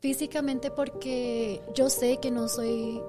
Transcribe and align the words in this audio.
Físicamente 0.00 0.70
porque 0.70 1.60
yo 1.74 1.90
sé 1.90 2.18
que 2.18 2.30
no 2.30 2.46
soy, 2.46 3.02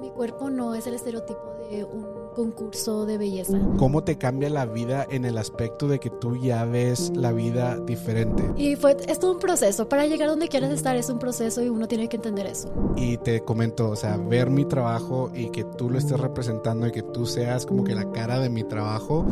mi 0.00 0.10
cuerpo 0.10 0.48
no 0.48 0.76
es 0.76 0.86
el 0.86 0.94
estereotipo 0.94 1.40
de 1.68 1.82
un 1.82 2.06
concurso 2.36 3.04
de 3.04 3.18
belleza. 3.18 3.58
¿Cómo 3.78 4.04
te 4.04 4.16
cambia 4.16 4.48
la 4.48 4.64
vida 4.64 5.04
en 5.10 5.24
el 5.24 5.38
aspecto 5.38 5.88
de 5.88 5.98
que 5.98 6.08
tú 6.08 6.36
ya 6.36 6.64
ves 6.64 7.10
la 7.16 7.32
vida 7.32 7.80
diferente? 7.80 8.44
Y 8.56 8.76
fue, 8.76 8.96
es 9.08 9.18
todo 9.18 9.32
un 9.32 9.40
proceso. 9.40 9.88
Para 9.88 10.06
llegar 10.06 10.28
donde 10.28 10.46
quieras 10.46 10.70
estar 10.70 10.94
es 10.94 11.10
un 11.10 11.18
proceso 11.18 11.64
y 11.64 11.68
uno 11.68 11.88
tiene 11.88 12.08
que 12.08 12.14
entender 12.14 12.46
eso. 12.46 12.72
Y 12.94 13.16
te 13.16 13.40
comento, 13.40 13.90
o 13.90 13.96
sea, 13.96 14.16
ver 14.16 14.48
mi 14.48 14.64
trabajo 14.64 15.32
y 15.34 15.50
que 15.50 15.64
tú 15.64 15.90
lo 15.90 15.98
estés 15.98 16.20
representando 16.20 16.86
y 16.86 16.92
que 16.92 17.02
tú 17.02 17.26
seas 17.26 17.66
como 17.66 17.82
que 17.82 17.96
la 17.96 18.12
cara 18.12 18.38
de 18.38 18.50
mi 18.50 18.62
trabajo. 18.62 19.26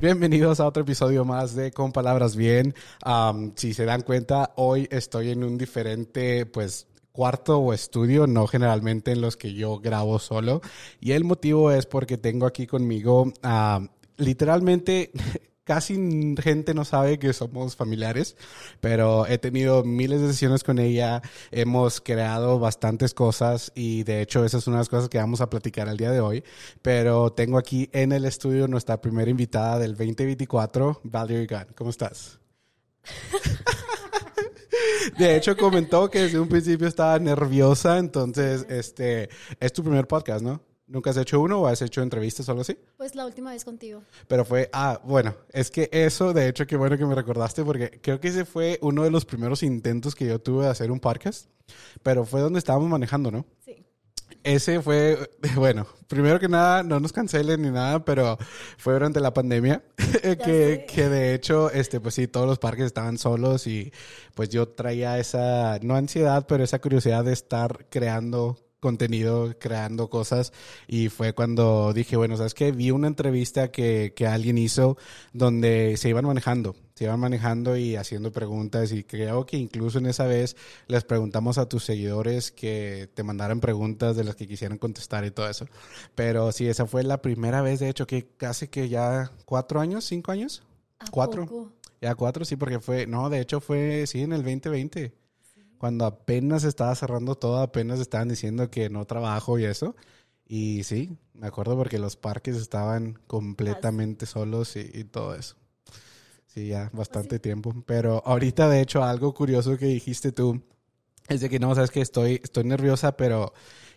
Bienvenidos 0.00 0.60
a 0.60 0.66
otro 0.68 0.84
episodio 0.84 1.24
más 1.24 1.56
de 1.56 1.72
Con 1.72 1.90
Palabras 1.90 2.36
Bien. 2.36 2.72
si 3.56 3.74
se 3.74 3.84
dan 3.84 4.02
cuenta, 4.02 4.52
hoy 4.54 4.86
estoy 4.92 5.30
en 5.30 5.42
un 5.42 5.58
diferente, 5.58 6.46
pues, 6.46 6.86
cuarto 7.10 7.58
o 7.58 7.72
estudio, 7.72 8.28
no 8.28 8.46
generalmente 8.46 9.10
en 9.10 9.20
los 9.20 9.36
que 9.36 9.54
yo 9.54 9.80
grabo 9.80 10.20
solo. 10.20 10.60
Y 11.00 11.12
el 11.12 11.24
motivo 11.24 11.72
es 11.72 11.86
porque 11.86 12.16
tengo 12.16 12.46
aquí 12.46 12.68
conmigo, 12.68 13.32
literalmente, 14.16 15.10
casi 15.68 16.34
gente 16.42 16.72
no 16.72 16.86
sabe 16.86 17.18
que 17.18 17.34
somos 17.34 17.76
familiares, 17.76 18.38
pero 18.80 19.26
he 19.26 19.36
tenido 19.36 19.84
miles 19.84 20.22
de 20.22 20.28
sesiones 20.28 20.64
con 20.64 20.78
ella, 20.78 21.20
hemos 21.50 22.00
creado 22.00 22.58
bastantes 22.58 23.12
cosas 23.12 23.70
y 23.74 24.02
de 24.04 24.22
hecho 24.22 24.46
esa 24.46 24.56
es 24.56 24.66
una 24.66 24.78
de 24.78 24.80
las 24.80 24.88
cosas 24.88 25.10
que 25.10 25.18
vamos 25.18 25.42
a 25.42 25.50
platicar 25.50 25.86
el 25.88 25.98
día 25.98 26.10
de 26.10 26.20
hoy, 26.20 26.42
pero 26.80 27.34
tengo 27.34 27.58
aquí 27.58 27.90
en 27.92 28.12
el 28.12 28.24
estudio 28.24 28.66
nuestra 28.66 29.02
primera 29.02 29.30
invitada 29.30 29.78
del 29.78 29.90
2024, 29.90 31.02
Valerie 31.04 31.46
Gunn. 31.46 31.66
¿Cómo 31.76 31.90
estás? 31.90 32.40
De 35.18 35.36
hecho, 35.36 35.54
comentó 35.54 36.08
que 36.08 36.20
desde 36.20 36.40
un 36.40 36.48
principio 36.48 36.88
estaba 36.88 37.18
nerviosa, 37.18 37.98
entonces, 37.98 38.64
este, 38.70 39.28
es 39.60 39.72
tu 39.72 39.82
primer 39.82 40.06
podcast, 40.06 40.42
¿no? 40.42 40.62
¿Nunca 40.88 41.10
has 41.10 41.18
hecho 41.18 41.38
uno 41.40 41.60
o 41.60 41.66
has 41.66 41.82
hecho 41.82 42.00
entrevistas 42.00 42.48
o 42.48 42.52
algo 42.52 42.62
así? 42.62 42.78
Pues 42.96 43.14
la 43.14 43.26
última 43.26 43.50
vez 43.50 43.62
contigo. 43.62 44.02
Pero 44.26 44.46
fue, 44.46 44.70
ah, 44.72 44.98
bueno, 45.04 45.34
es 45.52 45.70
que 45.70 45.90
eso, 45.92 46.32
de 46.32 46.48
hecho, 46.48 46.66
qué 46.66 46.76
bueno 46.76 46.96
que 46.96 47.04
me 47.04 47.14
recordaste 47.14 47.62
porque 47.62 48.00
creo 48.02 48.20
que 48.20 48.28
ese 48.28 48.46
fue 48.46 48.78
uno 48.80 49.04
de 49.04 49.10
los 49.10 49.26
primeros 49.26 49.62
intentos 49.62 50.14
que 50.14 50.26
yo 50.26 50.38
tuve 50.38 50.64
de 50.64 50.70
hacer 50.70 50.90
un 50.90 50.98
podcast, 50.98 51.46
pero 52.02 52.24
fue 52.24 52.40
donde 52.40 52.58
estábamos 52.58 52.88
manejando, 52.88 53.30
¿no? 53.30 53.44
Sí. 53.66 53.84
Ese 54.44 54.80
fue, 54.80 55.30
bueno, 55.56 55.86
primero 56.06 56.40
que 56.40 56.48
nada, 56.48 56.82
no 56.82 57.00
nos 57.00 57.12
cancelen 57.12 57.60
ni 57.60 57.70
nada, 57.70 58.02
pero 58.02 58.38
fue 58.78 58.94
durante 58.94 59.20
la 59.20 59.34
pandemia 59.34 59.82
que, 60.22 60.86
que, 60.88 61.08
de 61.10 61.34
hecho, 61.34 61.70
este, 61.70 62.00
pues 62.00 62.14
sí, 62.14 62.28
todos 62.28 62.46
los 62.46 62.58
parques 62.58 62.86
estaban 62.86 63.18
solos 63.18 63.66
y 63.66 63.92
pues 64.34 64.48
yo 64.48 64.68
traía 64.68 65.18
esa, 65.18 65.78
no 65.82 65.96
ansiedad, 65.96 66.46
pero 66.48 66.64
esa 66.64 66.80
curiosidad 66.80 67.26
de 67.26 67.34
estar 67.34 67.86
creando 67.90 68.56
contenido, 68.80 69.54
creando 69.58 70.08
cosas 70.08 70.52
y 70.86 71.08
fue 71.08 71.32
cuando 71.32 71.92
dije, 71.92 72.16
bueno, 72.16 72.36
¿sabes 72.36 72.54
qué? 72.54 72.72
Vi 72.72 72.90
una 72.90 73.08
entrevista 73.08 73.70
que, 73.70 74.12
que 74.14 74.26
alguien 74.26 74.58
hizo 74.58 74.96
donde 75.32 75.96
se 75.96 76.08
iban 76.08 76.24
manejando, 76.24 76.76
se 76.94 77.04
iban 77.04 77.20
manejando 77.20 77.76
y 77.76 77.96
haciendo 77.96 78.32
preguntas 78.32 78.92
y 78.92 79.04
creo 79.04 79.46
que 79.46 79.56
incluso 79.56 79.98
en 79.98 80.06
esa 80.06 80.26
vez 80.26 80.56
les 80.86 81.04
preguntamos 81.04 81.58
a 81.58 81.68
tus 81.68 81.84
seguidores 81.84 82.52
que 82.52 83.08
te 83.14 83.22
mandaran 83.22 83.60
preguntas 83.60 84.16
de 84.16 84.24
las 84.24 84.36
que 84.36 84.46
quisieran 84.46 84.78
contestar 84.78 85.24
y 85.24 85.30
todo 85.30 85.48
eso. 85.48 85.66
Pero 86.14 86.52
sí, 86.52 86.68
esa 86.68 86.86
fue 86.86 87.02
la 87.02 87.20
primera 87.20 87.62
vez, 87.62 87.80
de 87.80 87.88
hecho, 87.88 88.06
que 88.06 88.28
casi 88.36 88.68
que 88.68 88.88
ya 88.88 89.32
cuatro 89.44 89.80
años, 89.80 90.04
cinco 90.04 90.32
años, 90.32 90.62
cuatro. 91.10 91.72
Ya 92.00 92.14
cuatro, 92.14 92.44
sí, 92.44 92.54
porque 92.54 92.78
fue, 92.78 93.08
no, 93.08 93.28
de 93.28 93.40
hecho 93.40 93.60
fue, 93.60 94.06
sí, 94.06 94.22
en 94.22 94.32
el 94.32 94.44
2020 94.44 95.12
cuando 95.78 96.04
apenas 96.04 96.64
estaba 96.64 96.94
cerrando 96.94 97.34
todo, 97.36 97.58
apenas 97.58 98.00
estaban 98.00 98.28
diciendo 98.28 98.70
que 98.70 98.90
no 98.90 99.06
trabajo 99.06 99.58
y 99.58 99.64
eso. 99.64 99.96
Y 100.46 100.82
sí, 100.84 101.16
me 101.34 101.46
acuerdo 101.46 101.76
porque 101.76 101.98
los 101.98 102.16
parques 102.16 102.56
estaban 102.56 103.18
completamente 103.26 104.26
solos 104.26 104.76
y, 104.76 105.04
todo 105.04 105.34
eso. 105.34 105.56
Sí, 106.46 106.68
ya 106.68 106.90
bastante 106.92 107.38
tiempo. 107.38 107.74
Pero 107.86 108.22
ahorita, 108.24 108.68
de 108.68 108.80
hecho, 108.80 109.04
algo 109.04 109.34
curioso 109.34 109.76
que 109.76 109.86
dijiste 109.86 110.32
tú 110.32 110.62
es 111.28 111.42
de 111.42 111.50
que 111.50 111.58
no, 111.58 111.74
sabes 111.74 111.90
que 111.90 112.00
estoy, 112.00 112.40
estoy 112.42 112.64
nerviosa, 112.64 113.16
pero 113.16 113.52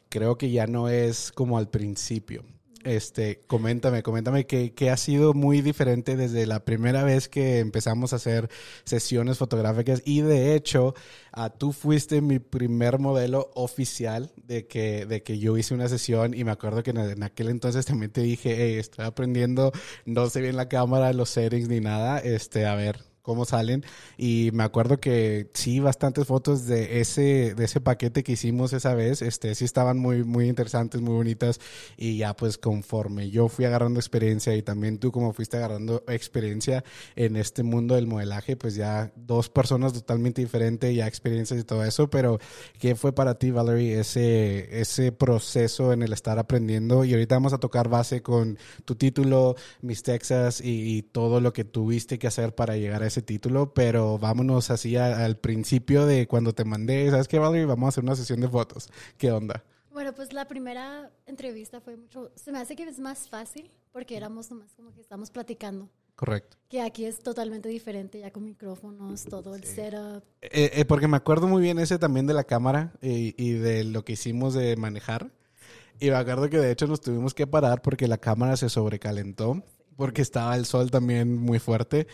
creo 0.09 0.37
que 0.37 0.51
ya 0.51 0.67
no 0.67 0.89
es 0.89 1.31
como 1.31 1.57
al 1.57 1.69
principio. 1.69 2.43
Este, 2.83 3.41
coméntame, 3.47 4.01
coméntame 4.03 4.45
que, 4.45 4.89
ha 4.89 4.97
sido 4.97 5.33
muy 5.33 5.61
diferente 5.61 6.15
desde 6.15 6.45
la 6.45 6.65
primera 6.65 7.03
vez 7.03 7.29
que 7.29 7.59
empezamos 7.59 8.13
a 8.13 8.15
hacer 8.15 8.49
sesiones 8.83 9.37
fotográficas. 9.37 10.01
Y 10.05 10.21
de 10.21 10.55
hecho, 10.55 10.95
uh, 11.37 11.49
tú 11.55 11.73
fuiste 11.73 12.21
mi 12.21 12.39
primer 12.39 12.99
modelo 12.99 13.51
oficial 13.55 14.31
de 14.35 14.65
que, 14.67 15.05
de 15.05 15.21
que 15.23 15.37
yo 15.37 15.57
hice 15.57 15.73
una 15.73 15.87
sesión. 15.89 16.33
Y 16.33 16.43
me 16.43 16.51
acuerdo 16.51 16.83
que 16.83 16.91
en, 16.91 17.23
aquel 17.23 17.49
entonces 17.49 17.85
también 17.85 18.11
te 18.11 18.21
dije, 18.21 18.55
hey, 18.57 18.77
estoy 18.79 19.05
aprendiendo, 19.05 19.71
no 20.05 20.29
sé 20.29 20.41
bien 20.41 20.55
la 20.55 20.69
cámara, 20.69 21.13
los 21.13 21.29
settings 21.29 21.69
ni 21.69 21.79
nada, 21.79 22.19
este, 22.19 22.65
a 22.65 22.75
ver, 22.75 23.10
cómo 23.21 23.45
salen. 23.45 23.83
Y 24.17 24.49
me 24.53 24.63
acuerdo 24.63 24.99
que 24.99 25.49
sí, 25.53 25.79
bastantes 25.79 26.27
fotos 26.27 26.65
de 26.65 27.01
ese, 27.01 27.53
de 27.55 27.65
ese 27.65 27.81
paquete 27.81 28.23
que 28.23 28.33
hicimos 28.33 28.73
esa 28.73 28.93
vez, 28.93 29.21
este, 29.21 29.53
sí 29.55 29.65
estaban 29.65 29.97
muy, 29.97 30.23
muy 30.23 30.47
interesantes, 30.47 31.01
muy 31.01 31.13
bonitas. 31.13 31.59
Y 31.97 32.17
ya 32.17 32.35
pues 32.35 32.57
conforme 32.57 33.29
yo 33.29 33.47
fui 33.47 33.65
agarrando 33.65 33.99
experiencia 33.99 34.55
y 34.55 34.61
también 34.61 34.97
tú 34.97 35.11
como 35.11 35.33
fuiste 35.33 35.57
agarrando 35.57 36.03
experiencia 36.07 36.83
en 37.15 37.35
este 37.35 37.63
mundo 37.63 37.95
del 37.95 38.07
modelaje, 38.07 38.55
pues 38.55 38.75
ya 38.75 39.11
dos 39.15 39.49
personas 39.49 39.93
totalmente 39.93 40.41
diferentes, 40.41 40.95
ya 40.95 41.07
experiencias 41.07 41.59
y 41.59 41.63
todo 41.63 41.83
eso. 41.83 42.09
Pero, 42.09 42.39
¿qué 42.79 42.95
fue 42.95 43.13
para 43.13 43.35
ti, 43.35 43.51
Valerie, 43.51 43.99
ese, 43.99 44.79
ese 44.81 45.11
proceso 45.11 45.93
en 45.93 46.03
el 46.03 46.13
estar 46.13 46.39
aprendiendo? 46.39 47.05
Y 47.05 47.13
ahorita 47.13 47.35
vamos 47.35 47.53
a 47.53 47.59
tocar 47.59 47.89
base 47.89 48.21
con 48.21 48.57
tu 48.85 48.95
título, 48.95 49.55
Miss 49.81 50.03
Texas 50.03 50.61
y, 50.61 50.97
y 50.97 51.01
todo 51.03 51.41
lo 51.41 51.53
que 51.53 51.63
tuviste 51.63 52.19
que 52.19 52.27
hacer 52.27 52.55
para 52.55 52.77
llegar 52.77 53.03
a 53.03 53.07
ese 53.11 53.21
título, 53.21 53.73
pero 53.73 54.17
vámonos 54.17 54.71
así 54.71 54.95
al 54.95 55.37
principio 55.37 56.05
de 56.05 56.27
cuando 56.27 56.53
te 56.53 56.63
mandé, 56.63 57.09
¿sabes 57.11 57.27
qué, 57.27 57.39
Valerie? 57.39 57.65
Vamos 57.65 57.85
a 57.85 57.89
hacer 57.89 58.03
una 58.03 58.15
sesión 58.15 58.39
de 58.39 58.47
fotos. 58.47 58.89
¿Qué 59.17 59.31
onda? 59.31 59.63
Bueno, 59.91 60.13
pues 60.15 60.31
la 60.31 60.47
primera 60.47 61.11
entrevista 61.25 61.81
fue 61.81 61.97
mucho, 61.97 62.31
se 62.35 62.53
me 62.53 62.59
hace 62.59 62.77
que 62.77 62.83
es 62.83 62.99
más 62.99 63.27
fácil 63.27 63.69
porque 63.91 64.15
éramos 64.15 64.49
nomás 64.49 64.73
como 64.73 64.93
que 64.93 65.01
estamos 65.01 65.29
platicando. 65.29 65.89
Correcto. 66.15 66.57
Que 66.69 66.81
aquí 66.81 67.05
es 67.05 67.19
totalmente 67.19 67.67
diferente, 67.67 68.19
ya 68.19 68.31
con 68.31 68.45
micrófonos, 68.45 69.25
todo 69.25 69.55
el 69.55 69.63
setup. 69.63 70.23
Eh, 70.41 70.71
eh, 70.73 70.85
porque 70.85 71.07
me 71.07 71.17
acuerdo 71.17 71.47
muy 71.47 71.61
bien 71.61 71.79
ese 71.79 71.99
también 71.99 72.27
de 72.27 72.33
la 72.33 72.45
cámara 72.45 72.93
y, 73.01 73.35
y 73.43 73.53
de 73.53 73.83
lo 73.83 74.05
que 74.05 74.13
hicimos 74.13 74.53
de 74.53 74.75
manejar. 74.77 75.31
Y 75.99 76.09
me 76.09 76.15
acuerdo 76.15 76.49
que 76.49 76.57
de 76.57 76.71
hecho 76.71 76.87
nos 76.87 77.01
tuvimos 77.01 77.33
que 77.33 77.47
parar 77.47 77.81
porque 77.81 78.07
la 78.07 78.17
cámara 78.17 78.55
se 78.55 78.69
sobrecalentó, 78.69 79.63
porque 79.97 80.21
estaba 80.21 80.55
el 80.55 80.65
sol 80.65 80.89
también 80.89 81.37
muy 81.37 81.59
fuerte. 81.59 82.07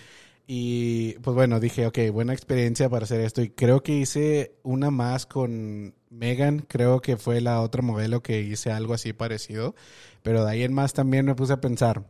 Y 0.50 1.19
pues 1.19 1.35
bueno, 1.35 1.59
dije, 1.59 1.85
ok, 1.85 2.00
buena 2.13 2.34
experiencia 2.34 2.90
para 2.90 3.03
hacer 3.03 3.19
esto. 3.19 3.41
Y 3.41 3.50
creo 3.50 3.84
que 3.84 3.94
hice 3.94 4.56
una 4.63 4.91
más 4.91 5.25
con 5.25 5.94
Megan, 6.09 6.59
creo 6.59 7.02
que 7.02 7.18
fue 7.18 7.41
la 7.41 7.62
otra 7.62 7.81
modelo 7.81 8.24
que 8.24 8.41
hice 8.41 8.72
algo 8.72 8.94
así 8.94 9.12
parecido. 9.12 9.75
Pero 10.24 10.46
de 10.46 10.52
ahí 10.52 10.63
en 10.63 10.74
más 10.74 10.94
también 10.94 11.25
me 11.25 11.36
puse 11.36 11.52
a 11.53 11.62
pensar, 11.62 12.06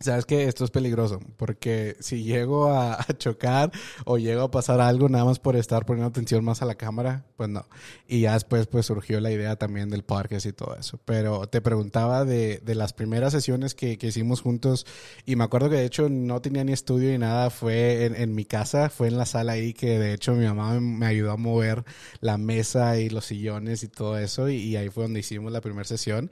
Sabes 0.00 0.26
que 0.26 0.44
esto 0.44 0.64
es 0.64 0.70
peligroso, 0.70 1.20
porque 1.36 1.96
si 2.00 2.22
llego 2.22 2.72
a, 2.72 3.04
chocar 3.18 3.72
o 4.04 4.18
llego 4.18 4.42
a 4.42 4.50
pasar 4.50 4.80
algo 4.80 5.08
nada 5.08 5.24
más 5.24 5.38
por 5.38 5.56
estar 5.56 5.84
poniendo 5.86 6.08
atención 6.08 6.44
más 6.44 6.62
a 6.62 6.66
la 6.66 6.76
cámara, 6.76 7.24
pues 7.36 7.48
no. 7.48 7.66
Y 8.06 8.20
ya 8.20 8.34
después 8.34 8.66
pues 8.66 8.86
surgió 8.86 9.20
la 9.20 9.30
idea 9.30 9.56
también 9.56 9.90
del 9.90 10.04
parques 10.04 10.46
y 10.46 10.52
todo 10.52 10.76
eso. 10.76 10.98
Pero 11.04 11.48
te 11.48 11.60
preguntaba 11.60 12.24
de, 12.24 12.60
de 12.64 12.74
las 12.74 12.92
primeras 12.92 13.32
sesiones 13.32 13.74
que, 13.74 13.98
que, 13.98 14.08
hicimos 14.08 14.40
juntos 14.40 14.86
y 15.26 15.36
me 15.36 15.44
acuerdo 15.44 15.68
que 15.68 15.76
de 15.76 15.84
hecho 15.84 16.08
no 16.08 16.40
tenía 16.40 16.64
ni 16.64 16.72
estudio 16.72 17.10
ni 17.10 17.18
nada, 17.18 17.50
fue 17.50 18.06
en, 18.06 18.14
en 18.14 18.34
mi 18.34 18.44
casa, 18.44 18.88
fue 18.90 19.08
en 19.08 19.18
la 19.18 19.26
sala 19.26 19.52
ahí 19.52 19.74
que 19.74 19.98
de 19.98 20.14
hecho 20.14 20.34
mi 20.34 20.46
mamá 20.46 20.78
me, 20.80 21.06
ayudó 21.06 21.32
a 21.32 21.36
mover 21.36 21.84
la 22.20 22.38
mesa 22.38 22.98
y 22.98 23.10
los 23.10 23.26
sillones 23.26 23.82
y 23.82 23.88
todo 23.88 24.18
eso 24.18 24.48
y, 24.48 24.76
ahí 24.76 24.88
fue 24.90 25.04
donde 25.04 25.20
hicimos 25.20 25.52
la 25.52 25.60
primera 25.60 25.84
sesión. 25.84 26.30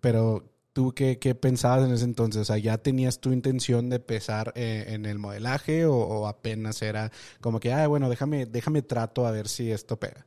pero 0.00 0.55
¿Tú 0.76 0.92
qué, 0.92 1.18
qué, 1.18 1.34
pensabas 1.34 1.88
en 1.88 1.94
ese 1.94 2.04
entonces? 2.04 2.42
O 2.42 2.44
sea, 2.44 2.58
¿ya 2.58 2.76
tenías 2.76 3.18
tu 3.18 3.32
intención 3.32 3.88
de 3.88 3.96
empezar 3.96 4.52
eh, 4.56 4.84
en 4.88 5.06
el 5.06 5.18
modelaje 5.18 5.86
o, 5.86 6.26
apenas 6.26 6.82
era 6.82 7.10
como 7.40 7.60
que, 7.60 7.72
ah, 7.72 7.86
bueno, 7.86 8.10
déjame, 8.10 8.44
déjame 8.44 8.82
trato 8.82 9.26
a 9.26 9.30
ver 9.30 9.48
si 9.48 9.72
esto 9.72 9.98
pega? 9.98 10.26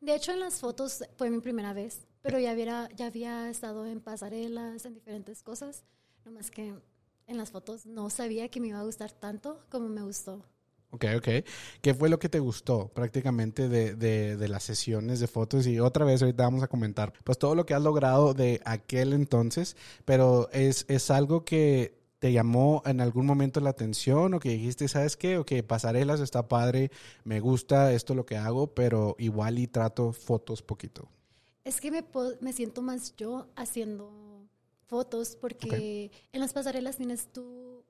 De 0.00 0.14
hecho, 0.14 0.32
en 0.32 0.40
las 0.40 0.60
fotos 0.60 1.04
fue 1.18 1.28
mi 1.28 1.40
primera 1.40 1.74
vez, 1.74 2.06
pero 2.22 2.38
ya, 2.38 2.52
había, 2.52 2.88
ya 2.96 3.08
había 3.08 3.50
estado 3.50 3.84
en 3.84 4.00
pasarelas, 4.00 4.86
en 4.86 4.94
diferentes 4.94 5.42
cosas, 5.42 5.84
nomás 6.24 6.50
que 6.50 6.72
en 7.26 7.36
las 7.36 7.50
fotos 7.50 7.84
no 7.84 8.08
sabía 8.08 8.48
que 8.48 8.60
me 8.60 8.68
iba 8.68 8.80
a 8.80 8.84
gustar 8.84 9.12
tanto 9.12 9.62
como 9.68 9.90
me 9.90 10.00
gustó. 10.00 10.42
Ok, 10.92 11.04
ok. 11.16 11.28
¿Qué 11.82 11.94
fue 11.94 12.08
lo 12.08 12.18
que 12.18 12.28
te 12.28 12.40
gustó 12.40 12.88
prácticamente 12.88 13.68
de, 13.68 13.94
de, 13.94 14.36
de, 14.36 14.48
las 14.48 14.64
sesiones 14.64 15.20
de 15.20 15.28
fotos? 15.28 15.66
Y 15.66 15.78
otra 15.78 16.04
vez 16.04 16.20
ahorita 16.20 16.42
vamos 16.42 16.62
a 16.62 16.68
comentar, 16.68 17.12
pues 17.22 17.38
todo 17.38 17.54
lo 17.54 17.64
que 17.64 17.74
has 17.74 17.82
logrado 17.82 18.34
de 18.34 18.60
aquel 18.64 19.12
entonces, 19.12 19.76
pero 20.04 20.50
es, 20.52 20.84
es 20.88 21.10
algo 21.10 21.44
que 21.44 22.00
te 22.18 22.32
llamó 22.32 22.82
en 22.84 23.00
algún 23.00 23.24
momento 23.24 23.60
la 23.60 23.70
atención 23.70 24.34
o 24.34 24.40
que 24.40 24.50
dijiste, 24.50 24.88
¿sabes 24.88 25.16
qué? 25.16 25.38
O 25.38 25.46
que 25.46 25.62
pasarelas 25.62 26.20
está 26.20 26.48
padre, 26.48 26.90
me 27.24 27.40
gusta 27.40 27.92
esto 27.92 28.14
lo 28.14 28.26
que 28.26 28.36
hago, 28.36 28.74
pero 28.74 29.16
igual 29.18 29.58
y 29.58 29.66
trato 29.66 30.12
fotos 30.12 30.60
poquito. 30.60 31.08
Es 31.64 31.80
que 31.80 31.90
me, 31.90 32.04
me 32.40 32.52
siento 32.52 32.82
más 32.82 33.14
yo 33.16 33.48
haciendo 33.56 34.10
fotos 34.86 35.36
porque 35.40 36.10
en 36.32 36.40
las 36.40 36.52
pasarelas 36.52 36.96
tienes 36.96 37.28
tú 37.32 37.84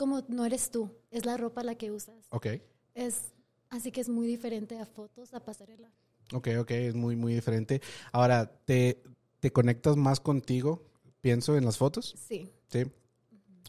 como 0.00 0.24
no 0.28 0.46
eres 0.46 0.70
tú, 0.70 0.90
es 1.10 1.26
la 1.26 1.36
ropa 1.36 1.62
la 1.62 1.74
que 1.74 1.90
usas. 1.90 2.26
Ok. 2.30 2.46
Es, 2.94 3.34
así 3.68 3.92
que 3.92 4.00
es 4.00 4.08
muy 4.08 4.26
diferente 4.26 4.78
a 4.78 4.86
fotos, 4.86 5.34
a 5.34 5.40
pasarela. 5.40 5.92
Ok, 6.32 6.48
ok, 6.58 6.70
es 6.70 6.94
muy, 6.94 7.16
muy 7.16 7.34
diferente. 7.34 7.82
Ahora, 8.10 8.50
¿te, 8.64 9.02
te 9.40 9.52
conectas 9.52 9.98
más 9.98 10.18
contigo, 10.18 10.82
pienso, 11.20 11.54
en 11.58 11.66
las 11.66 11.76
fotos? 11.76 12.14
Sí. 12.16 12.50
Sí. 12.68 12.86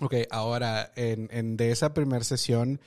Ok, 0.01 0.15
ahora, 0.31 0.91
en, 0.95 1.29
en 1.31 1.57
de 1.57 1.69
esa 1.69 1.93
primera 1.93 2.23
sesión 2.23 2.79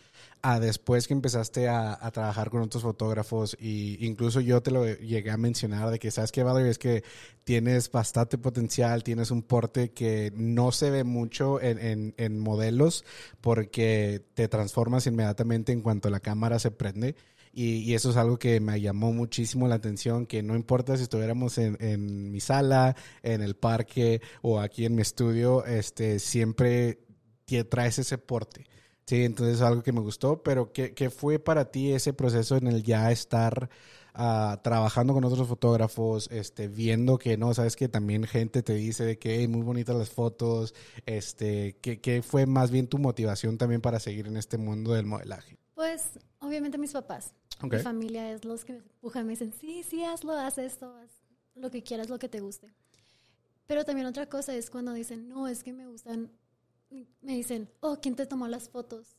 a 0.42 0.58
después 0.58 1.06
que 1.06 1.14
empezaste 1.14 1.68
a, 1.68 1.96
a, 1.98 2.10
trabajar 2.10 2.50
con 2.50 2.60
otros 2.60 2.82
fotógrafos 2.82 3.56
y 3.58 4.04
incluso 4.04 4.40
yo 4.40 4.62
te 4.62 4.72
lo 4.72 4.84
llegué 4.84 5.30
a 5.30 5.36
mencionar 5.36 5.90
de 5.90 5.98
que 5.98 6.10
sabes 6.10 6.32
que 6.32 6.42
Valerie 6.42 6.70
es 6.70 6.78
que 6.78 7.04
tienes 7.44 7.90
bastante 7.90 8.36
potencial, 8.36 9.04
tienes 9.04 9.30
un 9.30 9.42
porte 9.42 9.92
que 9.92 10.32
no 10.34 10.72
se 10.72 10.90
ve 10.90 11.04
mucho 11.04 11.62
en, 11.62 11.78
en, 11.78 12.14
en 12.18 12.38
modelos 12.38 13.04
porque 13.40 14.22
te 14.34 14.48
transformas 14.48 15.06
inmediatamente 15.06 15.72
en 15.72 15.82
cuanto 15.82 16.10
la 16.10 16.20
cámara 16.20 16.58
se 16.58 16.72
prende. 16.72 17.14
Y, 17.54 17.94
eso 17.94 18.10
es 18.10 18.16
algo 18.16 18.38
que 18.38 18.58
me 18.60 18.80
llamó 18.80 19.12
muchísimo 19.12 19.68
la 19.68 19.76
atención, 19.76 20.26
que 20.26 20.42
no 20.42 20.56
importa 20.56 20.96
si 20.96 21.04
estuviéramos 21.04 21.56
en, 21.58 22.32
mi 22.32 22.40
sala, 22.40 22.96
en 23.22 23.42
el 23.42 23.54
parque 23.54 24.20
o 24.42 24.60
aquí 24.60 24.84
en 24.84 24.96
mi 24.96 25.02
estudio, 25.02 25.64
este, 25.64 26.18
siempre 26.18 26.98
traes 27.68 28.00
ese 28.00 28.18
porte. 28.18 28.66
Sí, 29.06 29.24
entonces 29.24 29.56
es 29.56 29.62
algo 29.62 29.82
que 29.82 29.92
me 29.92 30.00
gustó, 30.00 30.42
pero 30.42 30.72
¿qué, 30.72 30.94
¿qué, 30.94 31.10
fue 31.10 31.38
para 31.38 31.70
ti 31.70 31.92
ese 31.92 32.14
proceso 32.14 32.56
en 32.56 32.66
el 32.66 32.82
ya 32.82 33.12
estar 33.12 33.68
uh, 34.14 34.56
trabajando 34.62 35.12
con 35.12 35.24
otros 35.24 35.46
fotógrafos, 35.46 36.28
este, 36.32 36.68
viendo 36.68 37.18
que 37.18 37.36
no, 37.36 37.52
sabes 37.52 37.76
que 37.76 37.88
también 37.88 38.24
gente 38.24 38.62
te 38.62 38.72
dice 38.72 39.18
que 39.18 39.46
muy 39.46 39.60
bonitas 39.60 39.94
las 39.94 40.08
fotos, 40.08 40.74
este, 41.04 41.76
¿qué, 41.82 42.00
¿qué, 42.00 42.22
fue 42.22 42.46
más 42.46 42.70
bien 42.70 42.86
tu 42.88 42.96
motivación 42.98 43.58
también 43.58 43.82
para 43.82 44.00
seguir 44.00 44.26
en 44.26 44.38
este 44.38 44.56
mundo 44.56 44.94
del 44.94 45.04
modelaje? 45.04 45.58
Pues 45.74 46.18
obviamente 46.38 46.78
mis 46.78 46.92
papás, 46.92 47.34
okay. 47.62 47.78
mi 47.78 47.82
familia 47.82 48.32
es 48.32 48.44
los 48.44 48.64
que 48.64 48.74
me 48.74 48.78
empujan, 48.78 49.26
me 49.26 49.32
dicen, 49.32 49.52
sí, 49.60 49.82
sí, 49.82 50.04
hazlo, 50.04 50.32
haz 50.32 50.58
esto, 50.58 50.94
haz 50.96 51.10
lo 51.54 51.70
que 51.70 51.82
quieras, 51.82 52.08
lo 52.08 52.18
que 52.18 52.28
te 52.28 52.40
guste. 52.40 52.72
Pero 53.66 53.84
también 53.84 54.06
otra 54.06 54.28
cosa 54.28 54.54
es 54.54 54.70
cuando 54.70 54.92
dicen, 54.92 55.28
no, 55.28 55.48
es 55.48 55.62
que 55.62 55.72
me 55.72 55.86
gustan 55.86 56.30
me 57.22 57.34
dicen, 57.34 57.68
oh, 57.80 57.98
¿quién 58.00 58.14
te 58.14 58.26
tomó 58.26 58.46
las 58.48 58.68
fotos? 58.68 59.16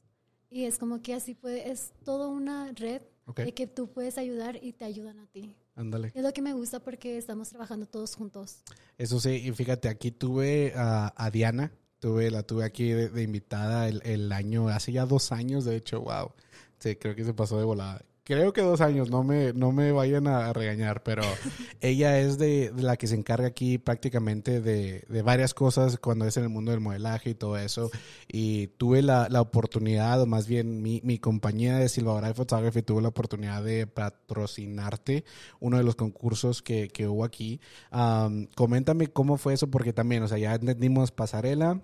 Y 0.49 0.63
es 0.63 0.77
como 0.77 1.01
que 1.01 1.13
así 1.13 1.33
puede, 1.33 1.69
es 1.69 1.91
toda 2.03 2.27
una 2.27 2.71
red 2.73 3.01
okay. 3.25 3.45
de 3.45 3.53
que 3.53 3.67
tú 3.67 3.91
puedes 3.91 4.17
ayudar 4.17 4.59
y 4.61 4.73
te 4.73 4.85
ayudan 4.85 5.19
a 5.19 5.27
ti. 5.27 5.55
Ándale. 5.75 6.11
Es 6.15 6.23
lo 6.23 6.31
que 6.31 6.41
me 6.41 6.53
gusta 6.53 6.79
porque 6.79 7.17
estamos 7.17 7.49
trabajando 7.49 7.85
todos 7.85 8.15
juntos. 8.15 8.59
Eso 8.97 9.19
sí, 9.19 9.31
y 9.31 9.51
fíjate, 9.51 9.89
aquí 9.89 10.11
tuve 10.11 10.71
a, 10.75 11.13
a 11.17 11.29
Diana, 11.31 11.73
tuve, 11.99 12.31
la 12.31 12.43
tuve 12.43 12.63
aquí 12.63 12.89
de, 12.89 13.09
de 13.09 13.23
invitada 13.23 13.89
el, 13.89 14.01
el, 14.05 14.31
año, 14.31 14.69
hace 14.69 14.93
ya 14.93 15.05
dos 15.05 15.33
años, 15.33 15.65
de 15.65 15.75
hecho, 15.75 16.01
wow. 16.01 16.31
Sí, 16.79 16.95
creo 16.95 17.15
que 17.15 17.25
se 17.25 17.33
pasó 17.33 17.57
de 17.57 17.65
volada 17.65 18.05
creo 18.25 18.53
que 18.53 18.61
dos 18.61 18.81
años, 18.81 19.09
no 19.11 19.23
me, 19.23 19.53
no 19.53 19.71
me 19.71 19.91
vayan 19.91 20.27
a 20.27 20.51
regañar, 20.51 21.03
pero 21.03 21.21
ella 21.79 22.19
es 22.19 22.37
de, 22.37 22.71
de, 22.71 22.83
la 22.83 22.97
que 22.97 23.07
se 23.07 23.15
encarga 23.15 23.47
aquí 23.47 23.77
prácticamente 23.77 24.61
de, 24.61 25.05
de, 25.07 25.21
varias 25.21 25.53
cosas 25.53 25.97
cuando 25.99 26.25
es 26.25 26.35
en 26.35 26.43
el 26.43 26.49
mundo 26.49 26.71
del 26.71 26.79
modelaje 26.79 27.29
y 27.29 27.35
todo 27.35 27.57
eso. 27.57 27.91
Y 28.27 28.67
tuve 28.67 29.03
la, 29.03 29.29
la 29.29 29.41
oportunidad, 29.41 30.21
o 30.21 30.25
más 30.25 30.47
bien 30.47 30.81
mi, 30.81 31.01
mi 31.03 31.19
compañía 31.19 31.77
de 31.77 31.87
Silva 31.87 32.33
Photography 32.33 32.81
tuvo 32.81 32.99
la 32.99 33.09
oportunidad 33.09 33.63
de 33.63 33.85
patrocinarte 33.85 35.23
uno 35.59 35.77
de 35.77 35.83
los 35.83 35.95
concursos 35.95 36.63
que, 36.63 36.89
que 36.89 37.07
hubo 37.07 37.23
aquí. 37.23 37.61
Um, 37.91 38.47
coméntame 38.55 39.07
cómo 39.07 39.37
fue 39.37 39.53
eso, 39.53 39.69
porque 39.69 39.93
también, 39.93 40.23
o 40.23 40.27
sea, 40.27 40.39
ya 40.39 40.55
entendimos 40.55 41.11
pasarela, 41.11 41.81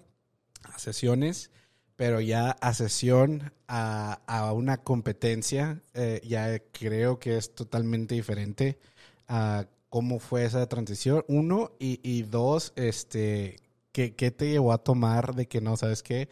sesiones 0.77 1.51
pero 2.01 2.19
ya 2.19 2.49
a 2.49 2.73
sesión, 2.73 3.53
a, 3.67 4.21
a 4.25 4.53
una 4.53 4.77
competencia, 4.77 5.83
eh, 5.93 6.19
ya 6.23 6.57
creo 6.71 7.19
que 7.19 7.37
es 7.37 7.53
totalmente 7.53 8.15
diferente 8.15 8.79
a 9.27 9.67
cómo 9.87 10.17
fue 10.17 10.45
esa 10.45 10.67
transición, 10.67 11.23
uno, 11.27 11.73
y, 11.77 11.99
y 12.01 12.23
dos, 12.23 12.73
este, 12.75 13.57
¿qué, 13.91 14.15
¿qué, 14.15 14.31
te 14.31 14.49
llevó 14.49 14.73
a 14.73 14.79
tomar 14.79 15.35
de 15.35 15.45
que 15.45 15.61
no, 15.61 15.77
sabes 15.77 16.01
qué? 16.01 16.27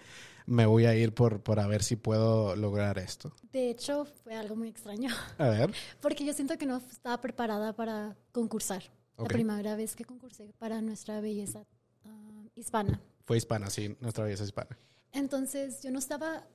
Me 0.47 0.65
voy 0.65 0.87
a 0.87 0.95
ir 0.95 1.13
por, 1.13 1.43
por 1.43 1.59
a 1.59 1.67
ver 1.67 1.83
si 1.83 1.95
puedo 1.95 2.55
lograr 2.55 2.97
esto. 2.97 3.31
De 3.51 3.69
hecho, 3.69 4.05
fue 4.23 4.35
algo 4.35 4.55
muy 4.55 4.69
extraño. 4.69 5.11
A 5.37 5.49
ver. 5.49 5.71
Porque 6.01 6.25
yo 6.25 6.33
siento 6.33 6.57
que 6.57 6.65
no 6.65 6.77
estaba 6.77 7.21
preparada 7.21 7.73
para 7.73 8.17
concursar. 8.31 8.81
Okay. 9.17 9.23
La 9.23 9.27
primera 9.27 9.75
vez 9.75 9.95
que 9.95 10.03
concursé 10.03 10.51
para 10.57 10.81
nuestra 10.81 11.21
belleza 11.21 11.63
uh, 12.05 12.49
hispana. 12.55 12.99
Fue 13.23 13.37
hispana, 13.37 13.69
sí, 13.69 13.95
nuestra 13.99 14.23
belleza 14.23 14.45
hispana. 14.45 14.75
Entonces 15.11 15.81
yo 15.81 15.91
no 15.91 15.99
estaba, 15.99 16.47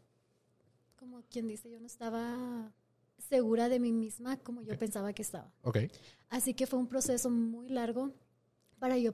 como 0.96 1.22
quien 1.30 1.48
dice, 1.48 1.70
yo 1.70 1.80
no 1.80 1.86
estaba 1.86 2.72
segura 3.18 3.68
de 3.68 3.80
mí 3.80 3.92
misma 3.92 4.36
como 4.36 4.60
yo 4.60 4.68
okay. 4.68 4.78
pensaba 4.78 5.12
que 5.12 5.22
estaba. 5.22 5.52
Okay. 5.62 5.90
Así 6.28 6.54
que 6.54 6.66
fue 6.66 6.78
un 6.78 6.86
proceso 6.86 7.30
muy 7.30 7.68
largo 7.68 8.12
para 8.78 8.98
yo 8.98 9.12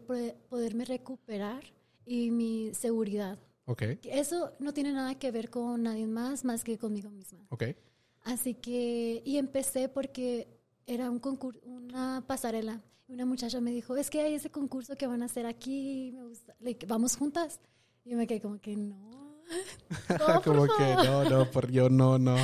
poderme 0.48 0.84
recuperar 0.84 1.62
y 2.04 2.30
mi 2.30 2.72
seguridad. 2.74 3.38
Okay. 3.66 4.00
Eso 4.04 4.52
no 4.58 4.74
tiene 4.74 4.92
nada 4.92 5.14
que 5.18 5.30
ver 5.30 5.48
con 5.48 5.82
nadie 5.84 6.06
más 6.06 6.44
más 6.44 6.64
que 6.64 6.76
conmigo 6.76 7.10
misma. 7.10 7.46
Okay. 7.50 7.76
Así 8.24 8.54
que, 8.54 9.22
y 9.24 9.36
empecé 9.38 9.88
porque 9.88 10.48
era 10.86 11.10
un 11.10 11.18
concurso, 11.18 11.60
una 11.64 12.24
pasarela. 12.26 12.82
Una 13.08 13.26
muchacha 13.26 13.60
me 13.60 13.72
dijo, 13.72 13.96
es 13.96 14.08
que 14.08 14.20
hay 14.20 14.34
ese 14.34 14.50
concurso 14.50 14.96
que 14.96 15.06
van 15.06 15.22
a 15.22 15.26
hacer 15.26 15.46
aquí, 15.46 16.12
me 16.14 16.24
gusta, 16.24 16.54
like, 16.60 16.86
vamos 16.86 17.16
juntas. 17.16 17.60
Y 18.04 18.14
me 18.14 18.26
quedé 18.26 18.40
como 18.40 18.60
que 18.60 18.76
no, 18.76 19.29
no, 20.18 20.42
como 20.42 20.66
que 20.66 20.94
no, 20.94 21.24
no, 21.24 21.50
por 21.50 21.70
yo 21.70 21.88
no, 21.88 22.18
no. 22.18 22.36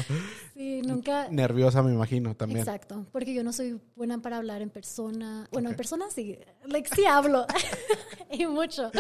Sí, 0.55 0.83
nunca. 0.83 1.29
Nerviosa 1.31 1.83
me 1.83 1.93
imagino 1.93 2.35
también. 2.35 2.61
Exacto, 2.61 3.07
porque 3.13 3.35
yo 3.35 3.45
no 3.45 3.53
soy 3.53 3.81
buena 3.95 4.21
para 4.21 4.39
hablar 4.39 4.63
en 4.63 4.71
persona. 4.71 5.49
Bueno, 5.53 5.69
okay. 5.69 5.75
en 5.75 5.77
persona 5.77 6.07
sí, 6.11 6.39
like, 6.65 6.89
sí 6.95 7.05
hablo 7.07 7.47
y 8.31 8.47
mucho, 8.47 8.91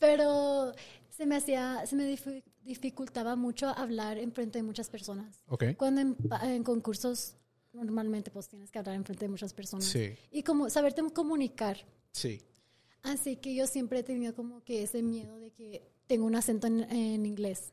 pero 0.00 0.72
se 1.10 1.26
me 1.26 1.36
hacía, 1.36 1.84
se 1.86 1.96
me 1.96 2.16
dificultaba 2.64 3.36
mucho 3.36 3.68
hablar 3.68 4.18
en 4.18 4.32
frente 4.32 4.58
de 4.58 4.62
muchas 4.62 4.88
personas. 4.88 5.40
Okay. 5.48 5.74
Cuando 5.74 6.00
en, 6.00 6.16
en 6.42 6.64
concursos 6.64 7.34
normalmente 7.72 8.30
pues 8.30 8.48
tienes 8.48 8.70
que 8.70 8.78
hablar 8.78 8.94
en 8.94 9.04
frente 9.04 9.24
de 9.24 9.28
muchas 9.28 9.52
personas. 9.52 9.86
Sí. 9.86 10.14
Y 10.30 10.42
como 10.42 10.70
saberte 10.70 11.02
comunicar. 11.12 11.78
Sí. 12.12 12.40
Así 13.02 13.36
que 13.36 13.54
yo 13.54 13.66
siempre 13.66 14.00
he 14.00 14.02
tenido 14.02 14.34
como 14.34 14.62
que 14.64 14.82
ese 14.82 15.02
miedo 15.02 15.38
de 15.38 15.50
que 15.50 15.82
tengo 16.06 16.26
un 16.26 16.34
acento 16.34 16.66
en, 16.66 16.80
en, 16.90 17.26
inglés. 17.26 17.72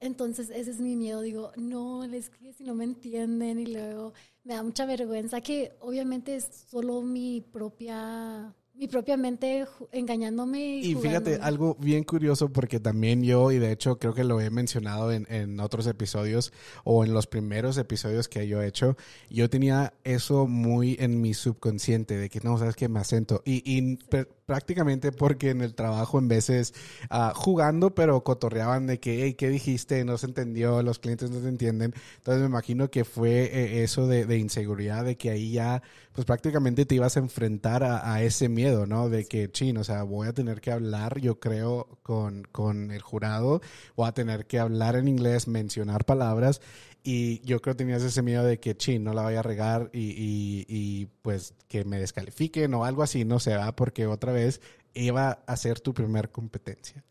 Entonces, 0.00 0.50
ese 0.50 0.70
es 0.70 0.80
mi 0.80 0.94
miedo. 0.96 1.22
Digo, 1.22 1.52
no, 1.56 2.04
es 2.04 2.30
que 2.30 2.52
si 2.52 2.64
no 2.64 2.74
me 2.74 2.84
entienden 2.84 3.58
y 3.58 3.66
luego 3.66 4.12
me 4.44 4.54
da 4.54 4.62
mucha 4.62 4.86
vergüenza 4.86 5.40
que 5.40 5.72
obviamente 5.80 6.36
es 6.36 6.48
solo 6.70 7.02
mi 7.02 7.40
propia 7.40 8.54
mi 8.78 8.86
propia 8.86 9.16
mente 9.16 9.66
engañándome. 9.90 10.76
Y, 10.78 10.92
y 10.92 10.94
fíjate, 10.94 11.40
algo 11.42 11.74
bien 11.80 12.04
curioso 12.04 12.52
porque 12.52 12.78
también 12.78 13.24
yo, 13.24 13.50
y 13.50 13.58
de 13.58 13.72
hecho 13.72 13.98
creo 13.98 14.14
que 14.14 14.22
lo 14.22 14.40
he 14.40 14.50
mencionado 14.50 15.10
en, 15.10 15.26
en, 15.30 15.58
otros 15.58 15.88
episodios 15.88 16.52
o 16.84 17.04
en 17.04 17.12
los 17.12 17.26
primeros 17.26 17.76
episodios 17.76 18.28
que 18.28 18.46
yo 18.46 18.62
he 18.62 18.68
hecho, 18.68 18.96
yo 19.28 19.50
tenía 19.50 19.94
eso 20.04 20.46
muy 20.46 20.96
en 21.00 21.20
mi 21.20 21.34
subconsciente 21.34 22.16
de 22.16 22.30
que 22.30 22.38
no, 22.40 22.56
sabes 22.56 22.76
que 22.76 22.88
me 22.88 23.00
acento. 23.00 23.42
Y, 23.44 23.68
y 23.68 23.98
sí. 24.10 24.18
Prácticamente 24.48 25.12
porque 25.12 25.50
en 25.50 25.60
el 25.60 25.74
trabajo 25.74 26.18
en 26.18 26.26
veces 26.26 26.72
uh, 27.10 27.34
jugando, 27.34 27.94
pero 27.94 28.24
cotorreaban 28.24 28.86
de 28.86 28.98
que, 28.98 29.22
hey, 29.22 29.34
¿qué 29.34 29.50
dijiste? 29.50 30.02
No 30.06 30.16
se 30.16 30.24
entendió, 30.24 30.82
los 30.82 30.98
clientes 30.98 31.30
no 31.30 31.38
te 31.40 31.48
entienden. 31.48 31.92
Entonces 32.16 32.40
me 32.40 32.48
imagino 32.48 32.90
que 32.90 33.04
fue 33.04 33.42
eh, 33.42 33.82
eso 33.82 34.06
de, 34.06 34.24
de, 34.24 34.38
inseguridad, 34.38 35.04
de 35.04 35.18
que 35.18 35.28
ahí 35.28 35.52
ya, 35.52 35.82
pues 36.14 36.24
prácticamente 36.24 36.86
te 36.86 36.94
ibas 36.94 37.18
a 37.18 37.20
enfrentar 37.20 37.84
a, 37.84 38.10
a 38.10 38.22
ese 38.22 38.48
miedo 38.48 38.86
¿no? 38.86 39.10
De 39.10 39.26
que, 39.26 39.50
chin, 39.50 39.76
o 39.76 39.84
sea, 39.84 40.02
voy 40.02 40.28
a 40.28 40.32
tener 40.32 40.62
que 40.62 40.70
hablar, 40.70 41.20
yo 41.20 41.38
creo, 41.38 41.98
con, 42.02 42.44
con 42.50 42.90
el 42.90 43.02
jurado, 43.02 43.60
voy 43.96 44.08
a 44.08 44.12
tener 44.12 44.46
que 44.46 44.58
hablar 44.58 44.96
en 44.96 45.08
inglés, 45.08 45.46
mencionar 45.46 46.06
palabras, 46.06 46.62
y 47.02 47.40
yo 47.40 47.60
creo 47.60 47.74
que 47.74 47.78
tenías 47.78 48.02
ese 48.02 48.22
miedo 48.22 48.44
de 48.44 48.58
que, 48.60 48.76
chin, 48.76 49.04
no 49.04 49.12
la 49.12 49.22
vaya 49.22 49.40
a 49.40 49.42
regar 49.42 49.90
y, 49.92 50.10
y, 50.10 50.66
y 50.68 51.06
pues 51.22 51.54
que 51.68 51.84
me 51.84 51.98
descalifiquen 51.98 52.72
o 52.74 52.84
algo 52.84 53.02
así, 53.02 53.24
no 53.24 53.40
se 53.40 53.56
va, 53.56 53.74
porque 53.74 54.06
otra 54.06 54.32
vez 54.32 54.60
iba 54.94 55.42
a 55.46 55.56
ser 55.56 55.80
tu 55.80 55.94
primer 55.94 56.30
competencia. 56.30 57.04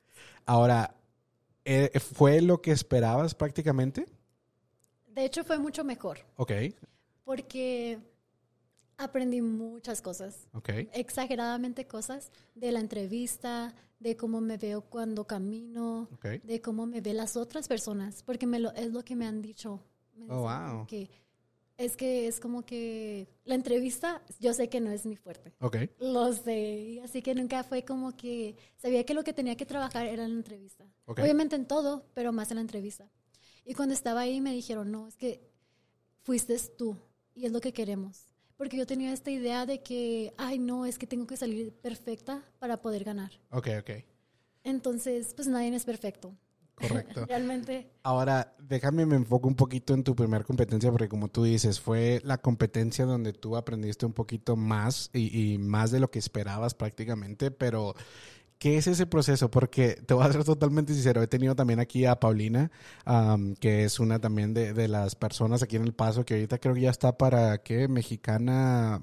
Ahora, 0.46 0.96
¿fue 2.00 2.42
lo 2.42 2.62
que 2.62 2.72
esperabas 2.72 3.36
prácticamente? 3.36 4.06
De 5.08 5.26
hecho, 5.26 5.44
fue 5.44 5.58
mucho 5.58 5.84
mejor. 5.84 6.20
Ok. 6.36 6.52
Porque 7.26 8.00
aprendí 8.98 9.42
muchas 9.42 10.02
cosas. 10.02 10.48
Exageradamente 10.94 11.86
cosas 11.88 12.32
de 12.56 12.72
la 12.72 12.80
entrevista, 12.80 13.74
de 14.00 14.16
cómo 14.18 14.42
me 14.42 14.58
veo 14.58 14.82
cuando 14.82 15.26
camino, 15.26 16.10
Ok. 16.14 16.26
de 16.44 16.62
cómo 16.62 16.86
me 16.86 17.02
ven 17.02 17.18
las 17.18 17.36
otras 17.38 17.68
personas, 17.68 18.24
porque 18.24 18.46
me 18.48 18.60
lo, 18.60 18.72
es 18.74 18.92
lo 18.92 19.04
que 19.04 19.16
me 19.16 19.26
han 19.26 19.42
dicho. 19.42 19.80
Me 20.16 20.26
Oh, 20.30 20.42
wow. 20.42 20.86
Que 20.88 21.10
es 21.78 21.96
que 21.96 22.28
es 22.28 22.40
como 22.40 22.66
que 22.66 23.28
la 23.46 23.54
entrevista, 23.54 24.24
yo 24.40 24.52
sé 24.54 24.68
que 24.68 24.82
no 24.82 24.90
es 24.90 25.06
mi 25.06 25.16
fuerte. 25.16 25.54
Ok. 25.62 25.78
Lo 26.00 26.34
sé, 26.34 27.00
así 27.04 27.22
que 27.22 27.36
nunca 27.36 27.64
fue 27.64 27.86
como 27.86 28.18
que 28.18 28.56
sabía 28.78 29.04
que 29.06 29.14
lo 29.14 29.24
que 29.24 29.34
tenía 29.34 29.56
que 29.56 29.66
trabajar 29.68 30.08
era 30.08 30.28
la 30.28 30.34
entrevista. 30.34 30.86
Ok. 31.06 31.20
Obviamente 31.20 31.56
en 31.56 31.68
todo, 31.68 32.06
pero 32.16 32.32
más 32.32 32.50
en 32.50 32.56
la 32.56 32.62
entrevista. 32.62 33.08
Y 33.64 33.74
cuando 33.76 33.94
estaba 33.94 34.22
ahí 34.22 34.42
me 34.42 34.54
dijeron, 34.54 34.92
no, 34.92 35.08
es 35.08 35.16
que 35.18 35.52
fuiste 36.24 36.58
tú 36.78 36.98
y 37.36 37.46
es 37.46 37.52
lo 37.52 37.62
que 37.62 37.74
queremos. 37.74 38.26
Porque 38.58 38.78
yo 38.78 38.88
tenía 38.88 39.14
esta 39.14 39.32
idea 39.32 39.66
de 39.66 39.82
que, 39.82 40.34
ay, 40.38 40.60
no, 40.60 40.86
es 40.86 40.98
que 40.98 41.08
tengo 41.08 41.28
que 41.28 41.38
salir 41.38 41.72
perfecta 41.74 42.44
para 42.60 42.82
poder 42.82 43.04
ganar. 43.04 43.32
Ok, 43.52 43.68
ok. 43.80 43.92
Entonces, 44.64 45.34
pues 45.36 45.48
nadie 45.48 45.74
es 45.76 45.86
perfecto. 45.86 46.36
Correcto. 46.76 47.26
Realmente, 47.28 47.92
Ahora, 48.04 48.56
déjame 48.60 49.06
me 49.06 49.16
enfoco 49.16 49.48
un 49.48 49.56
poquito 49.56 49.94
en 49.94 50.04
tu 50.04 50.16
primer 50.16 50.44
competencia, 50.44 50.92
porque 50.92 51.10
como 51.10 51.28
tú 51.28 51.44
dices, 51.44 51.80
fue 51.80 52.22
la 52.24 52.38
competencia 52.38 53.06
donde 53.06 53.34
tú 53.34 53.58
aprendiste 53.58 54.06
un 54.06 54.14
poquito 54.14 54.56
más 54.56 55.10
y, 55.14 55.54
y 55.54 55.58
más 55.58 55.92
de 55.92 56.00
lo 56.00 56.12
que 56.12 56.20
esperabas 56.20 56.74
prácticamente, 56.74 57.52
pero 57.52 57.96
¿qué 58.60 58.78
es 58.78 58.88
ese 58.88 59.06
proceso? 59.06 59.50
Porque 59.52 60.02
te 60.06 60.14
voy 60.14 60.26
a 60.26 60.32
ser 60.32 60.44
totalmente 60.44 60.94
sincero, 60.94 61.22
he 61.22 61.28
tenido 61.28 61.56
también 61.56 61.80
aquí 61.80 62.06
a 62.06 62.20
Paulina, 62.20 62.72
que 63.60 63.84
es 63.84 64.00
una 64.00 64.20
también 64.20 64.54
de, 64.54 64.74
de 64.74 64.88
las 64.88 65.16
personas 65.16 65.64
aquí 65.64 65.76
en 65.76 65.84
El 65.84 65.94
Paso, 65.94 66.26
que 66.26 66.36
ahorita 66.36 66.58
creo 66.60 66.74
que 66.76 66.82
ya 66.82 66.90
está 66.92 67.18
para, 67.18 67.60
¿qué? 67.60 67.88
Mexicana. 67.88 69.02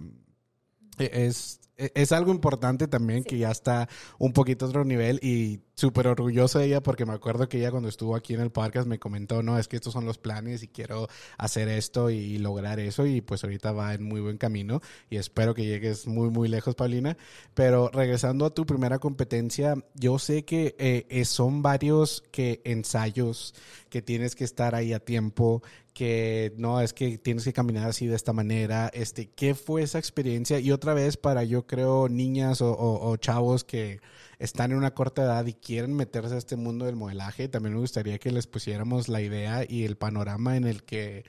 Eh, 0.99 1.11
Es, 1.12 1.61
es 1.76 2.12
algo 2.12 2.31
importante 2.31 2.88
también 2.88 3.23
Sí. 3.23 3.31
que 3.31 3.38
ya 3.38 3.50
está 3.50 3.88
un 4.19 4.33
poquito 4.33 4.66
otro 4.66 4.85
nivel 4.85 5.19
y 5.23 5.61
súper 5.75 6.07
orgulloso 6.07 6.61
de 6.61 6.66
ella 6.66 6.83
porque 6.83 7.04
me 7.04 7.12
acuerdo 7.12 7.49
que 7.49 7.59
ella 7.59 7.71
cuando 7.73 7.88
estuvo 7.88 8.14
aquí 8.14 8.35
en 8.35 8.40
el 8.40 8.50
podcast 8.50 8.87
me 8.87 8.99
comentó, 9.00 9.43
no, 9.43 9.59
es 9.59 9.66
que 9.66 9.76
estos 9.76 9.93
son 9.93 10.04
los 10.04 10.19
planes 10.19 10.62
y 10.62 10.69
quiero 10.69 11.09
hacer 11.37 11.69
esto 11.69 12.11
y 12.11 12.38
lograr 12.38 12.78
eso 12.78 13.07
y 13.07 13.21
pues 13.21 13.43
ahorita 13.43 13.73
va 13.73 13.95
en 13.95 14.04
muy 14.04 14.21
buen 14.21 14.38
camino 14.38 14.81
y 15.11 15.16
espero 15.16 15.54
que 15.54 15.64
llegues 15.64 16.07
muy, 16.07 16.31
muy 16.31 16.49
lejos, 16.49 16.75
Paulina. 16.76 17.16
Pero 17.54 17.90
regresando 17.93 18.47
a 18.47 18.54
tu 18.54 18.66
primera 18.66 18.99
competencia, 19.00 19.75
yo 19.95 20.19
sé 20.21 20.45
que 20.45 20.76
eh, 20.78 21.07
eh, 21.09 21.25
son 21.25 21.62
varios 21.62 22.23
que 22.31 22.61
ensayos 22.64 23.54
que 23.88 24.02
tienes 24.02 24.35
que 24.37 24.45
estar 24.45 24.75
ahí 24.75 24.93
a 24.93 25.00
tiempo, 25.00 25.62
que 25.95 26.53
no, 26.59 26.81
es 26.81 26.93
que 26.93 27.19
tienes 27.19 27.45
que 27.45 27.53
caminar 27.53 27.89
así 27.89 28.07
de 28.07 28.17
esta 28.17 28.33
manera. 28.33 28.91
Este, 28.93 29.31
¿Qué 29.31 29.55
fue 29.55 29.83
esa 29.83 29.99
experiencia? 29.99 30.59
Y 30.59 30.73
otra 30.73 30.93
vez 30.93 31.17
para, 31.17 31.45
yo 31.45 31.67
creo, 31.67 32.09
niñas 32.09 32.61
o, 32.61 32.77
o- 32.77 33.17
chavos 33.17 33.65
que 33.65 34.01
están 34.39 34.73
en 34.73 34.79
una 34.79 34.93
corta 34.93 35.23
edad 35.23 35.47
y 35.47 35.55
quieren 35.55 35.95
meterse 35.95 36.35
a 36.35 36.39
este 36.39 36.57
mundo 36.57 36.85
del 36.87 36.97
modelaje, 36.97 37.49
también 37.49 37.75
me 37.75 37.81
gustaría 37.81 38.19
que 38.19 38.33
les 38.33 38.47
pusiéramos 38.47 39.09
la 39.09 39.23
idea 39.23 39.65
y 39.67 39.85
el 39.85 39.97
panorama 39.97 40.57
en 40.57 40.65
el 40.67 40.83
que 40.83 41.25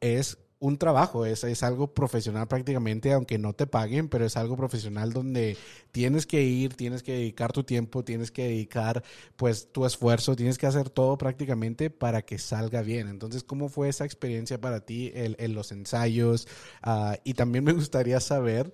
es 0.00 0.38
un 0.58 0.78
trabajo, 0.78 1.26
es, 1.26 1.44
es 1.44 1.62
algo 1.62 1.92
profesional 1.92 2.48
prácticamente, 2.48 3.12
aunque 3.12 3.38
no 3.38 3.52
te 3.52 3.66
paguen, 3.66 4.08
pero 4.08 4.24
es 4.24 4.36
algo 4.36 4.56
profesional 4.56 5.12
donde 5.12 5.56
tienes 5.92 6.26
que 6.26 6.42
ir, 6.42 6.74
tienes 6.74 7.02
que 7.02 7.12
dedicar 7.12 7.52
tu 7.52 7.64
tiempo, 7.64 8.04
tienes 8.04 8.30
que 8.30 8.44
dedicar 8.44 9.02
pues 9.36 9.70
tu 9.72 9.84
esfuerzo, 9.84 10.36
tienes 10.36 10.56
que 10.58 10.66
hacer 10.66 10.90
todo 10.90 11.18
prácticamente 11.18 11.90
para 11.90 12.22
que 12.22 12.38
salga 12.38 12.82
bien. 12.82 13.08
Entonces, 13.08 13.44
¿cómo 13.44 13.68
fue 13.68 13.88
esa 13.88 14.04
experiencia 14.04 14.60
para 14.60 14.80
ti 14.80 15.12
en, 15.14 15.54
los 15.54 15.72
ensayos? 15.72 16.48
Ah, 16.82 17.18
y 17.24 17.34
también 17.34 17.64
me 17.64 17.72
gustaría 17.72 18.20
saber 18.20 18.72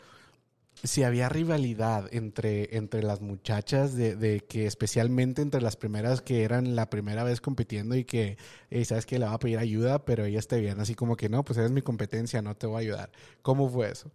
si 0.83 1.03
había 1.03 1.29
rivalidad 1.29 2.09
entre, 2.13 2.77
entre 2.77 3.03
las 3.03 3.21
muchachas, 3.21 3.95
de, 3.95 4.17
de 4.17 4.41
que 4.41 4.67
especialmente 4.67 5.43
entre 5.43 5.61
las 5.61 5.77
primeras 5.77 6.23
que 6.23 6.43
eran 6.45 6.75
la 6.77 6.89
primera 6.91 7.25
vez 7.25 7.41
compitiendo 7.41 7.95
y 7.97 8.05
que, 8.05 8.37
sabes 8.85 9.07
que 9.07 9.19
le 9.19 9.27
va 9.27 9.35
a 9.35 9.39
pedir 9.39 9.59
ayuda, 9.59 10.05
pero 10.05 10.25
ellas 10.25 10.47
te 10.49 10.57
veían 10.61 10.81
así 10.81 10.95
como 10.95 11.17
que 11.17 11.29
no, 11.29 11.45
pues 11.45 11.59
eres 11.59 11.71
mi 11.71 11.83
competencia, 11.83 12.43
no 12.43 12.57
te 12.57 12.67
voy 12.67 12.77
a 12.77 12.81
ayudar. 12.81 13.11
¿Cómo 13.43 13.69
fue 13.69 13.91
eso? 13.91 14.11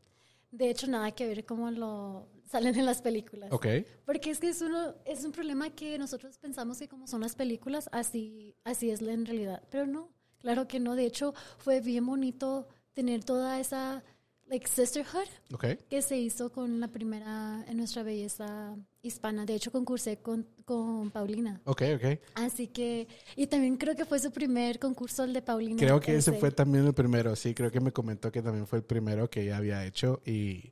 de 0.52 0.70
hecho, 0.70 0.88
nada 0.88 1.12
que 1.12 1.28
ver 1.28 1.46
cómo 1.46 1.70
lo 1.70 2.28
salen 2.50 2.76
en 2.80 2.86
las 2.86 3.02
películas. 3.02 3.52
Ok, 3.52 3.66
Porque 4.06 4.32
es 4.32 4.40
que 4.40 4.48
es, 4.50 4.62
uno, 4.62 4.96
es 5.06 5.26
un 5.26 5.34
problema 5.34 5.70
que 5.72 5.98
nosotros 5.98 6.38
pensamos 6.38 6.78
que 6.80 6.88
como 6.88 7.08
son 7.08 7.22
las 7.22 7.36
películas, 7.36 7.90
así, 7.92 8.56
así 8.64 8.90
es 8.90 9.02
la- 9.02 9.12
en 9.14 9.26
realidad. 9.26 9.62
Pero 9.70 9.86
no, 9.86 10.10
claro 10.40 10.66
que 10.68 10.80
no. 10.80 10.96
De 10.96 11.06
hecho, 11.06 11.34
fue 11.58 11.82
bien 11.82 12.06
bonito 12.06 12.70
tener 12.94 13.26
toda 13.26 13.60
esa 13.60 14.04
like, 14.48 14.68
sisterhood 14.68 15.28
ok, 15.54 15.66
que 15.90 16.02
se 16.02 16.18
hizo 16.18 16.52
con 16.52 16.80
la 16.80 16.88
primera 16.88 17.64
en 17.68 17.78
nuestra 17.78 18.04
belleza 18.04 18.76
hispana. 19.02 19.46
De 19.46 19.56
hecho, 19.56 19.72
concursé 19.72 20.18
con, 20.18 20.48
con 20.66 21.12
Paulina. 21.12 21.62
ok, 21.66 21.82
ok. 21.96 22.20
Así 22.36 22.68
que, 22.68 23.08
y 23.36 23.48
también 23.48 23.78
creo 23.78 23.96
que 23.96 24.06
fue 24.06 24.20
su 24.20 24.32
primer 24.32 24.80
concurso, 24.80 25.24
el 25.24 25.34
de 25.34 25.42
Paulina. 25.42 25.78
Creo 25.78 26.00
que 26.00 26.16
ese 26.16 26.32
Ese. 26.32 26.40
fue 26.40 26.52
también 26.52 26.86
el 26.86 26.94
primero, 26.94 27.36
sí, 27.36 27.54
creo 27.54 27.72
que 27.72 27.80
me 27.80 27.92
comentó 27.92 28.32
que 28.32 28.42
también 28.42 28.68
fue 28.68 28.80
el 28.80 28.84
primero 28.86 29.30
que 29.30 29.42
ella 29.44 29.58
había 29.58 29.86
hecho 29.86 30.22
y 30.26 30.72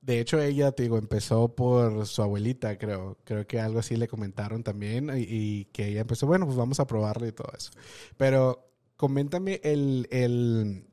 de 0.00 0.20
hecho 0.20 0.40
ella, 0.40 0.72
te 0.72 0.84
digo, 0.84 0.96
empezó 0.96 1.54
por 1.54 2.06
su 2.06 2.22
abuelita, 2.22 2.78
creo, 2.78 3.18
creo 3.24 3.46
que 3.46 3.60
algo 3.60 3.80
así 3.80 3.96
le 3.96 4.08
comentaron 4.08 4.62
también 4.62 5.10
y, 5.10 5.22
y 5.28 5.64
que 5.66 5.88
ella 5.88 6.00
empezó, 6.00 6.26
bueno, 6.26 6.46
pues 6.46 6.56
vamos 6.56 6.80
a 6.80 6.86
probarlo 6.86 7.26
y 7.26 7.32
todo 7.32 7.52
eso. 7.56 7.70
Pero 8.16 8.70
coméntame 8.96 9.60
el, 9.64 10.08
el 10.10 10.87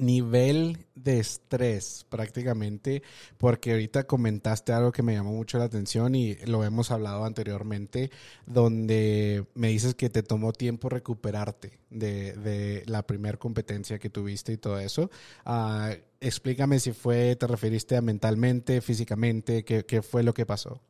nivel 0.00 0.86
de 0.94 1.18
estrés 1.18 2.06
prácticamente, 2.08 3.02
porque 3.38 3.72
ahorita 3.72 4.04
comentaste 4.04 4.72
algo 4.72 4.92
que 4.92 5.02
me 5.02 5.14
llamó 5.14 5.32
mucho 5.32 5.58
la 5.58 5.64
atención 5.64 6.14
y 6.14 6.34
lo 6.46 6.64
hemos 6.64 6.90
hablado 6.90 7.24
anteriormente, 7.24 8.10
donde 8.46 9.46
me 9.54 9.68
dices 9.68 9.94
que 9.94 10.10
te 10.10 10.22
tomó 10.22 10.52
tiempo 10.52 10.88
recuperarte 10.88 11.78
de, 11.90 12.32
de 12.32 12.82
la 12.86 13.06
primera 13.06 13.38
competencia 13.38 13.98
que 13.98 14.10
tuviste 14.10 14.52
y 14.52 14.56
todo 14.56 14.78
eso. 14.78 15.10
Ah, 15.44 15.94
explícame 16.20 16.80
si 16.80 16.92
fue, 16.92 17.36
te 17.36 17.46
referiste 17.46 17.96
a 17.96 18.02
mentalmente, 18.02 18.80
físicamente, 18.80 19.64
qué, 19.64 19.84
qué 19.84 20.02
fue 20.02 20.22
lo 20.22 20.34
que 20.34 20.46
pasó. 20.46 20.80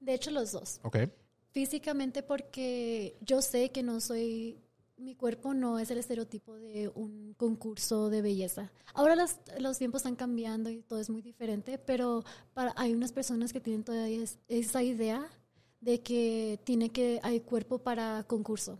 De 0.00 0.14
hecho, 0.14 0.30
los 0.30 0.52
dos. 0.52 0.80
Ok, 0.82 0.96
Físicamente 1.52 2.22
porque 2.22 3.16
yo 3.22 3.42
sé 3.42 3.70
que 3.72 3.82
no 3.82 4.00
soy, 4.00 4.60
mi 5.00 5.14
cuerpo 5.14 5.54
no 5.54 5.78
es 5.78 5.90
el 5.90 5.98
estereotipo 5.98 6.54
de 6.56 6.88
un 6.94 7.34
concurso 7.36 8.10
de 8.10 8.22
belleza. 8.22 8.70
Ahora 8.94 9.16
las- 9.16 9.40
los 9.58 9.78
tiempos 9.78 10.00
están 10.00 10.16
cambiando 10.16 10.68
y 10.70 10.82
todo 10.82 11.00
es 11.00 11.08
muy 11.10 11.22
diferente, 11.22 11.78
pero 11.78 12.22
para, 12.54 12.72
hay 12.76 12.92
unas 12.94 13.12
personas 13.12 13.52
que 13.52 13.60
tienen 13.60 13.82
todavía 13.84 14.22
es- 14.22 14.38
esa 14.48 14.82
idea 14.82 15.26
de 15.80 16.00
que 16.02 16.60
tiene 16.64 16.90
que 16.90 17.18
hay 17.22 17.40
cuerpo 17.40 17.78
para 17.78 18.24
concurso 18.24 18.78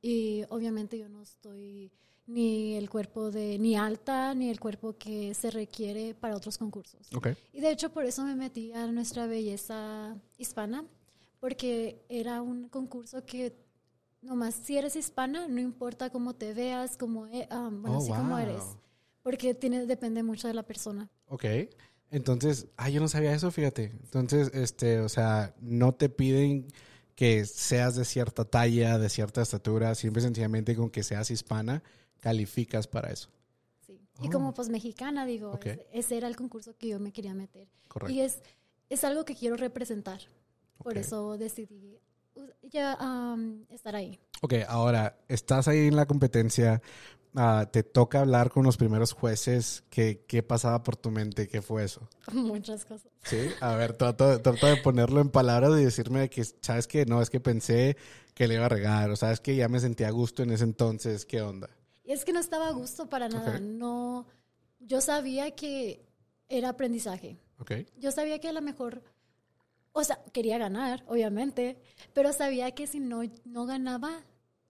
y 0.00 0.44
obviamente 0.50 0.96
yo 0.98 1.08
no 1.08 1.20
estoy 1.22 1.90
ni 2.28 2.74
el 2.76 2.88
cuerpo 2.88 3.30
de 3.30 3.58
ni 3.58 3.76
alta 3.76 4.34
ni 4.34 4.48
el 4.50 4.60
cuerpo 4.60 4.96
que 4.96 5.34
se 5.34 5.50
requiere 5.50 6.14
para 6.14 6.36
otros 6.36 6.58
concursos. 6.58 7.08
Y 7.52 7.60
de 7.60 7.70
hecho 7.70 7.90
por 7.90 8.04
eso 8.04 8.24
me 8.24 8.36
metí 8.36 8.72
a 8.72 8.86
nuestra 8.92 9.26
belleza 9.26 10.16
hispana, 10.38 10.84
porque 11.40 12.04
era 12.08 12.42
un 12.42 12.68
concurso 12.68 13.24
que 13.26 13.52
nomás 14.26 14.54
si 14.54 14.76
eres 14.76 14.96
hispana, 14.96 15.48
no 15.48 15.60
importa 15.60 16.10
cómo 16.10 16.34
te 16.34 16.52
veas, 16.54 16.96
cómo, 16.96 17.24
ah, 17.50 17.68
bueno, 17.72 17.96
Oh, 17.98 18.02
así 18.02 18.08
como 18.10 18.30
wow. 18.30 18.38
eres, 18.38 18.62
porque 19.22 19.54
tiene, 19.54 19.86
depende 19.86 20.22
mucho 20.22 20.48
de 20.48 20.54
la 20.54 20.62
persona. 20.62 21.08
ok. 21.28 21.44
Entonces, 22.10 22.68
ah, 22.76 22.88
yo 22.88 23.00
no 23.00 23.08
sabía 23.08 23.32
eso, 23.34 23.50
fíjate. 23.50 23.86
Entonces, 24.04 24.52
este, 24.54 25.00
o 25.00 25.08
sea, 25.08 25.54
no 25.60 25.92
te 25.92 26.08
piden 26.08 26.68
que 27.16 27.44
seas 27.46 27.96
de 27.96 28.04
cierta 28.04 28.44
talla, 28.44 28.96
de 28.98 29.08
cierta 29.08 29.42
estatura, 29.42 29.92
siempre 29.96 30.22
sencillamente 30.22 30.76
con 30.76 30.88
que 30.88 31.02
seas 31.02 31.32
hispana, 31.32 31.82
calificas 32.20 32.86
para 32.86 33.10
eso. 33.10 33.28
Sí. 33.84 33.98
Y 34.22 34.28
Oh. 34.28 34.30
como 34.30 34.54
pues 34.54 34.68
mexicana, 34.68 35.26
digo, 35.26 35.58
ese, 35.92 36.16
era 36.16 36.28
el 36.28 36.36
concurso 36.36 36.76
que 36.76 36.86
yo 36.88 37.00
me 37.00 37.12
quería 37.12 37.34
meter. 37.34 37.66
Correcto. 37.88 38.14
Y 38.14 38.20
es, 38.20 38.38
es 38.88 39.02
algo 39.02 39.24
que 39.24 39.34
quiero 39.34 39.56
representar. 39.56 40.20
Por 40.78 40.96
eso 40.98 41.36
decidí 41.38 41.98
ya 42.62 42.98
estar 43.70 43.96
ahí. 43.96 44.18
Ok, 44.42 44.54
ahora, 44.68 45.18
estás 45.28 45.68
ahí 45.68 45.86
en 45.88 45.96
la 45.96 46.06
competencia, 46.06 46.82
ah, 47.34 47.68
te 47.72 47.82
toca 47.82 48.20
hablar 48.20 48.50
con 48.50 48.64
los 48.64 48.76
primeros 48.76 49.12
jueces, 49.12 49.84
¿qué, 49.90 50.24
¿qué 50.26 50.42
pasaba 50.42 50.82
por 50.82 50.96
tu 50.96 51.10
mente? 51.10 51.48
¿Qué 51.48 51.62
fue 51.62 51.84
eso? 51.84 52.08
Muchas 52.32 52.84
cosas. 52.84 53.10
Sí, 53.24 53.38
a 53.60 53.74
ver, 53.76 53.94
trata, 53.96 54.42
trata 54.42 54.68
de 54.68 54.76
ponerlo 54.76 55.20
en 55.20 55.30
palabras 55.30 55.72
y 55.80 55.84
decirme 55.84 56.28
que, 56.28 56.44
¿sabes 56.60 56.86
que 56.86 57.06
No, 57.06 57.22
es 57.22 57.30
que 57.30 57.40
pensé 57.40 57.96
que 58.34 58.46
le 58.46 58.54
iba 58.54 58.66
a 58.66 58.68
regar, 58.68 59.10
o 59.10 59.16
sabes 59.16 59.40
que 59.40 59.56
ya 59.56 59.68
me 59.68 59.80
sentía 59.80 60.08
a 60.08 60.12
gusto 60.12 60.42
en 60.42 60.50
ese 60.50 60.64
entonces, 60.64 61.24
¿qué 61.24 61.40
onda? 61.40 61.70
Y 62.04 62.12
es 62.12 62.24
que 62.24 62.32
no 62.32 62.38
estaba 62.40 62.68
a 62.68 62.72
gusto 62.72 63.08
para 63.08 63.28
nada. 63.28 63.58
No, 63.58 64.26
yo 64.78 65.00
sabía 65.00 65.50
que 65.52 66.06
era 66.48 66.68
aprendizaje. 66.68 67.40
Ok, 67.58 67.72
Yo 67.96 68.12
sabía 68.12 68.38
que 68.38 68.48
a 68.48 68.52
lo 68.52 68.62
mejor, 68.62 69.02
o 69.96 70.04
sea, 70.04 70.20
quería 70.32 70.58
ganar, 70.58 71.02
obviamente, 71.08 71.78
pero 72.12 72.30
sabía 72.32 72.70
que 72.72 72.86
si 72.86 73.00
no, 73.00 73.22
no 73.46 73.64
ganaba, 73.64 74.22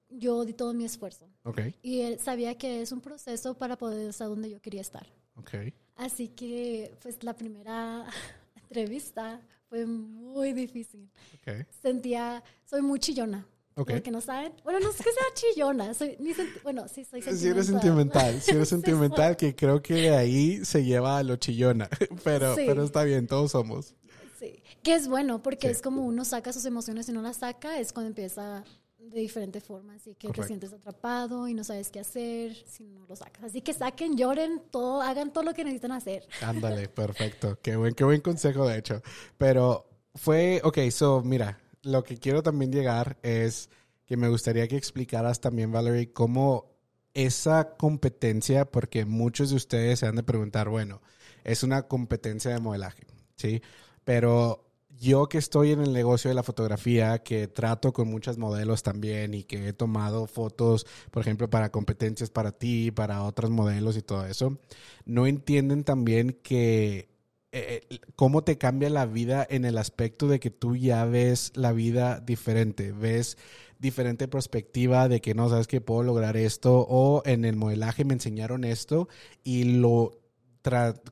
yo 0.09 0.45
di 0.45 0.53
todo 0.53 0.73
mi 0.73 0.85
esfuerzo. 0.85 1.29
Okay. 1.43 1.75
Y 1.83 2.03
él 2.03 2.21
sabía 2.21 2.57
que 2.57 2.81
es 2.81 2.93
un 2.93 3.01
proceso 3.01 3.55
para 3.59 3.77
poder 3.77 4.09
estar 4.09 4.29
donde 4.29 4.49
yo 4.49 4.61
quería 4.63 4.81
estar. 4.81 5.05
Okay. 5.35 5.75
Así 5.97 6.29
que, 6.29 6.95
pues, 7.03 7.25
la 7.25 7.35
primera 7.35 8.07
entrevista 8.63 9.41
fue 9.69 9.85
muy 9.85 10.53
difícil. 10.53 11.11
Okay. 11.41 11.67
Sentía, 11.83 12.45
soy 12.65 12.83
muy 12.83 13.01
chillona. 13.01 13.45
Okay. 13.79 14.01
que 14.01 14.11
no 14.11 14.23
saben. 14.23 14.55
Bueno, 14.65 14.81
no 14.81 14.89
es 14.89 14.97
que 14.97 15.03
sea 15.03 15.35
chillona. 15.35 15.93
Soy, 15.93 16.17
ni 16.19 16.33
bueno, 16.63 16.89
sí, 16.89 17.05
soy 17.05 17.21
sentimental. 17.21 17.39
Si 17.39 17.49
eres 17.49 17.67
sentimental, 17.67 18.41
si 18.41 18.51
eres 18.53 18.69
sentimental, 18.71 19.37
que 19.37 19.55
creo 19.55 19.83
que 19.83 19.95
de 19.95 20.17
ahí 20.17 20.65
se 20.65 20.83
lleva 20.83 21.19
a 21.19 21.23
lo 21.23 21.37
chillona. 21.37 21.91
Pero, 22.25 22.55
pero 22.57 22.85
está 22.85 23.05
bien, 23.05 23.27
todos 23.27 23.51
somos. 23.51 23.95
Sí. 24.39 24.63
Que 24.83 24.95
es 24.95 25.09
bueno, 25.09 25.43
porque 25.43 25.71
es 25.71 25.83
como 25.83 26.03
uno 26.05 26.25
saca 26.25 26.53
sus 26.53 26.65
emociones 26.65 27.09
y 27.09 27.13
no 27.13 27.23
las 27.23 27.39
saca, 27.39 27.79
es 27.79 27.93
cuando 27.93 28.09
empieza 28.09 28.65
de 28.99 29.21
diferente 29.21 29.61
forma. 29.61 29.95
Así 29.95 30.15
que 30.15 30.29
te 30.29 30.43
sientes 30.43 30.73
atrapado 30.73 31.49
y 31.49 31.55
no 31.55 31.65
sabes 31.65 31.91
qué 31.91 32.01
hacer 32.01 32.55
si 32.67 32.85
no 32.85 33.07
lo 33.07 33.17
sacas. 33.17 33.45
Así 33.45 33.61
que 33.63 33.73
saquen, 33.73 34.17
lloren, 34.17 34.63
todo, 34.71 35.01
hagan 35.03 35.33
todo 35.33 35.45
lo 35.45 35.55
que 35.55 35.65
necesitan 35.65 35.93
hacer. 35.93 36.27
Ándale, 36.43 36.89
perfecto. 36.89 37.59
Qué 37.63 37.77
buen, 37.77 37.95
qué 37.95 38.05
buen 38.05 38.21
consejo, 38.21 38.67
de 38.67 38.79
hecho. 38.79 39.03
Pero 39.39 39.89
fue, 40.15 40.61
ok, 40.65 40.79
so, 40.91 41.23
mira, 41.23 41.59
lo 41.83 42.03
que 42.03 42.19
quiero 42.19 42.43
también 42.43 42.73
llegar 42.73 43.19
es 43.23 43.71
que 44.07 44.17
me 44.17 44.29
gustaría 44.29 44.69
que 44.69 44.77
explicaras 44.77 45.41
también, 45.41 45.73
Valerie, 45.73 46.13
cómo 46.13 46.77
esa 47.15 47.77
competencia, 47.77 48.71
porque 48.71 49.05
muchos 49.05 49.51
de 49.51 49.57
ustedes 49.57 50.01
se 50.01 50.07
han 50.07 50.17
de 50.17 50.23
preguntar, 50.23 50.69
bueno, 50.69 51.01
es 51.45 51.63
una 51.63 51.83
competencia 51.83 52.51
de 52.51 52.61
modelaje, 52.61 53.07
¿sí? 53.37 53.63
Pero 54.07 54.65
yo 54.89 55.29
que 55.29 55.39
estoy 55.39 55.73
en 55.73 55.81
el 55.81 55.93
negocio 55.93 56.29
de 56.29 56.37
la 56.37 56.45
fotografía, 56.45 57.19
que 57.25 57.49
trato 57.49 57.93
con 57.93 58.07
muchas 58.09 58.39
modelos 58.39 58.85
también 58.85 59.35
y 59.35 59.43
que 59.43 59.67
he 59.67 59.73
tomado 59.73 60.29
fotos, 60.29 60.87
por 61.11 61.23
ejemplo, 61.23 61.51
para 61.51 61.73
competencias 61.73 62.31
para 62.31 62.53
ti, 62.53 62.93
para 62.93 63.25
otros 63.25 63.51
modelos 63.51 63.97
y 63.97 64.03
todo 64.03 64.25
eso, 64.25 64.59
no 65.07 65.27
entienden 65.27 65.83
también 65.83 66.39
que 66.41 67.09
eh, 67.51 67.81
eh, 67.91 67.99
cómo 68.15 68.45
te 68.45 68.59
cambia 68.59 68.91
la 68.91 69.07
vida 69.07 69.45
en 69.51 69.65
el 69.65 69.77
aspecto 69.77 70.29
de 70.29 70.39
que 70.39 70.51
tú 70.51 70.77
ya 70.77 71.05
ves 71.05 71.51
la 71.57 71.73
vida 71.73 72.21
diferente, 72.21 72.93
ves 72.93 73.39
diferente 73.81 74.29
perspectiva 74.29 75.09
de 75.09 75.21
que 75.21 75.35
no 75.35 75.49
sabes 75.49 75.67
que 75.67 75.81
puedo 75.81 76.05
lograr 76.05 76.37
esto 76.37 76.87
o 76.89 77.23
en 77.27 77.45
el 77.45 77.57
modelaje 77.57 78.05
me 78.05 78.15
enseñaron 78.15 78.63
esto 78.63 79.09
y 79.43 79.65
lo 79.65 80.26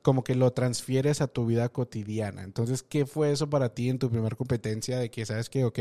como 0.01 0.23
que 0.23 0.35
lo 0.35 0.51
transfieres 0.53 1.21
a 1.21 1.27
tu 1.27 1.45
vida 1.45 1.69
cotidiana. 1.69 2.43
Entonces, 2.43 2.83
¿qué 2.83 3.05
fue 3.05 3.31
eso 3.31 3.49
para 3.49 3.73
ti 3.73 3.89
en 3.89 3.99
tu 3.99 4.09
primera 4.09 4.35
competencia 4.35 4.99
de 4.99 5.09
que 5.09 5.25
sabes 5.25 5.49
que, 5.49 5.65
ok, 5.65 5.79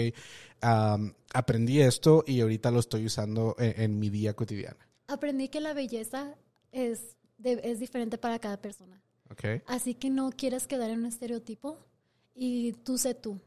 aprendí 1.33 1.81
esto 1.81 2.25
y 2.27 2.41
ahorita 2.41 2.71
lo 2.71 2.81
estoy 2.81 3.07
usando 3.07 3.57
en, 3.59 3.99
mi 3.99 4.11
día 4.11 4.35
cotidiana? 4.35 4.89
Aprendí 5.07 5.49
que 5.49 5.61
la 5.61 5.75
belleza 5.75 6.35
es, 6.73 7.17
es 7.43 7.81
diferente 7.81 8.19
para 8.19 8.39
cada 8.39 8.61
persona. 8.61 9.01
Okay. 9.31 9.63
Así 9.67 9.95
que 9.95 10.11
no 10.11 10.31
quieres 10.31 10.67
quedar 10.67 10.91
en 10.91 11.01
un 11.01 11.07
estereotipo 11.07 11.79
y 12.35 12.73
tú 12.85 12.99
sé 12.99 13.15
tú. 13.15 13.41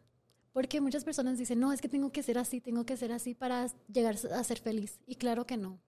Porque 0.53 0.81
muchas 0.81 1.03
personas 1.03 1.37
dicen, 1.37 1.59
no, 1.59 1.71
es 1.71 1.81
que 1.81 1.87
tengo 1.87 2.11
que 2.11 2.23
ser 2.23 2.39
así, 2.39 2.61
tengo 2.61 2.85
que 2.85 2.97
ser 2.97 3.11
así 3.11 3.35
para 3.35 3.67
llegar 3.91 4.15
a 4.33 4.43
ser 4.43 4.59
feliz. 4.59 4.99
Y 5.05 5.15
claro 5.15 5.45
que 5.45 5.55
no 5.55 5.79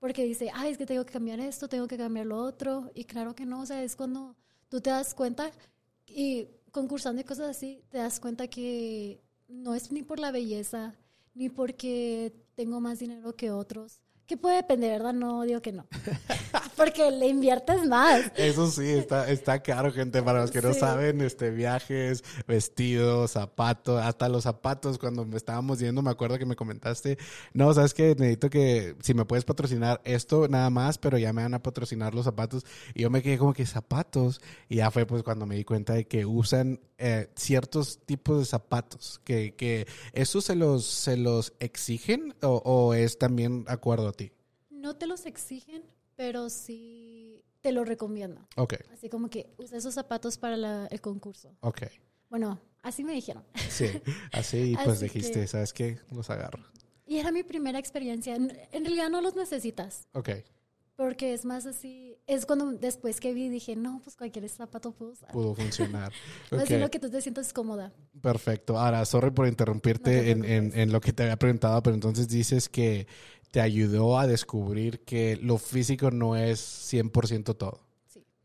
porque 0.00 0.24
dice, 0.24 0.50
ay, 0.54 0.72
es 0.72 0.78
que 0.78 0.86
tengo 0.86 1.04
que 1.04 1.12
cambiar 1.12 1.40
esto, 1.40 1.68
tengo 1.68 1.88
que 1.88 1.96
cambiar 1.96 2.26
lo 2.26 2.38
otro, 2.38 2.90
y 2.94 3.04
claro 3.04 3.34
que 3.34 3.46
no, 3.46 3.60
o 3.62 3.66
sea, 3.66 3.82
es 3.82 3.96
cuando 3.96 4.36
tú 4.68 4.80
te 4.80 4.90
das 4.90 5.14
cuenta 5.14 5.50
y 6.06 6.48
concursando 6.70 7.20
y 7.20 7.24
cosas 7.24 7.50
así, 7.50 7.82
te 7.90 7.98
das 7.98 8.20
cuenta 8.20 8.48
que 8.48 9.20
no 9.48 9.74
es 9.74 9.90
ni 9.92 10.02
por 10.02 10.20
la 10.20 10.30
belleza, 10.30 10.94
ni 11.34 11.48
porque 11.48 12.32
tengo 12.54 12.80
más 12.80 12.98
dinero 12.98 13.34
que 13.34 13.50
otros, 13.50 14.00
que 14.26 14.36
puede 14.36 14.56
depender, 14.56 14.92
¿verdad? 14.92 15.14
No 15.14 15.42
digo 15.42 15.62
que 15.62 15.72
no. 15.72 15.86
Porque 16.78 17.10
le 17.10 17.28
inviertes 17.28 17.86
más. 17.86 18.32
Eso 18.36 18.70
sí, 18.70 18.88
está, 18.88 19.30
está 19.30 19.62
caro, 19.62 19.92
gente. 19.92 20.22
Para 20.22 20.40
los 20.40 20.50
que 20.50 20.62
no 20.62 20.72
saben, 20.72 21.20
este, 21.20 21.50
viajes, 21.50 22.24
vestidos, 22.46 23.32
zapatos, 23.32 24.00
hasta 24.02 24.28
los 24.28 24.44
zapatos, 24.44 24.98
cuando 24.98 25.26
me 25.26 25.36
estábamos 25.36 25.78
yendo, 25.78 26.00
me 26.00 26.10
acuerdo 26.10 26.38
que 26.38 26.46
me 26.46 26.56
comentaste, 26.56 27.18
no, 27.52 27.72
sabes 27.74 27.92
que 27.92 28.14
necesito 28.14 28.48
que, 28.48 28.96
si 29.02 29.12
me 29.12 29.26
puedes 29.26 29.44
patrocinar 29.44 30.00
esto 30.04 30.48
nada 30.48 30.70
más, 30.70 30.96
pero 30.98 31.18
ya 31.18 31.32
me 31.32 31.42
van 31.42 31.54
a 31.54 31.62
patrocinar 31.62 32.14
los 32.14 32.24
zapatos. 32.24 32.64
Y 32.94 33.02
yo 33.02 33.10
me 33.10 33.22
quedé 33.22 33.38
como 33.38 33.52
que 33.52 33.66
zapatos. 33.66 34.40
Y 34.68 34.76
ya 34.76 34.90
fue 34.90 35.06
pues 35.06 35.22
cuando 35.22 35.44
me 35.44 35.56
di 35.56 35.64
cuenta 35.64 35.92
de 35.92 36.06
que 36.06 36.24
usan 36.24 36.80
eh, 36.96 37.28
ciertos 37.36 38.00
tipos 38.06 38.38
de 38.38 38.44
zapatos, 38.46 39.20
que, 39.24 39.54
que 39.54 39.86
eso 40.12 40.40
se 40.40 40.56
los, 40.56 40.86
se 40.86 41.16
los 41.16 41.52
exigen 41.60 42.34
o, 42.42 42.62
o 42.64 42.94
es 42.94 43.18
también 43.18 43.64
acuerdo 43.68 44.08
no 44.70 44.96
te 44.96 45.06
los 45.06 45.26
exigen, 45.26 45.82
pero 46.18 46.50
sí 46.50 47.44
te 47.60 47.70
lo 47.70 47.84
recomiendo. 47.84 48.44
Ok. 48.56 48.74
Así 48.92 49.08
como 49.08 49.30
que 49.30 49.54
usa 49.56 49.78
esos 49.78 49.94
zapatos 49.94 50.36
para 50.36 50.86
el 50.88 51.00
concurso. 51.00 51.56
Ok. 51.60 51.82
Bueno, 52.28 52.60
así 52.82 53.04
me 53.04 53.12
dijeron. 53.12 53.44
Sí, 53.70 53.86
así 54.32 54.76
pues 54.84 54.98
dijiste, 54.98 55.46
¿sabes 55.46 55.72
qué? 55.72 55.98
Los 56.10 56.28
agarro. 56.28 56.64
Y 57.06 57.18
era 57.18 57.30
mi 57.30 57.44
primera 57.44 57.78
experiencia. 57.78 58.34
En, 58.34 58.50
realidad 58.72 59.10
no 59.10 59.20
los 59.20 59.36
necesitas. 59.36 60.08
Ok. 60.12 60.30
Porque 60.96 61.32
es 61.32 61.44
más 61.44 61.66
así, 61.66 62.16
es 62.26 62.44
cuando 62.44 62.72
después 62.72 63.20
que 63.20 63.32
vi 63.32 63.48
dije, 63.48 63.76
no, 63.76 64.00
pues 64.02 64.16
cualquier 64.16 64.48
zapato 64.48 64.90
pudo 64.90 65.12
usar. 65.12 65.30
Pudo 65.30 65.54
funcionar. 65.54 66.12
okay. 66.50 66.80
lo 66.80 66.90
que 66.90 66.98
tú 66.98 67.08
te 67.08 67.22
sientas 67.22 67.52
cómoda. 67.52 67.92
Perfecto. 68.20 68.76
Ahora, 68.76 69.04
sorry 69.04 69.30
por 69.30 69.46
interrumpirte 69.46 70.32
en, 70.32 70.44
en, 70.44 70.76
en, 70.76 70.90
lo 70.90 71.00
que 71.00 71.12
te 71.12 71.22
había 71.22 71.36
preguntado, 71.36 71.80
pero 71.84 71.94
entonces 71.94 72.28
dices 72.28 72.68
que 72.68 73.06
te 73.50 73.60
ayudó 73.60 74.18
a 74.18 74.26
descubrir 74.26 75.00
que 75.00 75.36
lo 75.36 75.58
físico 75.58 76.10
no 76.10 76.36
es 76.36 76.60
100% 76.60 77.56
todo. 77.56 77.88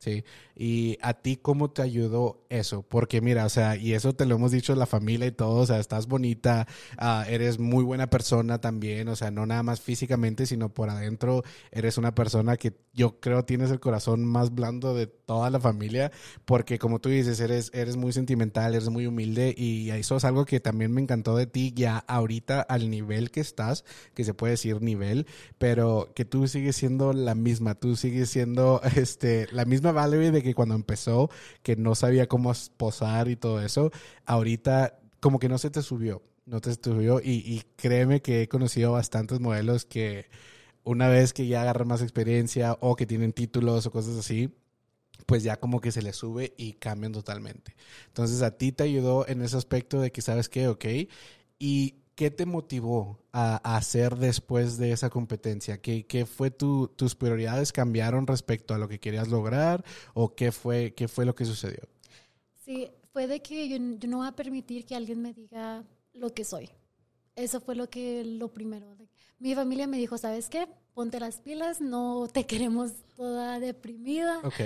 Sí. 0.04 0.26
¿Y 0.54 0.98
a 1.02 1.14
ti 1.14 1.38
cómo 1.38 1.72
te 1.72 1.82
ayudó 1.82 2.46
eso? 2.50 2.82
Porque 2.82 3.22
mira, 3.22 3.46
o 3.46 3.50
sea, 3.50 3.78
y 3.78 3.94
eso 3.94 4.14
te 4.14 4.26
lo 4.26 4.36
hemos 4.36 4.52
dicho 4.52 4.76
la 4.76 4.86
familia 4.86 5.28
y 5.28 5.32
todo, 5.32 5.62
o 5.62 5.66
sea, 5.66 5.80
estás 5.80 6.08
bonita, 6.08 6.68
ah, 6.98 7.24
eres 7.30 7.58
muy 7.58 7.86
buena 7.86 8.10
persona 8.10 8.60
también, 8.60 9.08
o 9.08 9.16
sea, 9.16 9.32
no 9.32 9.46
nada 9.46 9.64
más 9.64 9.80
físicamente, 9.80 10.46
sino 10.46 10.74
por 10.74 10.90
adentro, 10.90 11.44
eres 11.72 11.98
una 11.98 12.14
persona 12.14 12.58
que 12.58 12.74
yo 12.92 13.22
creo 13.22 13.46
tienes 13.46 13.72
el 13.72 13.80
corazón 13.80 14.26
más 14.26 14.54
blando 14.54 14.94
de 14.94 15.08
toda 15.26 15.50
la 15.50 15.60
familia, 15.60 16.12
porque 16.46 16.80
como 16.80 17.00
tú 17.00 17.10
dices, 17.10 17.40
eres, 17.40 17.72
eres 17.74 17.96
muy 17.96 18.14
sentimental, 18.14 18.74
eres 18.76 18.90
muy 18.90 19.06
humilde 19.08 19.54
y 19.58 19.90
eso 19.92 20.18
es 20.18 20.26
algo 20.26 20.46
que 20.46 20.60
también 20.60 20.92
me 20.92 21.02
encantó 21.02 21.36
de 21.36 21.48
ti 21.48 21.74
ya 21.76 22.00
ahorita 22.08 22.62
al 22.62 22.90
nivel 22.90 23.32
que 23.32 23.40
estás, 23.40 23.86
que 24.14 24.24
se 24.24 24.34
puede 24.34 24.52
decir 24.52 24.82
nivel, 24.82 25.28
pero 25.58 26.12
que 26.16 26.26
tú 26.26 26.48
sigues 26.48 26.76
siendo 26.76 27.14
la 27.14 27.36
misma, 27.36 27.76
tú 27.76 27.96
sigues 27.96 28.30
siendo 28.30 28.82
este, 28.96 29.48
la 29.52 29.66
misma 29.66 29.92
Valerie 29.92 30.32
de 30.32 30.44
que 30.44 30.54
cuando 30.54 30.76
empezó, 30.76 31.30
que 31.62 31.76
no 31.76 31.96
sabía 31.96 32.28
cómo 32.28 32.52
posar 32.78 33.28
y 33.30 33.36
todo 33.36 33.62
eso, 33.62 33.92
ahorita 34.26 35.00
como 35.20 35.40
que 35.40 35.50
no 35.50 35.58
se 35.58 35.70
te 35.70 35.82
subió, 35.82 36.22
no 36.46 36.60
te 36.60 36.74
subió 36.74 37.20
y, 37.22 37.32
y 37.46 37.64
créeme 37.78 38.22
que 38.22 38.44
he 38.44 38.48
conocido 38.48 38.92
bastantes 38.92 39.40
modelos 39.40 39.86
que 39.86 40.28
una 40.84 41.08
vez 41.08 41.34
que 41.34 41.48
ya 41.48 41.62
agarran 41.62 41.88
más 41.88 42.02
experiencia 42.02 42.78
o 42.82 42.96
que 42.96 43.06
tienen 43.06 43.34
títulos 43.34 43.86
o 43.86 43.92
cosas 43.92 44.18
así, 44.18 44.54
pues 45.26 45.44
ya 45.44 45.58
como 45.58 45.82
que 45.82 45.92
se 45.92 46.02
les 46.02 46.16
sube 46.16 46.54
y 46.58 46.74
cambian 46.74 47.12
totalmente. 47.12 47.76
Entonces 48.08 48.42
a 48.42 48.58
ti 48.58 48.72
te 48.72 48.84
ayudó 48.84 49.28
en 49.28 49.42
ese 49.42 49.58
aspecto 49.58 50.00
de 50.00 50.12
que 50.12 50.22
sabes 50.22 50.50
que, 50.50 50.68
ok, 50.68 50.86
y 51.60 51.96
¿qué 52.16 52.32
te 52.32 52.46
motivó 52.46 53.20
a, 53.32 53.56
hacer 53.76 54.18
después 54.18 54.78
de 54.78 54.92
esa 54.92 55.10
competencia? 55.10 55.82
¿Qué, 55.82 56.06
qué 56.06 56.26
fue 56.26 56.52
tu, 56.52 56.88
tus 56.96 57.16
prioridades 57.16 57.72
cambiaron 57.72 58.28
respecto 58.28 58.74
a 58.74 58.78
lo 58.78 58.88
que 58.88 59.00
querías 59.00 59.30
lograr 59.30 59.84
o 60.14 60.36
qué 60.36 60.52
fue, 60.52 60.94
qué 60.94 61.08
fue 61.08 61.26
lo 61.26 61.36
que 61.36 61.46
sucedió? 61.46 61.88
Sí, 62.64 62.90
fue 63.12 63.28
de 63.28 63.42
que 63.42 63.68
yo, 63.70 63.78
no 64.08 64.18
voy 64.18 64.28
a 64.28 64.32
permitir 64.32 64.86
que 64.86 64.96
alguien 64.96 65.22
me 65.22 65.34
diga 65.34 65.84
lo 66.14 66.34
que 66.34 66.44
soy. 66.44 66.70
Eso 67.36 67.60
fue 67.62 67.76
lo 67.76 67.90
que 67.90 68.24
lo 68.24 68.54
primero. 68.54 68.96
Mi 69.40 69.56
familia 69.56 69.88
me 69.88 69.98
dijo, 69.98 70.18
¿sabes 70.18 70.50
qué? 70.50 70.68
Ponte 70.94 71.20
las 71.20 71.40
pilas, 71.40 71.82
no 71.82 72.28
te 72.32 72.46
queremos 72.46 72.92
toda 73.16 73.60
deprimida. 73.60 74.40
Ok. 74.44 74.62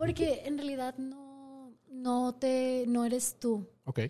Porque 0.00 0.44
en 0.46 0.56
realidad 0.56 0.96
no, 0.96 1.74
no, 1.90 2.34
te, 2.34 2.86
no 2.88 3.04
eres 3.04 3.36
tú. 3.38 3.68
Ok. 3.84 4.00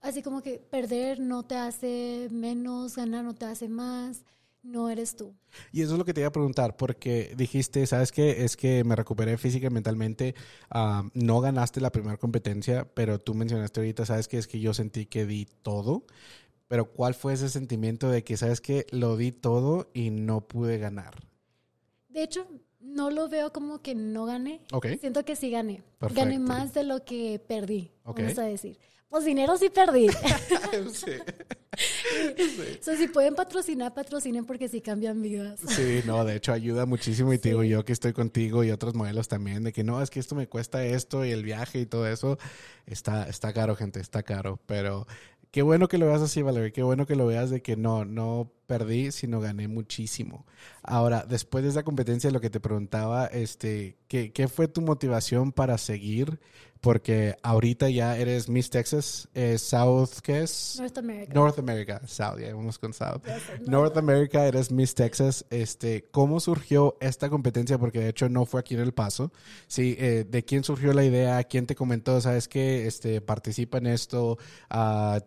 Así 0.00 0.22
como 0.22 0.40
que 0.40 0.58
perder 0.58 1.20
no 1.20 1.42
te 1.42 1.56
hace 1.56 2.28
menos, 2.30 2.96
ganar 2.96 3.22
no 3.22 3.34
te 3.34 3.44
hace 3.44 3.68
más, 3.68 4.24
no 4.62 4.88
eres 4.88 5.16
tú. 5.16 5.34
Y 5.72 5.82
eso 5.82 5.92
es 5.92 5.98
lo 5.98 6.06
que 6.06 6.14
te 6.14 6.22
iba 6.22 6.28
a 6.28 6.32
preguntar, 6.32 6.74
porque 6.78 7.34
dijiste, 7.36 7.86
¿sabes 7.86 8.12
qué? 8.12 8.46
Es 8.46 8.56
que 8.56 8.82
me 8.82 8.96
recuperé 8.96 9.36
física 9.36 9.66
y 9.66 9.70
mentalmente, 9.70 10.34
ah, 10.70 11.04
no 11.12 11.42
ganaste 11.42 11.82
la 11.82 11.92
primera 11.92 12.16
competencia, 12.16 12.88
pero 12.94 13.18
tú 13.18 13.34
mencionaste 13.34 13.80
ahorita, 13.80 14.06
¿sabes 14.06 14.26
qué? 14.26 14.38
Es 14.38 14.48
que 14.48 14.58
yo 14.58 14.72
sentí 14.72 15.04
que 15.04 15.26
di 15.26 15.46
todo, 15.60 16.06
pero 16.66 16.90
¿cuál 16.90 17.12
fue 17.12 17.34
ese 17.34 17.50
sentimiento 17.50 18.08
de 18.08 18.24
que, 18.24 18.38
¿sabes 18.38 18.62
qué? 18.62 18.86
Lo 18.90 19.18
di 19.18 19.32
todo 19.32 19.90
y 19.92 20.08
no 20.08 20.48
pude 20.48 20.78
ganar. 20.78 21.14
De 22.08 22.22
hecho, 22.22 22.46
no 22.80 23.10
lo 23.10 23.28
veo 23.28 23.52
como 23.52 23.82
que 23.82 23.94
no 23.94 24.26
gané. 24.26 24.60
Okay. 24.72 24.98
Siento 24.98 25.24
que 25.24 25.36
sí 25.36 25.50
gané. 25.50 25.82
Gané 26.00 26.38
más 26.38 26.74
de 26.74 26.84
lo 26.84 27.04
que 27.04 27.40
perdí, 27.46 27.92
vamos 28.04 28.38
a 28.38 28.42
decir. 28.42 28.78
Pues 29.08 29.24
dinero 29.24 29.56
sí 29.56 29.70
perdí. 29.70 30.08
Sí. 30.92 31.12
si 32.98 33.08
pueden 33.08 33.34
patrocinar, 33.34 33.94
patrocinen 33.94 34.44
porque 34.44 34.68
sí 34.68 34.80
cambian 34.80 35.22
vidas. 35.22 35.60
Sí, 35.68 36.00
no, 36.04 36.24
de 36.24 36.36
hecho 36.36 36.52
ayuda 36.52 36.84
muchísimo 36.84 37.32
y 37.32 37.38
te 37.38 37.50
digo 37.50 37.62
yo 37.62 37.84
que 37.84 37.92
estoy 37.92 38.12
contigo 38.12 38.64
y 38.64 38.70
otros 38.70 38.94
modelos 38.94 39.28
también, 39.28 39.62
de 39.62 39.72
que 39.72 39.84
no, 39.84 40.02
es 40.02 40.10
que 40.10 40.20
esto 40.20 40.34
me 40.34 40.48
cuesta 40.48 40.84
esto 40.84 41.24
y 41.24 41.30
el 41.30 41.44
viaje 41.44 41.80
y 41.80 41.86
todo 41.86 42.06
eso, 42.06 42.38
está, 42.86 43.28
está 43.28 43.52
caro, 43.52 43.76
gente, 43.76 44.00
está 44.00 44.22
caro, 44.22 44.58
pero 44.66 45.06
qué 45.50 45.62
bueno 45.62 45.88
que 45.88 45.98
lo 45.98 46.06
veas 46.06 46.22
así, 46.22 46.42
Valerie. 46.42 46.72
Qué 46.72 46.82
bueno 46.82 47.06
que 47.06 47.16
lo 47.16 47.26
veas 47.26 47.50
de 47.50 47.62
que 47.62 47.76
no, 47.76 48.04
no 48.04 48.52
perdí, 48.66 49.10
sino 49.10 49.40
gané 49.40 49.68
muchísimo. 49.68 50.46
Ahora, 50.82 51.26
después 51.28 51.64
de 51.64 51.70
esa 51.70 51.82
competencia, 51.82 52.30
lo 52.30 52.40
que 52.40 52.50
te 52.50 52.60
preguntaba, 52.60 53.26
este, 53.26 53.96
¿qué, 54.06 54.32
qué 54.32 54.48
fue 54.48 54.68
tu 54.68 54.80
motivación 54.80 55.52
para 55.52 55.76
seguir? 55.78 56.40
Porque 56.80 57.36
ahorita 57.42 57.90
ya 57.90 58.16
eres 58.16 58.48
Miss 58.48 58.70
Texas, 58.70 59.28
eh, 59.34 59.58
South, 59.58 60.20
¿qué 60.22 60.42
es? 60.42 60.76
North 60.78 60.96
America. 60.96 61.34
North 61.34 61.58
America, 61.58 62.00
South, 62.06 62.38
ya 62.38 62.54
vamos 62.54 62.78
con 62.78 62.94
South. 62.94 63.20
North 63.66 63.98
America, 63.98 64.46
eres 64.46 64.70
Miss 64.70 64.94
Texas. 64.94 65.44
Este, 65.50 66.04
¿Cómo 66.10 66.40
surgió 66.40 66.96
esta 67.00 67.28
competencia? 67.28 67.76
Porque 67.76 67.98
de 67.98 68.08
hecho 68.08 68.30
no 68.30 68.46
fue 68.46 68.60
aquí 68.60 68.74
en 68.76 68.80
El 68.80 68.94
Paso. 68.94 69.30
Sí, 69.66 69.94
eh, 69.98 70.24
¿de 70.26 70.44
quién 70.44 70.64
surgió 70.64 70.94
la 70.94 71.04
idea? 71.04 71.44
¿Quién 71.44 71.66
te 71.66 71.74
comentó? 71.74 72.18
¿Sabes 72.22 72.48
que 72.48 72.86
este, 72.86 73.20
participa 73.20 73.76
en 73.76 73.88
esto? 73.88 74.38
Uh, 74.72 75.20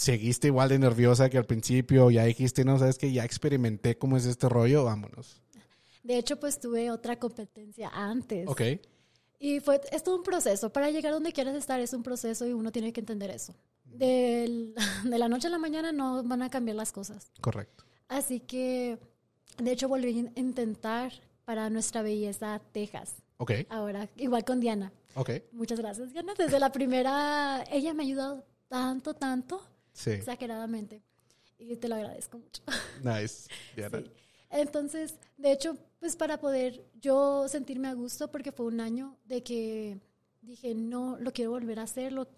seguiste 0.00 0.48
igual 0.48 0.68
de 0.70 0.78
nerviosa 0.78 1.28
que 1.28 1.38
al 1.38 1.44
principio, 1.44 2.10
ya 2.10 2.24
dijiste, 2.24 2.64
no, 2.64 2.78
sabes 2.78 2.96
que 2.98 3.12
ya 3.12 3.24
experimenté 3.24 3.98
cómo 3.98 4.16
es 4.16 4.24
este 4.24 4.48
rollo, 4.48 4.84
vámonos. 4.84 5.42
De 6.02 6.16
hecho, 6.16 6.40
pues 6.40 6.58
tuve 6.58 6.90
otra 6.90 7.18
competencia 7.18 7.90
antes. 7.92 8.48
Ok. 8.48 8.62
Y 9.38 9.60
fue, 9.60 9.80
es 9.92 10.02
todo 10.02 10.16
un 10.16 10.22
proceso. 10.22 10.72
Para 10.72 10.90
llegar 10.90 11.12
donde 11.12 11.32
quieras 11.32 11.54
estar 11.54 11.80
es 11.80 11.92
un 11.92 12.02
proceso 12.02 12.46
y 12.46 12.52
uno 12.52 12.72
tiene 12.72 12.92
que 12.92 13.00
entender 13.00 13.30
eso. 13.30 13.54
de 13.84 14.72
la 15.04 15.28
noche 15.28 15.48
a 15.48 15.50
la 15.50 15.58
mañana 15.58 15.92
no 15.92 16.22
van 16.22 16.42
a 16.42 16.50
cambiar 16.50 16.76
las 16.76 16.92
cosas. 16.92 17.30
Correcto. 17.40 17.84
Así 18.08 18.40
que, 18.40 18.98
de 19.58 19.72
hecho, 19.72 19.88
volví 19.88 20.30
a 20.34 20.40
intentar 20.40 21.12
para 21.44 21.68
nuestra 21.68 22.02
belleza 22.02 22.60
Texas. 22.72 23.16
Ok. 23.36 23.52
Ahora, 23.68 24.08
igual 24.16 24.44
con 24.44 24.60
Diana. 24.60 24.92
Ok. 25.14 25.30
Muchas 25.52 25.78
gracias, 25.78 26.12
Diana. 26.12 26.32
Desde 26.36 26.58
la 26.58 26.72
primera, 26.72 27.64
ella 27.70 27.92
me 27.92 28.02
ha 28.02 28.06
ayudado 28.06 28.44
tanto, 28.68 29.14
tanto. 29.14 29.60
Sí. 30.00 30.10
Exageradamente. 30.12 31.02
Y 31.58 31.76
te 31.76 31.88
lo 31.88 31.96
agradezco 31.96 32.38
mucho. 32.38 32.62
Nice. 33.04 33.48
Entonces, 34.48 35.14
de 35.36 35.52
hecho, 35.52 35.76
pues 36.00 36.16
para 36.16 36.40
poder 36.40 36.82
yo 37.00 37.46
sentirme 37.48 37.88
a 37.88 37.94
gusto, 37.94 38.30
porque 38.30 38.50
fue 38.50 38.66
un 38.66 38.80
año 38.80 39.16
de 39.26 39.42
que 39.42 39.98
dije, 40.40 40.74
no, 40.74 41.18
lo 41.18 41.32
quiero 41.32 41.50
volver 41.50 41.78
a 41.78 41.82
hacer, 41.82 42.12
lo, 42.12 42.28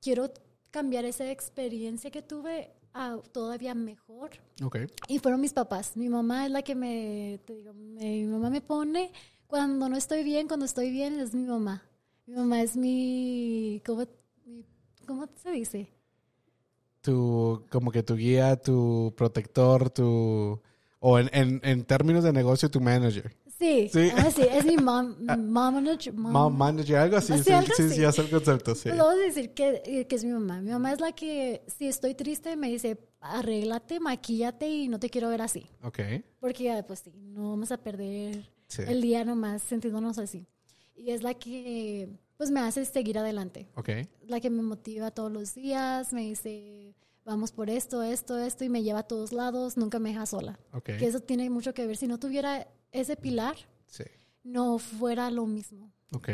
quiero 0.00 0.32
cambiar 0.70 1.04
esa 1.04 1.30
experiencia 1.30 2.10
que 2.10 2.22
tuve 2.22 2.70
a 2.94 3.18
todavía 3.32 3.74
mejor. 3.74 4.30
Okay. 4.62 4.86
Y 5.08 5.18
fueron 5.18 5.40
mis 5.40 5.52
papás. 5.52 5.96
Mi 5.96 6.08
mamá 6.08 6.46
es 6.46 6.52
la 6.52 6.62
que 6.62 6.74
me, 6.74 7.40
te 7.44 7.54
digo, 7.54 7.74
mi 7.74 8.24
mamá 8.26 8.48
me 8.48 8.60
pone 8.60 9.12
cuando 9.48 9.88
no 9.88 9.96
estoy 9.96 10.22
bien, 10.22 10.46
cuando 10.46 10.66
estoy 10.66 10.90
bien 10.90 11.18
es 11.18 11.34
mi 11.34 11.44
mamá. 11.44 11.82
Mi 12.26 12.36
mamá 12.36 12.62
es 12.62 12.76
mi, 12.76 13.82
¿cómo, 13.84 14.06
mi, 14.46 14.64
¿cómo 15.04 15.28
se 15.42 15.50
dice? 15.50 15.92
Tu, 17.02 17.66
como 17.70 17.90
que 17.90 18.02
tu 18.02 18.16
guía, 18.16 18.56
tu 18.56 19.12
protector, 19.16 19.90
tu, 19.90 20.60
o 21.00 21.18
en, 21.18 21.28
en, 21.32 21.60
en 21.64 21.84
términos 21.84 22.24
de 22.24 22.32
negocio, 22.32 22.70
tu 22.70 22.80
manager. 22.80 23.36
Sí, 23.62 23.88
sí, 23.92 24.10
ah, 24.16 24.28
sí 24.30 24.42
es 24.42 24.64
mi 24.64 24.76
mom, 24.76 25.14
ah, 25.28 25.36
mom 25.36 25.74
manager. 25.74 26.12
Mom, 26.14 26.56
manager, 26.56 26.96
algo 26.96 27.16
así. 27.16 27.32
Sí, 27.38 27.52
sí, 27.76 27.90
sí, 27.90 28.02
es 28.02 28.18
el 28.18 28.28
concepto, 28.28 28.74
sí. 28.74 28.88
Puedo 28.88 29.16
decir 29.16 29.54
que, 29.54 30.06
que, 30.08 30.16
es 30.16 30.24
mi 30.24 30.32
mamá. 30.32 30.60
Mi 30.60 30.70
mamá 30.70 30.92
es 30.92 31.00
la 31.00 31.12
que, 31.12 31.62
si 31.68 31.86
estoy 31.86 32.14
triste, 32.14 32.56
me 32.56 32.68
dice, 32.68 32.98
arréglate, 33.20 34.00
maquíllate 34.00 34.68
y 34.68 34.88
no 34.88 34.98
te 34.98 35.10
quiero 35.10 35.28
ver 35.28 35.42
así. 35.42 35.66
Ok. 35.84 36.00
Porque, 36.40 36.82
pues 36.88 37.00
sí, 37.00 37.12
no 37.16 37.50
vamos 37.50 37.70
a 37.70 37.78
perder 37.78 38.50
el 38.78 39.00
día 39.00 39.24
nomás 39.24 39.62
sintiéndonos 39.62 40.18
así. 40.18 40.48
Y 40.96 41.10
es 41.10 41.22
la 41.22 41.34
que 41.34 42.08
pues 42.42 42.50
me 42.50 42.58
hace 42.58 42.84
seguir 42.84 43.18
adelante. 43.18 43.68
Okay. 43.76 44.08
La 44.26 44.40
que 44.40 44.50
me 44.50 44.64
motiva 44.64 45.12
todos 45.12 45.30
los 45.30 45.54
días, 45.54 46.12
me 46.12 46.22
dice, 46.22 46.92
vamos 47.24 47.52
por 47.52 47.70
esto, 47.70 48.02
esto, 48.02 48.36
esto, 48.36 48.64
y 48.64 48.68
me 48.68 48.82
lleva 48.82 48.98
a 48.98 49.02
todos 49.04 49.32
lados, 49.32 49.76
nunca 49.76 50.00
me 50.00 50.08
deja 50.08 50.26
sola. 50.26 50.58
Okay. 50.72 50.98
Que 50.98 51.06
eso 51.06 51.20
tiene 51.20 51.48
mucho 51.50 51.72
que 51.72 51.86
ver. 51.86 51.96
Si 51.96 52.08
no 52.08 52.18
tuviera 52.18 52.66
ese 52.90 53.14
pilar, 53.14 53.54
no 54.42 54.80
fuera 54.80 55.30
lo 55.30 55.46
mismo. 55.46 55.92
Ok. 56.10 56.30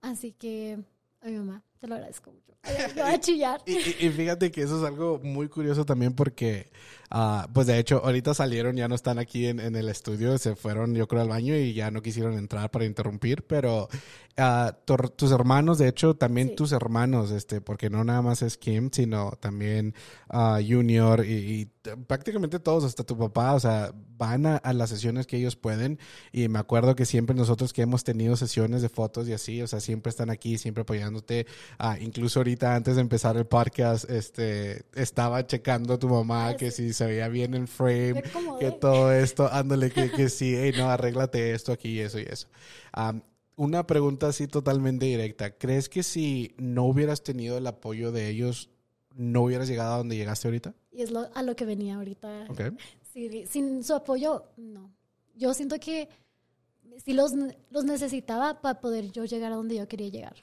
Así 0.00 0.32
que, 0.32 0.82
a 1.20 1.28
mi 1.28 1.36
mamá, 1.36 1.62
te 1.82 1.88
lo 1.88 1.96
agradezco 1.96 2.30
mucho. 2.30 2.52
Yo 2.94 3.02
voy 3.02 3.12
a 3.12 3.18
chillar. 3.18 3.60
y, 3.66 4.06
y, 4.06 4.10
fíjate 4.10 4.52
que 4.52 4.62
eso 4.62 4.78
es 4.78 4.88
algo 4.88 5.18
muy 5.18 5.48
curioso 5.48 5.84
también 5.84 6.14
porque 6.14 6.70
Ah, 7.14 7.46
pues 7.52 7.66
de 7.66 7.78
hecho, 7.78 8.00
ahorita 8.02 8.32
salieron, 8.32 8.74
ya 8.74 8.88
no 8.88 8.94
están 8.94 9.18
aquí 9.18 9.46
en, 9.46 9.60
el 9.60 9.90
estudio, 9.90 10.38
se 10.38 10.56
fueron 10.56 10.94
yo 10.94 11.06
creo 11.06 11.20
al 11.20 11.28
baño 11.28 11.54
y 11.54 11.74
ya 11.74 11.90
no 11.90 12.00
quisieron 12.00 12.38
entrar 12.38 12.70
para 12.70 12.86
interrumpir, 12.86 13.46
pero 13.46 13.90
uh, 14.38 14.94
tus 15.14 15.30
hermanos, 15.30 15.76
de 15.76 15.88
hecho, 15.88 16.16
también 16.16 16.56
tus 16.56 16.72
hermanos, 16.72 17.30
este, 17.30 17.60
porque 17.60 17.90
no 17.90 18.02
nada 18.02 18.22
más 18.22 18.40
es 18.40 18.56
Kim, 18.56 18.88
sino 18.90 19.32
también 19.40 19.94
uh, 20.32 20.56
Junior 20.66 21.26
y, 21.26 21.68
prácticamente 22.06 22.58
todos, 22.60 22.84
hasta 22.84 23.04
tu 23.04 23.18
papá, 23.18 23.52
o 23.52 23.60
sea, 23.60 23.92
van 24.16 24.46
a, 24.46 24.72
las 24.72 24.88
sesiones 24.88 25.26
que 25.26 25.36
ellos 25.36 25.56
pueden 25.56 25.98
y 26.32 26.48
me 26.48 26.60
acuerdo 26.60 26.94
que 26.94 27.04
siempre 27.04 27.36
nosotros 27.36 27.74
que 27.74 27.82
hemos 27.82 28.04
tenido 28.04 28.36
sesiones 28.36 28.80
de 28.80 28.88
fotos 28.88 29.28
y 29.28 29.34
así, 29.34 29.60
o 29.60 29.66
sea, 29.66 29.80
siempre 29.80 30.08
están 30.08 30.30
aquí, 30.30 30.56
siempre 30.56 30.82
apoyándote, 30.82 31.46
incluso 32.00 32.40
ahorita 32.40 32.74
antes 32.74 32.96
de 32.96 33.02
empezar 33.02 33.36
el 33.36 33.46
podcast, 33.46 34.08
este, 34.08 34.84
estaba 34.94 35.46
checando 35.46 35.94
a 35.94 35.98
tu 35.98 36.08
mamá 36.08 36.48
ah, 36.48 36.56
que 36.56 36.70
si 36.70 36.92
se 36.92 37.06
veía 37.06 37.28
bien 37.28 37.54
en 37.54 37.66
frame, 37.66 38.22
que 38.58 38.70
todo 38.72 39.12
esto, 39.12 39.48
ándale, 39.52 39.90
que, 39.90 40.10
que 40.10 40.28
sí, 40.28 40.54
hey, 40.56 40.72
no, 40.76 40.90
arréglate 40.90 41.52
esto 41.52 41.72
aquí, 41.72 42.00
eso 42.00 42.18
y 42.18 42.22
eso. 42.22 42.48
una 43.56 43.86
pregunta 43.86 44.28
así 44.28 44.46
totalmente 44.46 45.06
directa. 45.06 45.56
¿Crees 45.56 45.88
que 45.88 46.02
si 46.02 46.54
no 46.58 46.84
hubieras 46.84 47.22
tenido 47.22 47.58
el 47.58 47.66
apoyo 47.66 48.12
de 48.12 48.28
ellos, 48.28 48.70
no 49.14 49.42
hubieras 49.42 49.68
llegado 49.68 49.94
a 49.94 49.98
donde 49.98 50.16
llegaste 50.16 50.48
ahorita? 50.48 50.74
Y 50.90 51.02
es 51.02 51.10
a 51.34 51.42
lo 51.42 51.56
que 51.56 51.64
venía 51.64 51.96
ahorita. 51.96 52.46
Okay. 52.50 53.46
sin 53.46 53.82
su 53.82 53.94
apoyo, 53.94 54.46
no. 54.56 54.90
Yo 55.34 55.54
siento 55.54 55.80
que 55.80 56.08
sí 57.04 57.12
los, 57.14 57.32
los 57.70 57.84
necesitaba 57.84 58.60
para 58.60 58.80
poder 58.80 59.10
yo 59.12 59.24
llegar 59.24 59.52
a 59.52 59.56
donde 59.56 59.76
yo 59.76 59.88
quería 59.88 60.08
llegar. 60.08 60.36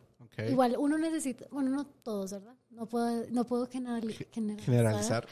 Igual, 0.48 0.76
uno 0.78 0.98
necesita, 0.98 1.46
bueno, 1.52 1.70
no 1.72 1.86
todos, 1.86 2.32
¿verdad? 2.32 2.56
No 2.70 2.86
puedo, 2.88 3.26
no 3.32 3.46
puedo 3.46 3.68
generalizar. 3.68 4.28
generalizar. 4.62 5.28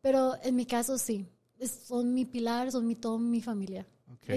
Pero 0.00 0.34
en 0.42 0.56
mi 0.56 0.66
caso 0.66 0.98
sí. 0.98 1.26
son 1.86 2.14
mi 2.14 2.24
pilar, 2.24 2.72
son 2.72 2.86
mi 2.86 2.94
todo 2.94 3.18
mi 3.18 3.40
familia. 3.40 3.86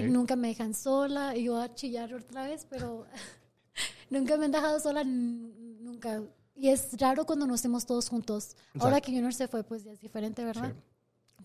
nunca 0.08 0.36
me 0.36 0.48
dejan 0.48 0.74
sola. 0.74 1.36
Y 1.36 1.44
yo 1.44 1.58
a 1.58 1.74
chillar 1.74 2.12
otra 2.14 2.46
vez, 2.46 2.66
pero 2.68 3.06
nunca 4.10 4.36
me 4.36 4.44
han 4.46 4.52
dejado 4.52 4.78
sola, 4.80 5.02
nunca. 5.04 6.22
Y 6.54 6.68
es 6.68 6.98
raro 7.00 7.24
cuando 7.24 7.46
nos 7.46 7.56
estemos 7.56 7.86
todos 7.86 8.08
juntos. 8.08 8.56
Ahora 8.78 9.00
que 9.00 9.12
Junior 9.12 9.34
se 9.34 9.48
fue, 9.48 9.64
pues 9.64 9.84
ya 9.84 9.92
es 9.92 10.00
diferente, 10.00 10.44
¿verdad? 10.44 10.74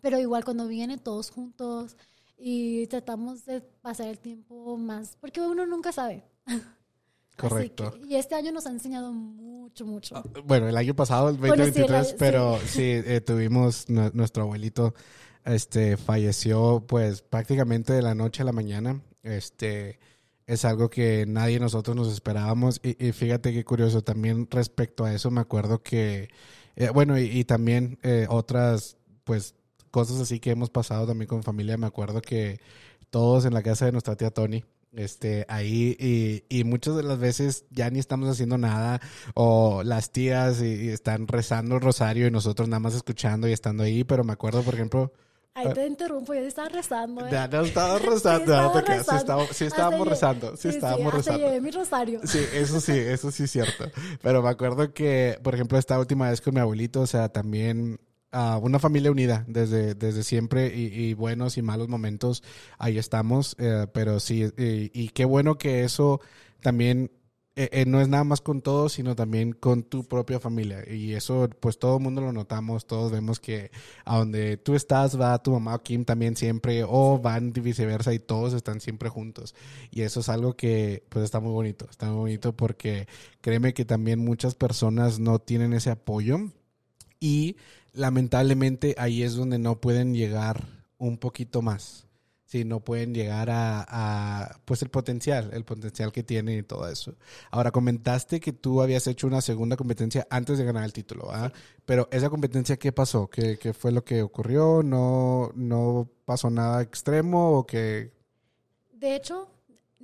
Pero 0.01 0.19
igual 0.19 0.45
cuando 0.45 0.67
vienen 0.67 0.99
todos 0.99 1.31
juntos 1.31 1.97
y 2.37 2.87
tratamos 2.87 3.45
de 3.45 3.61
pasar 3.61 4.07
el 4.07 4.19
tiempo 4.19 4.77
más, 4.77 5.17
porque 5.19 5.41
uno 5.41 5.65
nunca 5.65 5.91
sabe. 5.91 6.23
Correcto. 7.39 7.93
y 8.07 8.15
este 8.15 8.35
año 8.35 8.51
nos 8.51 8.65
ha 8.65 8.71
enseñado 8.71 9.11
mucho, 9.13 9.85
mucho. 9.85 10.17
Ah, 10.17 10.23
bueno, 10.45 10.67
el 10.67 10.77
año 10.77 10.95
pasado, 10.95 11.29
el 11.29 11.37
2023, 11.37 12.15
pero 12.17 12.59
sí, 12.65 12.83
eh, 12.83 13.21
tuvimos 13.21 13.89
nuestro 13.89 14.43
abuelito, 14.43 14.93
este, 15.45 15.97
falleció 15.97 16.83
pues 16.87 17.21
prácticamente 17.21 17.93
de 17.93 18.01
la 18.01 18.15
noche 18.15 18.41
a 18.41 18.45
la 18.45 18.51
mañana. 18.51 19.01
Este, 19.23 19.99
es 20.49 20.65
algo 20.65 20.89
que 20.89 21.25
nadie 21.27 21.55
de 21.55 21.59
nosotros 21.59 21.95
nos 21.95 22.11
esperábamos. 22.11 22.81
Y, 22.83 23.11
fíjate 23.11 23.53
qué 23.53 23.63
curioso, 23.63 24.03
también 24.03 24.47
respecto 24.49 25.05
a 25.05 25.13
eso 25.13 25.29
me 25.29 25.41
acuerdo 25.41 25.83
que, 25.83 26.29
eh, 26.75 26.89
bueno, 26.89 27.19
y, 27.19 27.43
también 27.43 27.99
eh, 28.01 28.25
otras, 28.29 28.97
pues, 29.23 29.53
cosas 29.91 30.19
así 30.19 30.39
que 30.39 30.51
hemos 30.51 30.71
pasado 30.71 31.05
también 31.05 31.27
con 31.27 31.43
familia. 31.43 31.77
Me 31.77 31.85
acuerdo 31.85 32.21
que 32.21 32.59
todos 33.11 33.45
en 33.45 33.53
la 33.53 33.61
casa 33.61 33.85
de 33.85 33.91
nuestra 33.91 34.15
tía 34.15 34.31
Tony, 34.31 34.63
este, 34.93 35.45
ahí 35.49 35.95
y, 35.99 36.43
y, 36.49 36.63
muchas 36.63 36.95
de 36.95 37.03
las 37.03 37.19
veces 37.19 37.65
ya 37.69 37.89
ni 37.89 37.99
estamos 37.99 38.29
haciendo 38.29 38.57
nada 38.57 38.99
o 39.35 39.83
las 39.83 40.11
tías 40.11 40.61
y, 40.61 40.89
están 40.89 41.27
rezando 41.27 41.75
el 41.75 41.81
rosario 41.81 42.27
y 42.27 42.31
nosotros 42.31 42.67
nada 42.67 42.79
más 42.79 42.95
escuchando 42.95 43.47
y 43.47 43.53
estando 43.53 43.83
ahí, 43.83 44.03
pero 44.03 44.23
me 44.23 44.33
acuerdo, 44.33 44.63
por 44.63 44.73
ejemplo... 44.73 45.13
Ahí 45.55 45.73
te 45.73 45.87
interrumpo, 45.87 46.33
yo 46.33 46.41
estaba 46.41 46.69
rezando. 46.69 47.25
¿eh? 47.25 47.29
Ya 47.31 47.47
no 47.47 47.61
estaba 47.61 47.99
rezando, 47.99 49.47
sí, 49.51 49.65
estábamos 49.65 50.07
rezando, 50.07 50.55
sí, 50.55 50.69
estábamos 50.69 51.13
rezando. 51.13 51.45
llevé 51.45 51.59
mi 51.59 51.71
rosario. 51.71 52.21
Sí, 52.23 52.39
eso 52.53 52.79
sí, 52.79 52.93
eso 52.93 53.29
sí 53.29 53.43
es 53.43 53.51
cierto. 53.51 53.85
Pero 54.21 54.41
me 54.41 54.49
acuerdo 54.49 54.93
que, 54.93 55.37
por 55.43 55.55
ejemplo, 55.55 55.77
esta 55.77 55.99
última 55.99 56.29
vez 56.29 56.39
con 56.39 56.53
mi 56.53 56.61
abuelito, 56.61 57.01
o 57.01 57.07
sea, 57.07 57.29
también 57.29 57.99
una 58.31 58.79
familia 58.79 59.11
unida 59.11 59.43
desde, 59.47 59.95
desde 59.95 60.23
siempre 60.23 60.67
y, 60.75 61.13
buenos 61.13 61.57
y 61.57 61.61
malos 61.61 61.87
momentos, 61.87 62.43
ahí 62.77 62.97
estamos, 62.97 63.55
eh, 63.59 63.87
pero 63.93 64.19
sí, 64.19 64.45
y, 64.57 65.09
qué 65.09 65.25
bueno 65.25 65.57
que 65.57 65.83
eso 65.83 66.21
también 66.61 67.11
eh, 67.59 67.81
eh, 67.81 67.85
no 67.85 67.99
es 67.99 68.07
nada 68.07 68.23
más 68.23 68.39
con 68.39 68.61
todos, 68.61 68.93
sino 68.93 69.17
también 69.17 69.51
con 69.51 69.83
tu 69.83 70.05
propia 70.05 70.39
familia. 70.39 70.81
Y 70.89 71.13
eso, 71.13 71.49
pues 71.59 71.77
todo 71.77 71.97
el 71.97 72.03
mundo 72.03 72.21
lo 72.21 72.31
notamos, 72.31 72.87
todos 72.87 73.11
vemos 73.11 73.41
que 73.41 73.69
a 74.05 74.17
donde 74.17 74.55
tú 74.55 74.75
estás 74.75 75.19
va 75.19 75.43
tu 75.43 75.51
mamá 75.51 75.75
o 75.75 75.83
Kim 75.83 76.05
también 76.05 76.37
siempre, 76.37 76.85
o 76.87 77.19
van 77.19 77.51
viceversa 77.51 78.13
y 78.13 78.19
todos 78.19 78.53
están 78.53 78.79
siempre 78.79 79.09
juntos. 79.09 79.55
Y 79.91 80.03
eso 80.03 80.21
es 80.21 80.29
algo 80.29 80.55
que 80.55 81.03
pues 81.09 81.25
está 81.25 81.41
muy 81.41 81.51
bonito, 81.51 81.85
está 81.89 82.05
muy 82.07 82.15
bonito 82.15 82.55
porque 82.55 83.09
créeme 83.41 83.73
que 83.73 83.83
también 83.83 84.19
muchas 84.23 84.55
personas 84.55 85.19
no 85.19 85.39
tienen 85.39 85.73
ese 85.73 85.89
apoyo 85.89 86.37
y 87.19 87.57
lamentablemente 87.93 88.95
ahí 88.97 89.23
es 89.23 89.35
donde 89.35 89.59
no 89.59 89.79
pueden 89.79 90.13
llegar 90.13 90.65
un 90.97 91.17
poquito 91.17 91.61
más 91.61 92.09
si 92.49 92.65
no 92.65 92.79
pueden 92.79 93.13
llegar 93.13 93.49
a, 93.51 94.59
pues 94.65 94.81
el 94.81 94.89
potencial, 94.89 95.51
el 95.53 95.63
potencial 95.65 96.11
que 96.11 96.23
tienen 96.23 96.57
y 96.57 96.63
todo 96.63 96.89
eso. 96.89 97.13
Ahora, 97.51 97.69
comentaste 97.69 98.39
que 98.39 98.53
tú 98.53 98.81
habías 98.81 99.05
hecho 99.05 99.27
una 99.27 99.39
segunda 99.39 99.77
competencia 99.77 100.25
antes 100.31 100.57
de 100.57 100.65
ganar 100.65 100.83
el 100.83 100.91
título, 100.91 101.29
¿ah? 101.31 101.53
Pero 101.85 102.09
esa 102.11 102.31
competencia, 102.31 102.77
¿qué 102.77 102.91
pasó? 102.91 103.29
¿Qué, 103.29 103.59
¿Qué, 103.59 103.71
fue 103.71 103.91
lo 103.91 104.03
que 104.03 104.23
ocurrió? 104.23 104.81
¿No, 104.81 105.51
¿No 105.53 106.09
pasó 106.25 106.49
nada 106.49 106.81
extremo 106.81 107.51
o 107.51 107.67
qué? 107.67 108.13
De 108.93 109.15
hecho, 109.15 109.47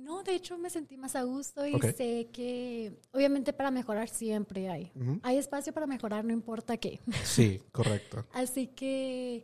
no, 0.06 0.22
de 0.22 0.36
hecho 0.36 0.56
me 0.56 0.70
sentí 0.70 0.96
más 0.96 1.16
a 1.16 1.24
gusto 1.24 1.66
y 1.66 1.78
sé 1.96 2.28
que 2.32 2.96
obviamente 3.12 3.52
para 3.52 3.72
mejorar 3.72 4.08
siempre 4.08 4.68
hay. 4.70 4.92
Hay 5.22 5.36
espacio 5.36 5.72
para 5.72 5.86
mejorar, 5.86 6.24
no 6.24 6.32
importa 6.32 6.76
qué. 6.76 7.00
Sí, 7.24 7.60
correcto. 7.72 8.24
Así 8.32 8.68
que 8.68 9.42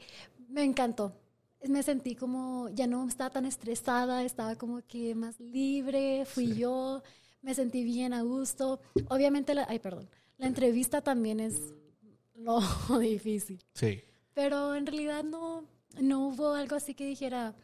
me 0.48 0.62
encantó 0.62 1.12
me 1.68 1.82
sentí 1.82 2.16
como, 2.16 2.68
ya 2.70 2.86
no 2.86 3.06
estaba 3.06 3.30
tan 3.30 3.44
estresada, 3.46 4.24
estaba 4.24 4.56
como 4.56 4.82
que 4.82 5.14
más 5.14 5.38
libre, 5.38 6.24
fui 6.24 6.54
yo, 6.56 7.02
me 7.40 7.54
sentí 7.54 7.84
bien 7.84 8.12
a 8.12 8.22
gusto. 8.22 8.80
Obviamente, 9.08 9.54
la, 9.54 9.66
ay, 9.68 9.78
perdón, 9.78 10.08
la 10.38 10.46
entrevista 10.46 11.02
también 11.02 11.40
es 11.40 11.72
lo 12.34 12.60
difícil. 13.00 13.62
Sí. 13.74 14.02
Pero 14.34 14.74
en 14.74 14.86
realidad 14.86 15.24
no, 15.24 15.64
no 16.00 16.28
hubo 16.28 16.54
algo 16.54 16.76
así 16.76 16.94
que 16.94 17.06
dijera, 17.06 17.54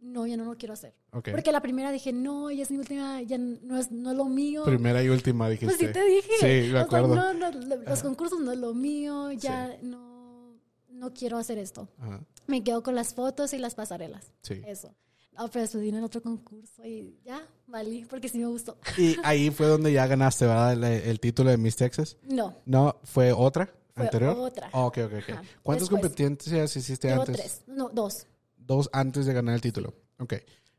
no, 0.00 0.26
ya 0.26 0.36
no 0.36 0.44
lo 0.44 0.56
quiero 0.56 0.74
hacer. 0.74 0.94
Porque 1.10 1.52
la 1.52 1.60
primera 1.60 1.90
dije, 1.90 2.12
no, 2.12 2.50
ya 2.50 2.62
es 2.62 2.70
mi 2.70 2.78
última, 2.78 3.22
ya 3.22 3.38
no 3.38 3.78
es, 3.78 3.90
no 3.90 4.10
es 4.10 4.16
lo 4.16 4.24
mío. 4.26 4.64
Primera 4.64 5.02
y 5.02 5.08
última 5.08 5.48
dijiste. 5.48 5.74
Pues 5.74 5.88
sí 5.88 5.92
te 5.92 6.04
dije. 6.04 6.64
Sí, 6.66 6.72
me 6.72 6.80
acuerdo. 6.80 7.14
no, 7.14 7.34
no, 7.34 7.50
los 7.50 8.02
concursos 8.02 8.40
no 8.40 8.52
es 8.52 8.58
lo 8.58 8.74
mío, 8.74 9.32
ya 9.32 9.76
no, 9.82 10.54
no 10.90 11.12
quiero 11.12 11.38
hacer 11.38 11.58
esto. 11.58 11.88
Ajá 11.98 12.20
me 12.48 12.64
quedo 12.64 12.82
con 12.82 12.96
las 12.96 13.14
fotos 13.14 13.52
y 13.52 13.58
las 13.58 13.76
pasarelas. 13.76 14.32
Sí. 14.42 14.62
Eso. 14.66 14.92
No, 15.38 15.48
pero 15.48 15.64
estudié 15.64 15.90
en 15.90 16.02
otro 16.02 16.20
concurso 16.20 16.84
y 16.84 17.20
ya, 17.24 17.46
valí, 17.68 18.04
porque 18.06 18.28
sí 18.28 18.38
me 18.38 18.46
gustó. 18.46 18.76
Y 18.96 19.16
ahí 19.22 19.50
fue 19.50 19.66
donde 19.66 19.92
ya 19.92 20.06
ganaste, 20.08 20.46
¿verdad? 20.46 20.82
El, 20.82 21.20
título 21.20 21.50
de 21.50 21.58
Miss 21.58 21.76
Texas. 21.76 22.16
No. 22.24 22.56
¿No? 22.64 22.96
¿Fue 23.04 23.32
otra? 23.32 23.72
Fue 23.94 24.06
¿Anterior? 24.06 24.36
otra. 24.36 24.68
Oh, 24.72 24.86
ok, 24.86 24.98
ok, 25.04 25.12
ok. 25.12 25.36
¿Cuántas 25.62 25.88
competencias 25.88 26.74
hiciste 26.74 27.12
antes? 27.12 27.36
tres. 27.36 27.62
No, 27.68 27.88
dos. 27.90 28.26
Dos 28.68 28.90
antes 28.92 29.24
de 29.24 29.32
ganar 29.32 29.54
el 29.54 29.62
título. 29.62 29.94
Ok, 30.18 30.34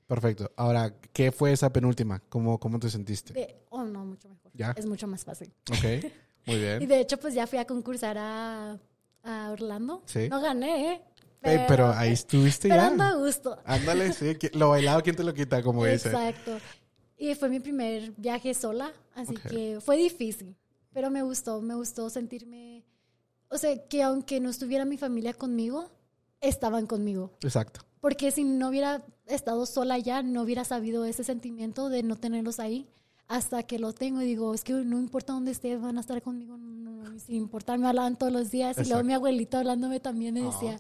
perfecto. 0.06 0.52
Ahora, 0.56 0.94
¿qué 1.12 1.32
fue 1.32 1.52
esa 1.52 1.74
penúltima? 1.74 2.22
¿Cómo, 2.30 2.60
cómo 2.60 2.80
te 2.80 2.88
sentiste? 2.88 3.58
oh, 3.70 3.84
no, 3.84 4.06
mucho 4.06 4.30
mejor. 4.30 4.52
¿Ya? 4.54 4.76
Es 4.78 4.86
mucho 4.86 5.08
más 5.08 5.26
fácil. 5.26 5.52
Ok, 5.72 6.12
muy 6.46 6.58
bien. 6.60 6.84
y 6.84 6.86
de 6.86 7.00
hecho, 7.00 7.18
pues 7.18 7.34
ya 7.34 7.48
fui 7.48 7.58
a 7.58 7.66
concursar 7.66 8.16
a, 8.20 8.78
a 9.24 9.52
Orlando. 9.52 10.04
Sí. 10.06 10.30
No 10.30 10.40
gané, 10.40 10.94
¿eh? 10.94 11.02
Pero, 11.42 11.92
ahí 11.92 12.12
estuviste 12.12 12.70
pero 12.70 12.82
ya. 12.82 12.88
ando 12.90 13.04
a 13.04 13.14
gusto. 13.16 13.58
Ándale, 13.66 14.14
sí. 14.14 14.38
Lo 14.54 14.70
bailado, 14.70 15.02
¿quién 15.02 15.16
te 15.16 15.24
lo 15.24 15.34
quita? 15.34 15.64
Como 15.64 15.84
dice. 15.84 16.10
Exacto. 16.10 16.60
Y 17.18 17.34
fue 17.34 17.50
mi 17.50 17.60
primer 17.60 18.12
viaje 18.18 18.54
sola, 18.54 18.94
así 19.16 19.34
que 19.36 19.80
fue 19.82 19.98
difícil. 19.98 20.56
Pero 20.94 21.10
me 21.10 21.24
gustó, 21.24 21.60
me 21.60 21.74
gustó 21.74 22.08
sentirme. 22.12 22.84
O 23.48 23.58
sea, 23.58 23.76
que 23.88 24.04
aunque 24.04 24.40
no 24.40 24.52
estuviera 24.52 24.86
mi 24.86 24.98
familia 24.98 25.34
conmigo, 25.34 25.90
estaban 26.42 26.88
conmigo. 26.88 27.32
Exacto. 27.42 27.82
Porque 28.02 28.32
si 28.32 28.44
no 28.44 28.70
hubiera 28.70 29.04
estado 29.26 29.66
sola 29.66 29.98
ya, 29.98 30.24
no 30.24 30.42
hubiera 30.42 30.64
sabido 30.64 31.06
ese 31.06 31.24
sentimiento 31.24 31.90
de 31.90 32.04
no 32.04 32.16
tenerlos 32.16 32.60
ahí 32.60 32.88
hasta 33.28 33.62
que 33.64 33.78
lo 33.78 33.94
tengo 33.94 34.22
y 34.22 34.26
digo, 34.26 34.54
es 34.56 34.64
que 34.64 34.74
no 34.74 34.98
importa 34.98 35.34
dónde 35.34 35.52
esté, 35.52 35.78
van 35.78 35.98
a 35.98 36.02
estar 36.02 36.20
conmigo, 36.22 36.58
sin 37.24 37.36
importar, 37.36 37.78
me 37.78 37.88
hablaban 37.88 38.18
todos 38.18 38.34
los 38.34 38.50
días 38.50 38.78
y 38.80 38.90
luego 38.90 39.04
mi 39.04 39.14
abuelito 39.14 39.58
hablándome 39.58 40.00
también 40.00 40.34
me 40.34 40.42
decía, 40.42 40.80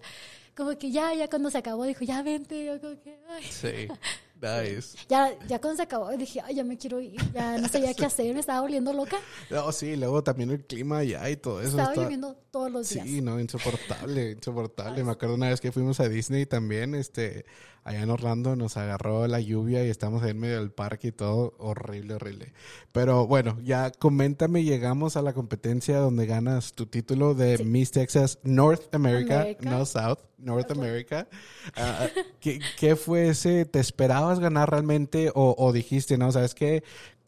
como 0.59 0.77
que 0.77 0.91
ya, 0.91 1.13
ya 1.13 1.29
cuando 1.29 1.49
se 1.49 1.57
acabó, 1.57 1.85
dijo, 1.85 2.03
ya 2.03 2.21
vente. 2.21 2.65
Yo 2.65 2.81
como 2.81 2.99
que, 3.01 3.17
ay. 3.29 3.43
Sí. 3.49 3.87
Nice. 4.41 4.97
Ya, 5.09 5.37
ya 5.47 5.59
cuando 5.59 5.77
se 5.77 5.83
acabó, 5.83 6.09
dije, 6.11 6.41
ay, 6.43 6.55
ya 6.55 6.63
me 6.63 6.77
quiero 6.77 7.01
ir, 7.01 7.19
ya 7.33 7.57
no 7.57 7.67
sabía 7.67 7.93
qué 7.93 8.05
hacer, 8.05 8.33
me 8.33 8.39
estaba 8.39 8.61
volviendo 8.61 8.93
loca. 8.93 9.17
No, 9.49 9.71
sí, 9.71 9.95
luego 9.95 10.23
también 10.23 10.49
el 10.51 10.65
clima 10.65 11.03
ya 11.03 11.29
y 11.29 11.35
todo 11.35 11.61
eso. 11.61 11.77
Estaba 11.77 11.95
lloviendo 11.95 12.35
todos 12.51 12.71
los 12.71 12.89
días. 12.89 13.05
Sí, 13.05 13.21
no, 13.21 13.39
insoportable, 13.39 14.31
insoportable. 14.31 15.03
Me 15.03 15.11
acuerdo 15.11 15.35
una 15.35 15.49
vez 15.49 15.59
que 15.59 15.71
fuimos 15.71 15.99
a 15.99 16.07
Disney 16.07 16.45
también, 16.45 16.95
este, 16.95 17.45
allá 17.89 18.03
en 18.03 18.09
Orlando 18.11 18.55
nos 18.55 18.77
agarró 18.77 19.25
la 19.25 19.39
lluvia 19.39 19.83
y 19.83 19.89
estamos 19.89 20.23
en 20.23 20.39
medio 20.39 20.59
del 20.59 20.71
parque 20.71 21.07
y 21.07 21.11
todo, 21.11 21.55
horrible, 21.57 22.13
horrible. 22.13 22.53
Pero 22.91 23.25
bueno, 23.25 23.59
ya 23.63 23.89
coméntame, 23.89 24.63
llegamos 24.63 25.17
a 25.17 25.23
la 25.23 25.33
competencia 25.33 25.97
donde 25.97 26.27
ganas 26.27 26.73
tu 26.73 26.85
título 26.85 27.33
de 27.33 27.57
Miss 27.65 27.89
Texas 27.89 28.37
North 28.43 28.93
America, 28.93 29.47
no 29.61 29.87
South, 29.87 30.19
North 30.37 30.69
America. 30.69 31.27
Ah, 31.75 32.01
ah, 32.01 32.21
¿qué, 32.39 32.95
fue 32.95 33.29
ese? 33.29 33.65
¿Te 33.65 33.79
esperabas 33.79 34.39
ganar 34.39 34.69
realmente 34.69 35.31
o, 35.33 35.55
o 35.57 35.73
dijiste, 35.73 36.19
no, 36.19 36.31
sabes 36.31 36.53
qué? 36.53 36.83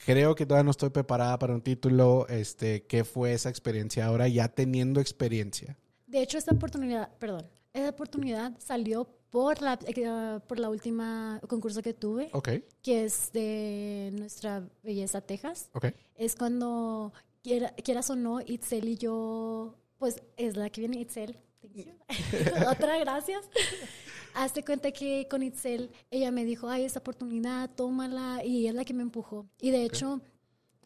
creo 0.06 0.36
que 0.36 0.46
todavía 0.46 0.64
no 0.64 0.72
estoy 0.72 0.90
preparada 0.90 1.38
para 1.40 1.54
un 1.54 1.62
título. 1.62 2.28
Este, 2.28 2.84
¿Qué 2.84 3.04
fue 3.04 3.34
esa 3.34 3.50
experiencia 3.50 4.06
ahora 4.06 4.28
ya 4.28 4.48
teniendo 4.48 5.00
experiencia? 5.00 5.78
De 6.06 6.22
hecho, 6.22 6.38
esta 6.38 6.54
oportunidad, 6.54 7.10
perdón, 7.18 7.48
esa 7.74 7.90
oportunidad 7.90 8.54
salió 8.60 9.08
por 9.30 9.62
la, 9.62 9.80
eh, 9.86 10.40
por 10.48 10.60
la 10.60 10.70
última 10.70 11.40
concurso 11.48 11.82
que 11.82 11.94
tuve, 11.94 12.30
que 12.82 13.06
es 13.06 13.32
de 13.32 14.10
nuestra 14.14 14.68
belleza 14.84 15.22
Texas. 15.22 15.70
Okay. 15.74 15.94
Es 16.16 16.36
cuando, 16.36 17.14
quieras 17.42 18.10
o 18.10 18.16
no, 18.16 18.42
Itzel 18.42 18.90
y 18.90 18.98
yo, 18.98 19.76
pues 19.98 20.22
es 20.36 20.58
la 20.58 20.70
que 20.70 20.82
viene 20.82 21.00
Itzel. 21.00 21.38
Otra, 22.70 22.98
gracias. 22.98 23.50
Hazte 24.34 24.64
cuenta 24.64 24.92
que 24.92 25.28
con 25.30 25.44
Itzel, 25.44 25.92
ella 26.10 26.32
me 26.32 26.46
dijo, 26.46 26.70
ay, 26.70 26.84
esta 26.84 27.00
oportunidad, 27.00 27.70
tómala, 27.76 28.44
y 28.44 28.68
es 28.68 28.74
la 28.74 28.86
que 28.86 28.94
me 28.94 29.04
empujó. 29.04 29.46
Y 29.60 29.72
de 29.72 29.86
hecho, 29.86 30.22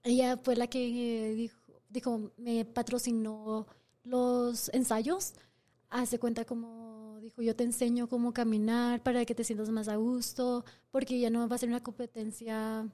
ella 0.03 0.37
fue 0.37 0.55
la 0.55 0.67
que 0.67 1.33
dijo, 1.35 1.57
dijo, 1.89 2.31
me 2.37 2.65
patrocinó 2.65 3.67
los 4.03 4.69
ensayos. 4.73 5.33
Hace 5.89 6.19
cuenta 6.19 6.45
como 6.45 7.19
dijo, 7.21 7.41
yo 7.41 7.55
te 7.55 7.63
enseño 7.63 8.07
cómo 8.07 8.33
caminar 8.33 9.01
para 9.03 9.25
que 9.25 9.35
te 9.35 9.43
sientas 9.43 9.69
más 9.69 9.87
a 9.87 9.95
gusto, 9.95 10.65
porque 10.91 11.19
ya 11.19 11.29
no 11.29 11.47
va 11.47 11.55
a 11.55 11.59
ser 11.59 11.69
una 11.69 11.83
competencia 11.83 12.87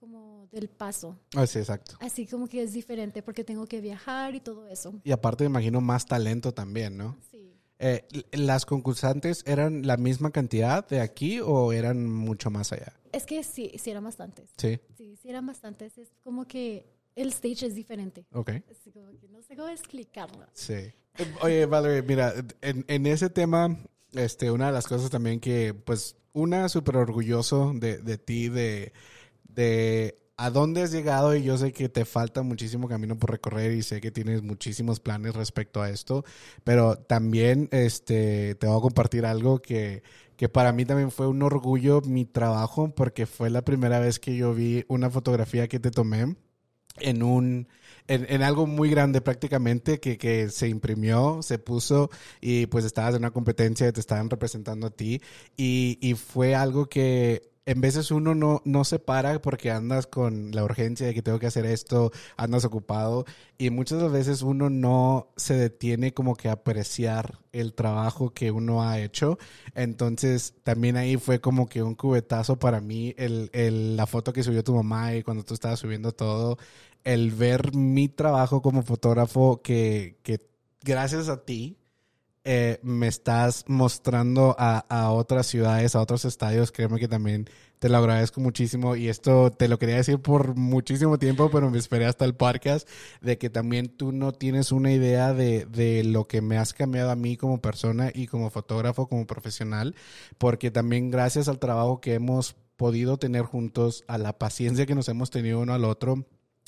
como 0.00 0.48
del 0.52 0.68
paso. 0.68 1.18
Ah, 1.34 1.46
sí, 1.46 1.58
exacto. 1.58 1.96
Así 2.00 2.26
como 2.26 2.46
que 2.46 2.62
es 2.62 2.72
diferente 2.72 3.22
porque 3.22 3.44
tengo 3.44 3.66
que 3.66 3.80
viajar 3.80 4.34
y 4.34 4.40
todo 4.40 4.68
eso. 4.68 5.00
Y 5.02 5.12
aparte 5.12 5.44
me 5.44 5.50
imagino 5.50 5.80
más 5.80 6.06
talento 6.06 6.52
también, 6.52 6.96
¿no? 6.96 7.16
Sí. 7.30 7.54
Eh, 7.78 8.06
¿Las 8.32 8.66
concursantes 8.66 9.42
eran 9.46 9.86
la 9.86 9.96
misma 9.96 10.30
cantidad 10.30 10.86
de 10.86 11.00
aquí 11.00 11.40
o 11.40 11.72
eran 11.72 12.08
mucho 12.08 12.50
más 12.50 12.72
allá? 12.72 12.92
Es 13.12 13.26
que 13.26 13.42
sí, 13.42 13.72
sí 13.78 13.90
eran 13.90 14.04
bastantes. 14.04 14.50
Sí. 14.56 14.78
Sí, 14.96 15.16
sí 15.16 15.28
eran 15.28 15.46
bastantes. 15.46 15.98
Es 15.98 16.10
como 16.22 16.46
que 16.46 16.93
el 17.16 17.28
stage 17.28 17.66
es 17.66 17.74
diferente. 17.74 18.26
Ok. 18.32 18.50
Así 18.70 18.90
como 18.92 19.10
que 19.18 19.28
no 19.28 19.42
sé 19.42 19.56
cómo 19.56 19.68
explicarlo. 19.68 20.46
Sí. 20.52 20.92
Oye, 21.42 21.66
Valerie, 21.66 22.02
mira, 22.02 22.34
en, 22.60 22.84
en, 22.88 23.06
ese 23.06 23.30
tema, 23.30 23.78
este, 24.12 24.50
una 24.50 24.66
de 24.66 24.72
las 24.72 24.86
cosas 24.86 25.10
también 25.10 25.38
que, 25.38 25.74
pues, 25.74 26.16
una 26.32 26.68
súper 26.68 26.96
orgulloso 26.96 27.72
de, 27.74 27.98
de 27.98 28.18
ti, 28.18 28.48
de, 28.48 28.92
de 29.44 30.18
a 30.36 30.50
dónde 30.50 30.82
has 30.82 30.90
llegado 30.90 31.36
y 31.36 31.44
yo 31.44 31.56
sé 31.56 31.72
que 31.72 31.88
te 31.88 32.04
falta 32.04 32.42
muchísimo 32.42 32.88
camino 32.88 33.16
por 33.16 33.30
recorrer 33.30 33.72
y 33.72 33.82
sé 33.82 34.00
que 34.00 34.10
tienes 34.10 34.42
muchísimos 34.42 34.98
planes 34.98 35.34
respecto 35.34 35.80
a 35.80 35.90
esto, 35.90 36.24
pero 36.64 36.96
también 36.96 37.68
este, 37.70 38.56
te 38.56 38.66
voy 38.66 38.76
a 38.76 38.82
compartir 38.82 39.26
algo 39.26 39.62
que, 39.62 40.02
que 40.36 40.48
para 40.48 40.72
mí 40.72 40.84
también 40.84 41.12
fue 41.12 41.28
un 41.28 41.42
orgullo 41.42 42.00
mi 42.00 42.24
trabajo 42.24 42.92
porque 42.94 43.26
fue 43.26 43.50
la 43.50 43.62
primera 43.62 44.00
vez 44.00 44.18
que 44.18 44.36
yo 44.36 44.54
vi 44.54 44.84
una 44.88 45.08
fotografía 45.10 45.68
que 45.68 45.78
te 45.78 45.92
tomé 45.92 46.34
en 47.00 47.22
un 47.22 47.68
en, 48.06 48.42
algo 48.42 48.66
muy 48.66 48.90
grande 48.90 49.20
prácticamente 49.20 49.98
que, 49.98 50.18
que, 50.18 50.50
se 50.50 50.68
imprimió, 50.68 51.40
se 51.42 51.58
puso 51.58 52.10
y 52.40 52.66
pues 52.66 52.84
estabas 52.84 53.14
en 53.14 53.22
una 53.22 53.30
competencia 53.30 53.90
te 53.92 54.00
estaban 54.00 54.28
representando 54.28 54.88
a 54.88 54.90
ti. 54.90 55.22
Y, 55.56 55.98
y 56.00 56.14
fue 56.14 56.54
algo 56.54 56.86
que 56.86 57.53
en 57.66 57.80
veces 57.80 58.10
uno 58.10 58.34
no, 58.34 58.60
no 58.64 58.84
se 58.84 58.98
para 58.98 59.40
porque 59.40 59.70
andas 59.70 60.06
con 60.06 60.50
la 60.52 60.64
urgencia 60.64 61.06
de 61.06 61.14
que 61.14 61.22
tengo 61.22 61.38
que 61.38 61.46
hacer 61.46 61.64
esto, 61.64 62.12
andas 62.36 62.64
ocupado 62.64 63.24
y 63.56 63.70
muchas 63.70 64.10
veces 64.12 64.42
uno 64.42 64.68
no 64.68 65.28
se 65.36 65.54
detiene 65.54 66.12
como 66.12 66.36
que 66.36 66.48
a 66.48 66.52
apreciar 66.52 67.38
el 67.52 67.72
trabajo 67.74 68.30
que 68.30 68.50
uno 68.50 68.82
ha 68.82 69.00
hecho. 69.00 69.38
Entonces 69.74 70.54
también 70.62 70.96
ahí 70.96 71.16
fue 71.16 71.40
como 71.40 71.66
que 71.68 71.82
un 71.82 71.94
cubetazo 71.94 72.58
para 72.58 72.80
mí 72.80 73.14
el, 73.16 73.50
el, 73.52 73.96
la 73.96 74.06
foto 74.06 74.32
que 74.32 74.42
subió 74.42 74.62
tu 74.62 74.74
mamá 74.74 75.14
y 75.14 75.22
cuando 75.22 75.44
tú 75.44 75.54
estabas 75.54 75.80
subiendo 75.80 76.12
todo, 76.12 76.58
el 77.04 77.30
ver 77.32 77.74
mi 77.74 78.08
trabajo 78.08 78.62
como 78.62 78.82
fotógrafo 78.82 79.62
que, 79.62 80.18
que 80.22 80.40
gracias 80.82 81.28
a 81.28 81.44
ti 81.44 81.78
eh, 82.44 82.78
me 82.82 83.08
estás 83.08 83.64
mostrando 83.66 84.54
a, 84.58 84.84
a, 84.88 85.10
otras 85.10 85.46
ciudades, 85.46 85.94
a 85.94 86.00
otros 86.00 86.24
estadios, 86.24 86.72
créeme 86.72 86.98
que 86.98 87.08
también 87.08 87.48
te 87.78 87.88
lo 87.88 87.96
agradezco 87.98 88.40
muchísimo. 88.40 88.96
Y 88.96 89.08
esto 89.08 89.50
te 89.50 89.68
lo 89.68 89.78
quería 89.78 89.96
decir 89.96 90.18
por 90.18 90.54
muchísimo 90.54 91.18
tiempo, 91.18 91.50
pero 91.50 91.70
me 91.70 91.78
esperé 91.78 92.06
hasta 92.06 92.24
el 92.24 92.34
podcast 92.34 92.88
de 93.20 93.38
que 93.38 93.50
también 93.50 93.88
tú 93.88 94.12
no 94.12 94.32
tienes 94.32 94.72
una 94.72 94.92
idea 94.92 95.32
de, 95.32 95.66
de 95.66 96.04
lo 96.04 96.26
que 96.26 96.42
me 96.42 96.58
has 96.58 96.74
cambiado 96.74 97.10
a 97.10 97.16
mí 97.16 97.36
como 97.36 97.60
persona 97.60 98.10
y 98.14 98.26
como 98.26 98.50
fotógrafo, 98.50 99.08
como 99.08 99.26
profesional, 99.26 99.94
porque 100.38 100.70
también 100.70 101.10
gracias 101.10 101.48
al 101.48 101.58
trabajo 101.58 102.00
que 102.00 102.14
hemos 102.14 102.56
podido 102.76 103.18
tener 103.18 103.42
juntos, 103.42 104.04
a 104.08 104.18
la 104.18 104.38
paciencia 104.38 104.86
que 104.86 104.94
nos 104.94 105.08
hemos 105.08 105.30
tenido 105.30 105.60
uno 105.60 105.74
al 105.74 105.84
otro, 105.84 106.26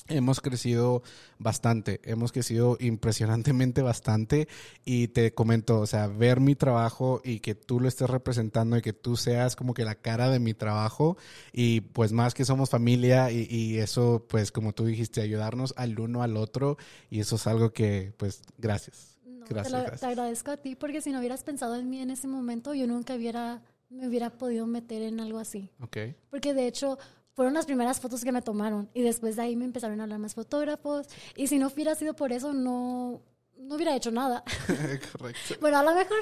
Hemos 0.09 0.41
crecido 0.41 1.03
bastante, 1.39 2.01
hemos 2.05 2.33
crecido 2.33 2.77
impresionantemente 2.81 3.83
bastante 3.83 4.49
y 4.85 5.09
te 5.09 5.35
comento, 5.35 5.81
o 5.81 5.87
sea, 5.87 6.07
ver 6.07 6.41
mi 6.41 6.55
trabajo 6.55 7.21
y 7.25 7.41
que 7.41 7.55
tú 7.55 7.81
lo 7.81 7.89
estés 7.89 8.09
representando 8.09 8.77
y 8.77 8.83
que 8.83 8.93
tú 8.93 9.17
seas 9.17 9.57
como 9.57 9.75
que 9.75 9.85
la 9.85 9.95
cara 9.95 10.31
de 10.31 10.39
mi 10.39 10.55
trabajo 10.55 11.17
y 11.53 11.81
pues 11.81 12.13
más 12.13 12.35
que 12.35 12.45
somos 12.45 12.71
familia 12.71 13.31
y, 13.31 13.77
eso 13.77 14.25
pues 14.29 14.53
como 14.53 14.73
tú 14.73 14.85
dijiste, 14.85 15.21
ayudarnos 15.21 15.75
al 15.77 15.99
uno 15.99 16.23
al 16.23 16.37
otro 16.37 16.77
y 17.11 17.21
eso 17.21 17.37
es 17.37 17.47
algo 17.47 17.73
que 17.73 18.13
pues 18.17 18.43
gracias. 18.59 19.19
gracias, 19.49 20.01
te, 20.01 20.07
agradezco 20.07 20.53
a 20.53 20.57
ti 20.57 20.77
porque 20.77 21.01
si 21.01 21.11
no 21.11 21.19
hubieras 21.19 21.43
pensado 21.43 21.77
en 21.77 21.91
mí 21.91 22.01
en 22.01 22.11
ese 22.11 22.29
momento 22.29 22.75
yo 22.75 22.87
nunca 22.87 23.15
hubiera 23.15 23.63
me 23.89 24.09
hubiera 24.09 24.31
podido 24.31 24.67
meter 24.67 25.03
en 25.03 25.21
algo 25.21 25.39
así. 25.39 25.71
Ok. 25.81 25.99
Porque 26.31 26.55
de 26.55 26.67
hecho 26.67 26.99
fueron 27.37 27.53
las 27.53 27.67
primeras 27.67 28.01
fotos 28.01 28.25
que 28.25 28.33
me 28.33 28.41
tomaron 28.41 28.89
y 28.95 29.03
después 29.03 29.37
de 29.37 29.43
ahí 29.43 29.57
me 29.57 29.67
empezaron 29.67 30.01
a 30.01 30.05
hablar 30.05 30.19
más 30.19 30.35
fotógrafos 30.35 31.07
y 31.37 31.49
si 31.49 31.59
no 31.59 31.69
hubiera 31.69 31.95
sido 31.95 32.17
por 32.17 32.33
eso 32.33 32.55
no, 32.55 33.21
no 33.59 33.75
hubiera 33.75 33.95
hecho 33.95 34.11
nada. 34.11 34.43
Correcto. 35.13 35.55
bueno, 35.61 35.79
a 35.79 35.83
lo 35.83 35.95
mejor 35.95 36.17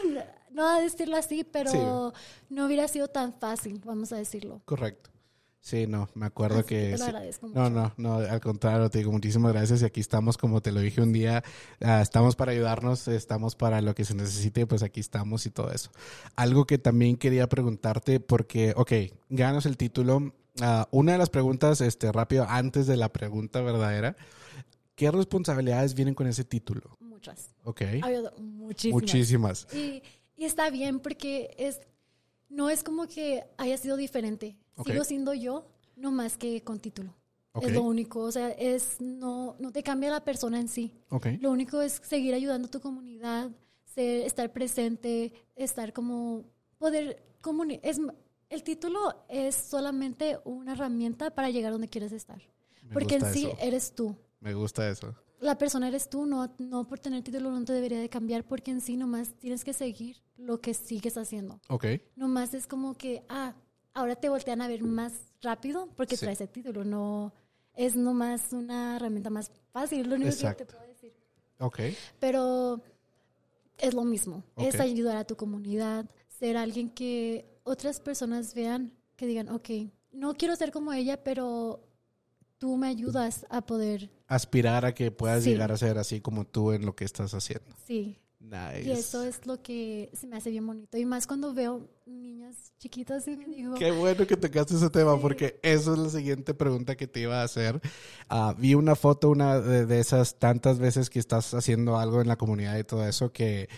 no 0.51 0.67
a 0.69 0.81
decirlo 0.81 1.17
así, 1.17 1.45
pero 1.45 2.13
no 2.51 2.67
hubiera 2.67 2.89
sido 2.89 3.07
tan 3.07 3.33
fácil, 3.33 3.81
vamos 3.85 4.13
a 4.13 4.17
decirlo. 4.17 4.61
Correcto. 4.65 5.11
Sí, 5.61 5.87
no, 5.87 6.11
me 6.15 6.27
acuerdo 6.27 6.67
que... 6.67 6.91
Te 6.91 6.99
lo 6.99 7.05
agradezco 7.05 7.49
mucho. 7.49 7.59
No, 7.59 7.71
no, 7.71 7.95
no, 7.97 8.17
al 8.17 8.41
contrario, 8.41 8.91
te 8.91 8.99
digo 8.99 9.13
muchísimas 9.13 9.53
gracias 9.53 9.81
y 9.81 9.85
aquí 9.87 10.01
estamos, 10.01 10.37
como 10.37 10.61
te 10.61 10.73
lo 10.73 10.81
dije 10.81 11.01
un 11.01 11.13
día, 11.13 11.43
uh, 11.81 12.03
estamos 12.03 12.37
para 12.37 12.53
ayudarnos, 12.53 13.09
estamos 13.09 13.55
para 13.55 13.81
lo 13.81 13.95
que 13.95 14.05
se 14.05 14.15
necesite, 14.15 14.67
pues 14.67 14.83
aquí 14.83 15.01
estamos 15.01 15.47
y 15.47 15.51
todo 15.51 15.71
eso. 15.71 15.91
Algo 16.37 16.67
que 16.67 16.77
también 16.77 17.17
quería 17.17 17.49
preguntarte, 17.49 18.21
porque, 18.21 18.75
ok, 18.77 18.93
ganas 19.31 19.65
el 19.65 19.79
título, 19.79 20.35
Uh, 20.61 20.85
una 20.93 21.13
de 21.13 21.19
las 21.19 21.31
preguntas, 21.31 21.81
este, 21.81 22.13
rápido, 22.13 22.47
antes 22.49 22.87
de 22.87 22.97
la 22.97 23.13
pregunta 23.13 23.61
verdadera, 23.61 24.17
¿qué 24.95 25.11
responsabilidades 25.11 25.95
vienen 25.95 26.15
con 26.15 26.27
ese 26.27 26.45
título? 26.45 26.97
Muchas. 27.01 27.55
Ok. 27.65 27.83
muchísimas. 28.39 29.03
Muchísimas. 29.03 29.75
Y, 29.75 30.03
y, 30.37 30.45
está 30.45 30.71
bien 30.71 31.01
porque 31.01 31.55
es, 31.59 31.81
no 32.49 32.71
es 32.71 32.85
como 32.85 33.09
que 33.09 33.45
haya 33.57 33.77
sido 33.79 33.97
diferente. 33.97 34.57
Sigo 34.85 35.05
siendo 35.05 35.35
yo, 35.35 35.67
no 35.97 36.13
más 36.13 36.37
que 36.37 36.63
con 36.63 36.79
título. 36.79 37.15
Es 37.61 37.73
lo 37.73 37.83
único, 37.83 38.21
o 38.21 38.33
sea, 38.33 38.49
es 38.51 39.01
no, 39.01 39.55
no 39.61 39.71
te 39.71 39.85
cambia 39.85 40.11
la 40.11 40.25
persona 40.25 40.59
en 40.59 40.69
sí. 40.69 40.93
Okay. 41.09 41.37
Lo 41.39 41.53
único 41.53 41.81
es 41.81 42.01
seguir 42.05 42.35
ayudando 42.35 42.67
a 42.67 42.71
tu 42.71 42.81
comunidad, 42.81 43.51
ser, 43.85 44.23
estar 44.23 44.53
presente, 44.53 45.33
estar 45.55 45.93
como 45.93 46.45
poder 46.79 47.23
comunicar. 47.41 47.95
El 48.55 48.63
título 48.63 49.25
es 49.29 49.57
solamente 49.57 50.39
una 50.45 50.75
herramienta 50.75 51.35
para 51.35 51.51
llegar 51.51 51.73
donde 51.73 51.89
quieres 51.89 52.13
estar. 52.13 52.41
porque 52.93 53.17
en 53.17 53.33
sí 53.33 53.49
eres 53.59 53.93
tú. 53.93 54.17
Me 54.39 54.55
gusta 54.55 54.89
eso. 54.89 55.13
La 55.41 55.59
persona 55.59 55.89
eres 55.89 56.09
tú, 56.09 56.25
no, 56.25 56.55
no 56.59 56.87
por 56.87 57.01
tener 57.01 57.25
título 57.25 57.51
no 57.51 57.65
te 57.65 57.73
debería 57.73 57.99
de 57.99 58.09
cambiar 58.09 58.45
porque 58.45 58.71
en 58.71 58.81
sí 58.81 58.97
nomás 58.97 59.35
tienes 59.41 59.65
que 59.65 59.73
seguir 59.73 60.19
lo 60.37 60.61
que 60.61 60.73
sigues 60.73 61.17
haciendo. 61.17 61.61
Ok. 61.69 61.87
Nomás 62.15 62.55
es 62.55 62.69
como 62.69 62.95
que, 62.95 63.25
ah, 63.29 63.55
ahora 63.93 64.15
te 64.15 64.29
voltean 64.29 64.63
a 64.63 64.69
ver 64.69 64.85
más 64.85 65.13
rápido 65.43 65.89
porque 65.97 66.17
traes 66.17 66.41
el 66.41 66.49
título, 66.49 66.85
no 66.85 67.33
es 67.75 67.97
nomás 67.97 68.53
una 68.53 68.95
herramienta 68.95 69.31
más 69.31 69.51
fácil, 69.73 70.09
lo 70.09 70.15
único 70.15 70.31
que 70.31 70.55
te 70.55 70.65
puedo 70.65 70.87
decir. 70.87 71.13
Ok. 71.59 71.81
Pero 72.21 72.81
es 73.79 73.95
lo 73.95 74.05
mismo, 74.05 74.45
es 74.57 74.79
ayudar 74.79 75.17
a 75.17 75.25
tu 75.25 75.35
comunidad, 75.35 76.09
ser 76.29 76.57
alguien 76.57 76.89
que 76.89 77.53
otras 77.65 78.01
personas 78.01 78.55
vean, 78.55 78.93
que 79.17 79.27
digan, 79.27 79.49
ok, 79.49 79.71
no 80.13 80.35
quiero 80.35 80.55
ser 80.57 80.71
como 80.71 80.93
ella, 80.93 81.23
pero 81.23 81.85
tú 82.59 82.77
me 82.77 82.87
ayudas 82.87 83.47
a 83.51 83.63
poder... 83.63 84.11
Aspirar 84.27 84.85
a 84.85 84.95
que 84.95 85.11
puedas 85.11 85.45
llegar 85.45 85.73
a 85.73 85.77
ser 85.77 85.99
así 85.99 86.21
como 86.21 86.47
tú 86.47 86.73
en 86.73 86.87
lo 86.87 86.95
que 86.95 87.05
estás 87.05 87.35
haciendo. 87.35 87.75
Sí. 87.87 88.19
Nice. 88.41 88.83
Y 88.83 88.91
eso 88.91 89.23
es 89.23 89.47
lo 89.47 89.63
que 89.63 90.11
se 90.13 90.27
me 90.27 90.37
hace 90.37 90.51
bien 90.51 90.67
bonito. 90.67 90.99
Y 90.99 91.07
más 91.07 91.27
cuando 91.27 91.55
veo 91.55 91.89
niñas 92.05 92.73
chiquitas 92.79 93.27
y 93.27 93.37
me 93.37 93.47
digo... 93.47 93.75
Qué 93.75 93.91
bueno 93.91 94.27
que 94.27 94.37
tocaste 94.37 94.75
ese 94.75 94.91
tema 94.91 95.19
porque 95.19 95.59
eso 95.63 95.95
es 95.95 95.99
la 95.99 96.11
siguiente 96.11 96.53
pregunta 96.53 96.95
que 96.95 97.07
te 97.07 97.21
iba 97.21 97.41
a 97.41 97.45
hacer. 97.45 97.81
Ah, 98.29 98.55
vi 98.57 98.75
una 98.75 98.97
foto, 98.97 99.31
una 99.31 99.61
de, 99.61 99.87
de, 99.87 99.99
esas 99.99 100.39
tantas 100.39 100.79
veces 100.79 101.09
que 101.09 101.19
estás 101.19 101.55
haciendo 101.55 101.99
algo 101.99 102.21
en 102.21 102.29
la 102.29 102.37
comunidad 102.37 102.77
y 102.77 102.85
todo 102.85 103.07
eso, 103.07 103.33
que 103.33 103.69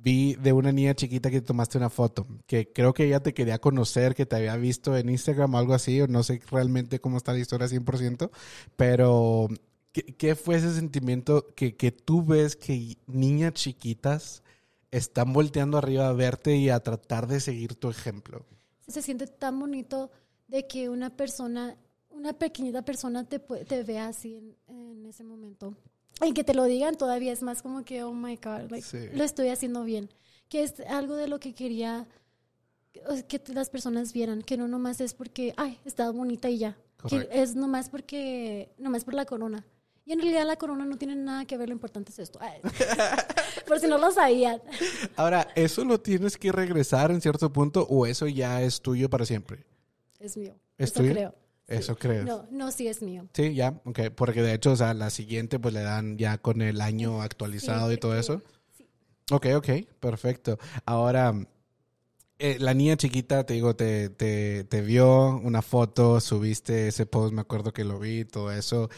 vi 0.00 0.34
de 0.34 0.52
una 0.52 0.72
niña 0.72 0.94
chiquita 0.94 1.30
que 1.30 1.40
tomaste 1.40 1.78
una 1.78 1.90
foto, 1.90 2.26
que 2.46 2.72
creo 2.72 2.94
que 2.94 3.04
ella 3.04 3.20
te 3.20 3.34
quería 3.34 3.58
conocer, 3.58 4.14
que 4.14 4.26
te 4.26 4.36
había 4.36 4.56
visto 4.56 4.96
en 4.96 5.08
Instagram 5.08 5.54
o 5.54 5.58
algo 5.58 5.74
así, 5.74 6.00
o 6.00 6.06
no 6.06 6.22
sé 6.22 6.40
realmente 6.50 7.00
cómo 7.00 7.16
está 7.16 7.32
la 7.32 7.40
historia 7.40 7.66
100%, 7.66 8.30
pero 8.76 9.48
¿qué, 9.92 10.34
fue 10.36 10.56
ese 10.56 10.74
sentimiento 10.74 11.46
que, 11.54 11.76
que 11.76 11.90
tú 11.90 12.24
ves 12.24 12.54
que 12.54 12.96
niñas 13.06 13.54
chiquitas 13.54 14.42
están 14.90 15.32
volteando 15.32 15.78
arriba 15.78 16.08
a 16.08 16.12
verte 16.12 16.56
y 16.56 16.70
a 16.70 16.80
tratar 16.80 17.26
de 17.26 17.40
seguir 17.40 17.74
tu 17.74 17.90
ejemplo? 17.90 18.46
Se 18.86 19.02
siente 19.02 19.26
tan 19.26 19.58
bonito 19.58 20.10
de 20.46 20.66
que 20.66 20.88
una 20.88 21.10
persona, 21.10 21.76
una 22.10 22.32
pequeñita 22.32 22.82
persona 22.82 23.28
te, 23.28 23.40
te 23.40 23.82
vea 23.82 24.08
así 24.08 24.56
en 24.68 25.04
ese 25.06 25.24
momento 25.24 25.74
y 26.22 26.32
que 26.32 26.44
te 26.44 26.54
lo 26.54 26.64
digan 26.64 26.96
todavía 26.96 27.32
es 27.32 27.42
más 27.42 27.62
como 27.62 27.84
que, 27.84 28.02
oh 28.02 28.12
my 28.12 28.36
God, 28.36 28.70
lo 29.12 29.24
estoy 29.24 29.48
haciendo 29.48 29.84
bien. 29.84 30.10
Que 30.48 30.62
es 30.62 30.80
algo 30.88 31.14
de 31.16 31.28
lo 31.28 31.40
que 31.40 31.54
quería 31.54 32.06
que 33.28 33.40
las 33.52 33.70
personas 33.70 34.12
vieran, 34.12 34.42
que 34.42 34.56
no 34.56 34.68
nomás 34.68 35.00
es 35.00 35.14
porque, 35.14 35.54
ay, 35.56 35.78
está 35.84 36.10
bonita 36.10 36.48
y 36.48 36.58
ya. 36.58 36.76
Que 37.08 37.28
es 37.30 37.54
nomás 37.54 37.88
porque, 37.88 38.72
nomás 38.78 39.04
por 39.04 39.14
la 39.14 39.24
corona. 39.24 39.64
Y 40.04 40.12
en 40.12 40.20
realidad 40.20 40.46
la 40.46 40.56
corona 40.56 40.84
no 40.84 40.96
tiene 40.96 41.14
nada 41.14 41.44
que 41.44 41.56
ver, 41.56 41.68
lo 41.68 41.74
importante 41.74 42.10
es 42.10 42.18
esto. 42.18 42.40
por 43.66 43.78
si 43.78 43.86
no 43.86 43.98
lo 43.98 44.10
sabían. 44.10 44.60
Ahora, 45.16 45.48
¿eso 45.54 45.84
lo 45.84 46.00
tienes 46.00 46.36
que 46.36 46.50
regresar 46.50 47.10
en 47.10 47.20
cierto 47.20 47.52
punto 47.52 47.86
o 47.88 48.06
eso 48.06 48.26
ya 48.26 48.62
es 48.62 48.80
tuyo 48.80 49.10
para 49.10 49.26
siempre? 49.26 49.64
Es 50.18 50.36
mío. 50.36 50.54
¿Es 50.78 50.92
eso 50.92 51.00
creo. 51.02 51.34
¿Eso 51.68 51.96
crees? 51.96 52.24
No, 52.24 52.46
no, 52.50 52.72
sí 52.72 52.88
es 52.88 53.02
mío. 53.02 53.28
Sí, 53.34 53.54
ya, 53.54 53.80
ok. 53.84 54.00
Porque 54.16 54.42
de 54.42 54.54
hecho, 54.54 54.72
o 54.72 54.76
sea, 54.76 54.94
la 54.94 55.10
siguiente 55.10 55.58
pues 55.58 55.74
le 55.74 55.82
dan 55.82 56.16
ya 56.16 56.38
con 56.38 56.62
el 56.62 56.80
año 56.80 57.20
actualizado 57.20 57.92
y 57.92 57.98
todo 57.98 58.18
eso. 58.18 58.42
Sí. 58.76 58.88
Ok, 59.30 59.46
ok, 59.54 59.68
perfecto. 60.00 60.58
Ahora, 60.86 61.34
eh, 62.38 62.56
la 62.58 62.72
niña 62.72 62.96
chiquita, 62.96 63.44
te 63.44 63.54
digo, 63.54 63.74
te, 63.76 64.10
te, 64.10 64.64
te, 64.64 64.80
vio 64.80 65.36
una 65.38 65.60
foto, 65.60 66.20
subiste 66.20 66.88
ese 66.88 67.04
post, 67.04 67.34
me 67.34 67.40
acuerdo 67.40 67.72
que 67.72 67.84
lo 67.84 67.98
vi, 67.98 68.24
todo 68.24 68.52
eso. 68.52 68.88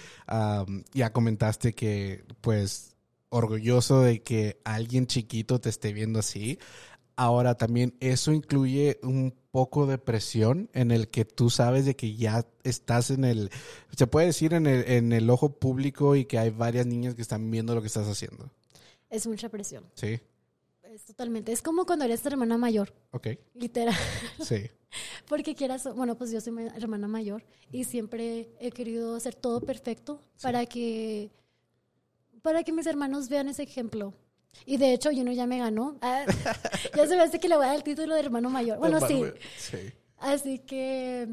ya 0.92 1.12
comentaste 1.12 1.74
que, 1.74 2.24
pues, 2.40 2.94
orgulloso 3.30 4.02
de 4.02 4.22
que 4.22 4.60
alguien 4.64 5.06
chiquito 5.06 5.60
te 5.60 5.70
esté 5.70 5.92
viendo 5.92 6.18
así. 6.18 6.58
Ahora 7.20 7.54
también 7.54 7.94
eso 8.00 8.32
incluye 8.32 8.98
un 9.02 9.34
poco 9.50 9.86
de 9.86 9.98
presión 9.98 10.70
en 10.72 10.90
el 10.90 11.08
que 11.08 11.26
tú 11.26 11.50
sabes 11.50 11.84
de 11.84 11.94
que 11.94 12.16
ya 12.16 12.46
estás 12.64 13.10
en 13.10 13.24
el, 13.24 13.50
se 13.94 14.06
puede 14.06 14.28
decir 14.28 14.54
en 14.54 14.66
el, 14.66 14.90
en 14.90 15.12
el 15.12 15.28
ojo 15.28 15.50
público 15.58 16.16
y 16.16 16.24
que 16.24 16.38
hay 16.38 16.48
varias 16.48 16.86
niñas 16.86 17.14
que 17.14 17.20
están 17.20 17.50
viendo 17.50 17.74
lo 17.74 17.82
que 17.82 17.88
estás 17.88 18.08
haciendo. 18.08 18.50
Es 19.10 19.26
mucha 19.26 19.50
presión. 19.50 19.84
Sí. 19.96 20.18
Es 20.82 21.04
totalmente, 21.04 21.52
es 21.52 21.60
como 21.60 21.84
cuando 21.84 22.06
eres 22.06 22.24
hermana 22.24 22.56
mayor. 22.56 22.94
Ok. 23.10 23.26
Literal. 23.52 23.94
Sí. 24.42 24.70
Porque 25.28 25.54
quieras, 25.54 25.94
bueno, 25.94 26.16
pues 26.16 26.30
yo 26.30 26.40
soy 26.40 26.54
hermana 26.74 27.06
mayor 27.06 27.44
y 27.70 27.84
siempre 27.84 28.48
he 28.60 28.70
querido 28.70 29.14
hacer 29.14 29.34
todo 29.34 29.60
perfecto 29.60 30.22
para 30.40 30.64
que, 30.64 31.30
para 32.40 32.62
que 32.64 32.72
mis 32.72 32.86
hermanos 32.86 33.28
vean 33.28 33.50
ese 33.50 33.64
ejemplo. 33.64 34.14
Y 34.66 34.76
de 34.76 34.92
hecho, 34.92 35.10
Juno 35.12 35.32
ya 35.32 35.46
me 35.46 35.58
ganó. 35.58 35.98
Ah, 36.02 36.24
ya 36.96 37.06
se 37.06 37.16
me 37.16 37.22
hace 37.22 37.40
que 37.40 37.48
le 37.48 37.56
voy 37.56 37.64
a 37.64 37.68
dar 37.68 37.76
el 37.76 37.82
título 37.82 38.14
de 38.14 38.20
hermano 38.20 38.50
mayor. 38.50 38.78
Bueno, 38.78 39.00
sí. 39.06 39.24
Así 40.18 40.58
que 40.58 41.28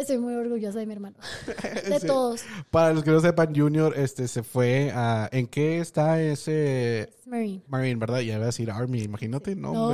Estoy 0.00 0.18
muy 0.18 0.34
orgullosa 0.34 0.78
de 0.78 0.86
mi 0.86 0.94
hermano. 0.94 1.16
De 1.88 2.00
todos. 2.00 2.42
Para 2.70 2.94
los 2.94 3.04
que 3.04 3.10
no 3.10 3.20
sepan, 3.20 3.54
Junior 3.54 3.92
este, 3.98 4.28
se 4.28 4.42
fue 4.42 4.90
a... 4.94 5.28
¿En 5.30 5.46
qué 5.46 5.80
está 5.80 6.22
ese...? 6.22 7.12
Marine. 7.26 7.62
Marine, 7.68 7.96
¿verdad? 7.96 8.20
Ya 8.20 8.36
iba 8.36 8.44
a 8.44 8.46
decir 8.46 8.70
Army, 8.70 9.02
imagínate. 9.02 9.54
No, 9.56 9.92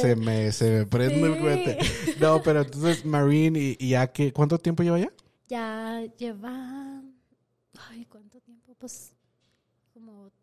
se, 0.00 0.14
me, 0.14 0.52
se 0.52 0.70
me 0.70 0.86
prende 0.86 1.26
el 1.26 1.40
cohete. 1.40 1.78
No, 2.20 2.40
pero 2.42 2.60
entonces 2.60 3.04
Marine 3.04 3.58
y, 3.58 3.76
y, 3.80 3.88
ya 3.90 4.06
que... 4.12 4.32
¿Cuánto 4.32 4.58
tiempo 4.58 4.82
lleva 4.82 5.00
ya? 5.00 5.10
Ya 5.48 6.04
lleva... 6.16 7.02
Ay, 7.90 8.04
¿cuánto 8.04 8.40
tiempo? 8.40 8.74
Pues 8.78 9.12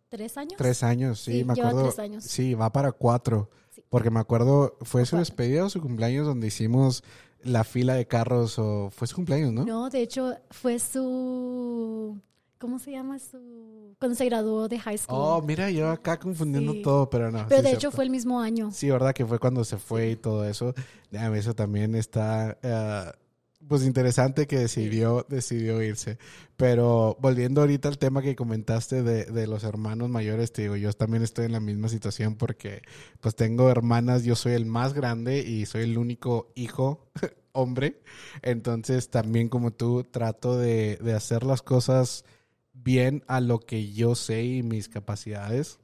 tres 0.09 0.37
años. 0.37 0.55
Tres 0.57 0.83
años, 0.83 1.19
sí, 1.21 1.43
me 1.43 1.53
acuerdo. 1.53 1.83
Tres 1.83 1.99
años. 1.99 2.23
Sí, 2.23 2.53
va 2.53 2.71
para 2.71 2.91
cuatro. 2.91 3.49
Porque 3.89 4.09
me 4.09 4.19
acuerdo, 4.19 4.77
fue 4.81 5.05
su 5.05 5.17
despedida 5.17 5.65
o 5.65 5.69
su 5.69 5.81
cumpleaños 5.81 6.25
donde 6.25 6.47
hicimos 6.47 7.03
la 7.41 7.63
fila 7.63 7.93
de 7.93 8.07
carros 8.07 8.57
o 8.57 8.89
fue 8.89 9.07
su 9.07 9.15
cumpleaños, 9.15 9.53
¿no? 9.53 9.65
No, 9.65 9.89
de 9.89 10.01
hecho 10.01 10.35
fue 10.49 10.79
su 10.79 12.19
¿cómo 12.57 12.79
se 12.79 12.91
llama 12.91 13.19
su 13.19 13.95
cuando 13.99 14.15
se 14.15 14.25
graduó 14.25 14.67
de 14.67 14.79
high 14.79 14.97
school? 14.97 15.17
Oh, 15.19 15.41
mira, 15.41 15.69
yo 15.69 15.89
acá 15.89 16.17
confundiendo 16.17 16.81
todo, 16.81 17.09
pero 17.09 17.31
no. 17.31 17.45
Pero 17.47 17.61
de 17.61 17.73
hecho 17.73 17.91
fue 17.91 18.03
el 18.03 18.09
mismo 18.09 18.39
año. 18.39 18.71
Sí, 18.71 18.89
verdad 18.89 19.13
que 19.13 19.25
fue 19.25 19.39
cuando 19.39 19.63
se 19.63 19.77
fue 19.77 20.11
y 20.11 20.15
todo 20.15 20.45
eso. 20.45 20.73
Eso 21.11 21.53
también 21.53 21.95
está 21.95 22.57
uh, 22.63 23.24
pues 23.67 23.83
interesante 23.83 24.47
que 24.47 24.59
decidió, 24.59 25.25
decidió 25.29 25.81
irse. 25.81 26.17
Pero 26.57 27.17
volviendo 27.19 27.61
ahorita 27.61 27.89
al 27.89 27.97
tema 27.97 28.21
que 28.21 28.35
comentaste 28.35 29.03
de, 29.03 29.25
de, 29.25 29.47
los 29.47 29.63
hermanos 29.63 30.09
mayores, 30.09 30.51
te 30.51 30.63
digo, 30.63 30.75
yo 30.75 30.93
también 30.93 31.23
estoy 31.23 31.45
en 31.45 31.51
la 31.51 31.59
misma 31.59 31.89
situación 31.89 32.35
porque 32.35 32.81
pues 33.19 33.35
tengo 33.35 33.69
hermanas, 33.69 34.23
yo 34.23 34.35
soy 34.35 34.53
el 34.53 34.65
más 34.65 34.93
grande 34.93 35.39
y 35.39 35.65
soy 35.65 35.83
el 35.83 35.97
único 35.97 36.51
hijo 36.55 37.11
hombre. 37.51 38.01
Entonces 38.41 39.09
también 39.09 39.49
como 39.49 39.71
tú 39.71 40.03
trato 40.03 40.57
de, 40.57 40.97
de 40.97 41.13
hacer 41.13 41.43
las 41.43 41.61
cosas 41.61 42.25
bien 42.73 43.23
a 43.27 43.39
lo 43.39 43.59
que 43.59 43.91
yo 43.91 44.15
sé 44.15 44.43
y 44.43 44.63
mis 44.63 44.89
capacidades. 44.89 45.79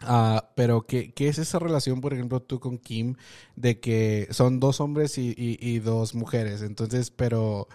Ah, 0.00 0.50
pero 0.54 0.86
¿qué, 0.86 1.12
¿qué, 1.12 1.28
es 1.28 1.38
esa 1.38 1.58
relación, 1.58 2.00
por 2.00 2.12
ejemplo, 2.12 2.40
tú 2.40 2.60
con 2.60 2.78
Kim, 2.78 3.16
de 3.56 3.80
que 3.80 4.28
son 4.30 4.60
dos 4.60 4.80
hombres 4.80 5.16
y, 5.18 5.34
y, 5.36 5.78
dos 5.78 6.14
mujeres? 6.14 6.62
Entonces, 6.62 7.10
pero 7.10 7.66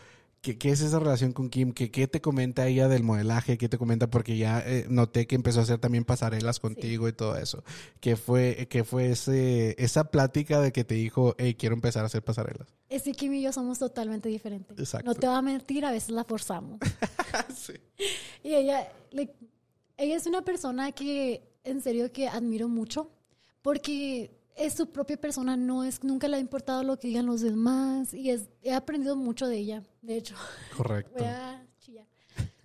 ¿qué, 0.41 0.57
¿qué, 0.57 0.69
es 0.69 0.81
esa 0.81 0.99
relación 0.99 1.33
con 1.33 1.49
Kim? 1.49 1.73
¿Qué, 1.73 1.89
¿Qué, 1.89 2.07
te 2.07 2.21
comenta 2.21 2.67
ella 2.67 2.87
del 2.87 3.03
modelaje? 3.03 3.57
¿Qué 3.57 3.69
te 3.69 3.79
comenta? 3.79 4.07
Porque 4.07 4.37
ya 4.37 4.61
eh, 4.65 4.85
noté 4.87 5.25
que 5.25 5.33
empezó 5.35 5.61
a 5.61 5.63
hacer 5.63 5.79
también 5.79 6.05
pasarelas 6.05 6.59
contigo 6.59 7.07
y 7.07 7.13
todo 7.13 7.37
eso. 7.37 7.63
¿Qué 7.99 8.15
fue, 8.15 8.67
qué 8.69 8.83
fue 8.83 9.11
ese, 9.11 9.75
esa 9.83 10.05
plática 10.05 10.61
de 10.61 10.71
que 10.71 10.83
te 10.83 10.93
dijo, 10.93 11.35
hey, 11.39 11.55
quiero 11.55 11.73
empezar 11.73 12.03
a 12.03 12.05
hacer 12.05 12.23
pasarelas? 12.23 12.67
Es 12.87 13.01
que 13.01 13.13
Kim 13.13 13.33
y 13.33 13.41
yo 13.41 13.51
somos 13.51 13.79
totalmente 13.79 14.29
diferentes. 14.29 14.77
Exacto. 14.77 15.07
No 15.07 15.15
te 15.15 15.25
va 15.25 15.39
a 15.39 15.41
mentir, 15.41 15.85
a 15.85 15.91
veces 15.91 16.11
la 16.11 16.23
forzamos. 16.23 16.79
sí. 17.55 17.73
Y 18.43 18.55
ella, 18.55 18.91
ella 19.97 20.15
es 20.15 20.25
una 20.25 20.41
persona 20.41 20.91
que 20.91 21.50
en 21.63 21.81
serio 21.81 22.11
que 22.11 22.27
admiro 22.27 22.67
mucho 22.67 23.11
porque 23.61 24.31
es 24.55 24.73
su 24.73 24.91
propia 24.91 25.17
persona, 25.17 25.55
no 25.55 25.83
es, 25.83 26.03
nunca 26.03 26.27
le 26.27 26.37
ha 26.37 26.39
importado 26.39 26.83
lo 26.83 26.97
que 26.99 27.07
digan 27.07 27.25
los 27.25 27.41
demás 27.41 28.13
y 28.13 28.29
es, 28.29 28.49
he 28.61 28.73
aprendido 28.73 29.15
mucho 29.15 29.47
de 29.47 29.57
ella, 29.57 29.83
de 30.01 30.17
hecho. 30.17 30.35
Correcto. 30.75 31.23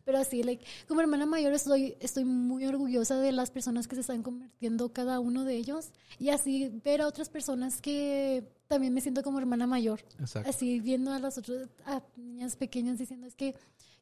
Pero 0.07 0.19
así, 0.19 0.45
like, 0.45 0.65
como 0.87 1.01
hermana 1.01 1.27
mayor 1.27 1.53
estoy, 1.53 1.97
estoy 1.99 2.25
muy 2.25 2.65
orgullosa 2.65 3.17
de 3.17 3.33
las 3.33 3.51
personas 3.51 3.89
que 3.89 3.97
se 3.97 4.03
están 4.03 4.23
convirtiendo 4.23 4.93
cada 4.93 5.19
uno 5.19 5.43
de 5.45 5.57
ellos 5.57 5.91
y 6.21 6.29
así 6.29 6.71
ver 6.85 7.01
a 7.01 7.09
otras 7.09 7.29
personas 7.29 7.83
que 7.83 8.45
también 8.69 8.95
me 8.95 9.01
siento 9.01 9.25
como 9.25 9.41
hermana 9.41 9.67
mayor. 9.67 10.05
Exacto. 10.21 10.49
Así 10.49 10.79
viendo 10.79 11.13
a 11.13 11.19
las 11.19 11.39
otras 11.39 11.69
niñas 12.17 12.55
pequeñas 12.55 12.99
diciendo 12.99 13.27
es 13.27 13.35
que 13.35 13.57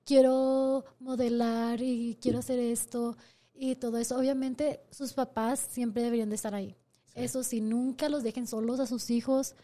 quiero 0.04 0.84
modelar 1.00 1.80
y 1.80 2.18
quiero 2.20 2.40
hacer 2.40 2.58
esto 2.58 3.16
y 3.54 3.76
todo 3.76 3.98
eso. 3.98 4.18
Obviamente 4.18 4.80
sus 4.90 5.12
papás 5.12 5.66
siempre 5.70 6.02
deberían 6.02 6.28
de 6.28 6.36
estar 6.36 6.54
ahí. 6.54 6.76
Eso 7.14 7.44
sí, 7.44 7.60
nunca 7.60 8.08
los 8.08 8.22
dejen 8.22 8.46
solos 8.46 8.80
a 8.80 8.86
sus 8.86 9.10
hijos. 9.10 9.54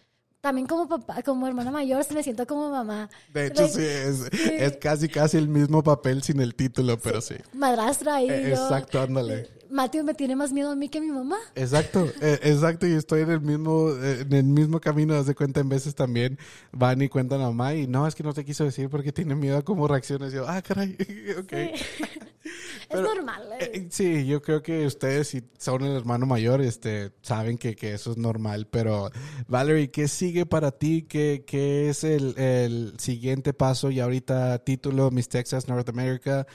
También 0.40 0.66
como 0.66 0.88
papá, 0.88 1.22
como 1.22 1.46
hermana 1.46 1.70
mayor, 1.70 2.02
se 2.04 2.14
me 2.14 2.22
siento 2.22 2.46
como 2.46 2.70
mamá. 2.70 3.10
De 3.34 3.46
hecho, 3.46 3.68
sí, 3.68 3.82
es, 3.82 4.76
casi 4.78 5.08
casi 5.08 5.36
el 5.36 5.48
mismo 5.48 5.82
papel 5.82 6.22
sin 6.22 6.40
el 6.40 6.54
título, 6.54 6.98
pero 6.98 7.20
sí. 7.20 7.34
Madrastra 7.52 8.16
ahí. 8.16 8.30
E, 8.30 8.50
exacto, 8.50 9.00
ándale. 9.00 9.59
Matthew 9.70 10.04
me 10.04 10.14
tiene 10.14 10.36
más 10.36 10.52
miedo 10.52 10.70
a 10.70 10.76
mí 10.76 10.88
que 10.88 10.98
a 10.98 11.00
mi 11.00 11.10
mamá. 11.10 11.38
Exacto, 11.54 12.06
e, 12.20 12.40
exacto, 12.42 12.86
y 12.86 12.92
estoy 12.92 13.22
en 13.22 13.30
el 13.30 13.40
mismo, 13.40 13.90
en 13.90 14.32
el 14.32 14.44
mismo 14.44 14.80
camino, 14.80 15.14
haz 15.14 15.26
de 15.26 15.34
cuenta, 15.34 15.60
en 15.60 15.68
veces 15.68 15.94
también 15.94 16.38
van 16.72 17.00
y 17.02 17.08
cuentan 17.08 17.40
a 17.40 17.44
mamá 17.44 17.74
y 17.74 17.86
no, 17.86 18.06
es 18.06 18.14
que 18.14 18.22
no 18.22 18.32
te 18.32 18.44
quiso 18.44 18.64
decir 18.64 18.88
porque 18.88 19.12
tiene 19.12 19.34
miedo 19.34 19.58
a 19.58 19.62
cómo 19.62 19.88
reacciones. 19.88 20.32
Yo, 20.32 20.48
ah, 20.48 20.62
caray, 20.62 20.96
ok. 21.38 21.52
es 22.90 23.00
normal. 23.00 23.48
Eh. 23.60 23.70
Eh, 23.74 23.88
sí, 23.90 24.26
yo 24.26 24.42
creo 24.42 24.62
que 24.62 24.86
ustedes, 24.86 25.28
si 25.28 25.42
son 25.58 25.82
el 25.84 25.96
hermano 25.96 26.26
mayor, 26.26 26.60
este, 26.60 27.12
saben 27.22 27.58
que, 27.58 27.76
que 27.76 27.94
eso 27.94 28.12
es 28.12 28.16
normal. 28.16 28.66
Pero, 28.70 29.10
Valerie, 29.48 29.90
¿qué 29.90 30.08
sigue 30.08 30.46
para 30.46 30.72
ti? 30.72 31.02
¿Qué, 31.08 31.44
qué 31.46 31.88
es 31.88 32.04
el, 32.04 32.38
el, 32.38 32.94
siguiente 32.98 33.52
paso? 33.52 33.90
Y 33.90 34.00
ahorita 34.00 34.58
título 34.64 35.10
Miss 35.10 35.28
Texas 35.28 35.68
North 35.68 35.88
America. 35.88 36.46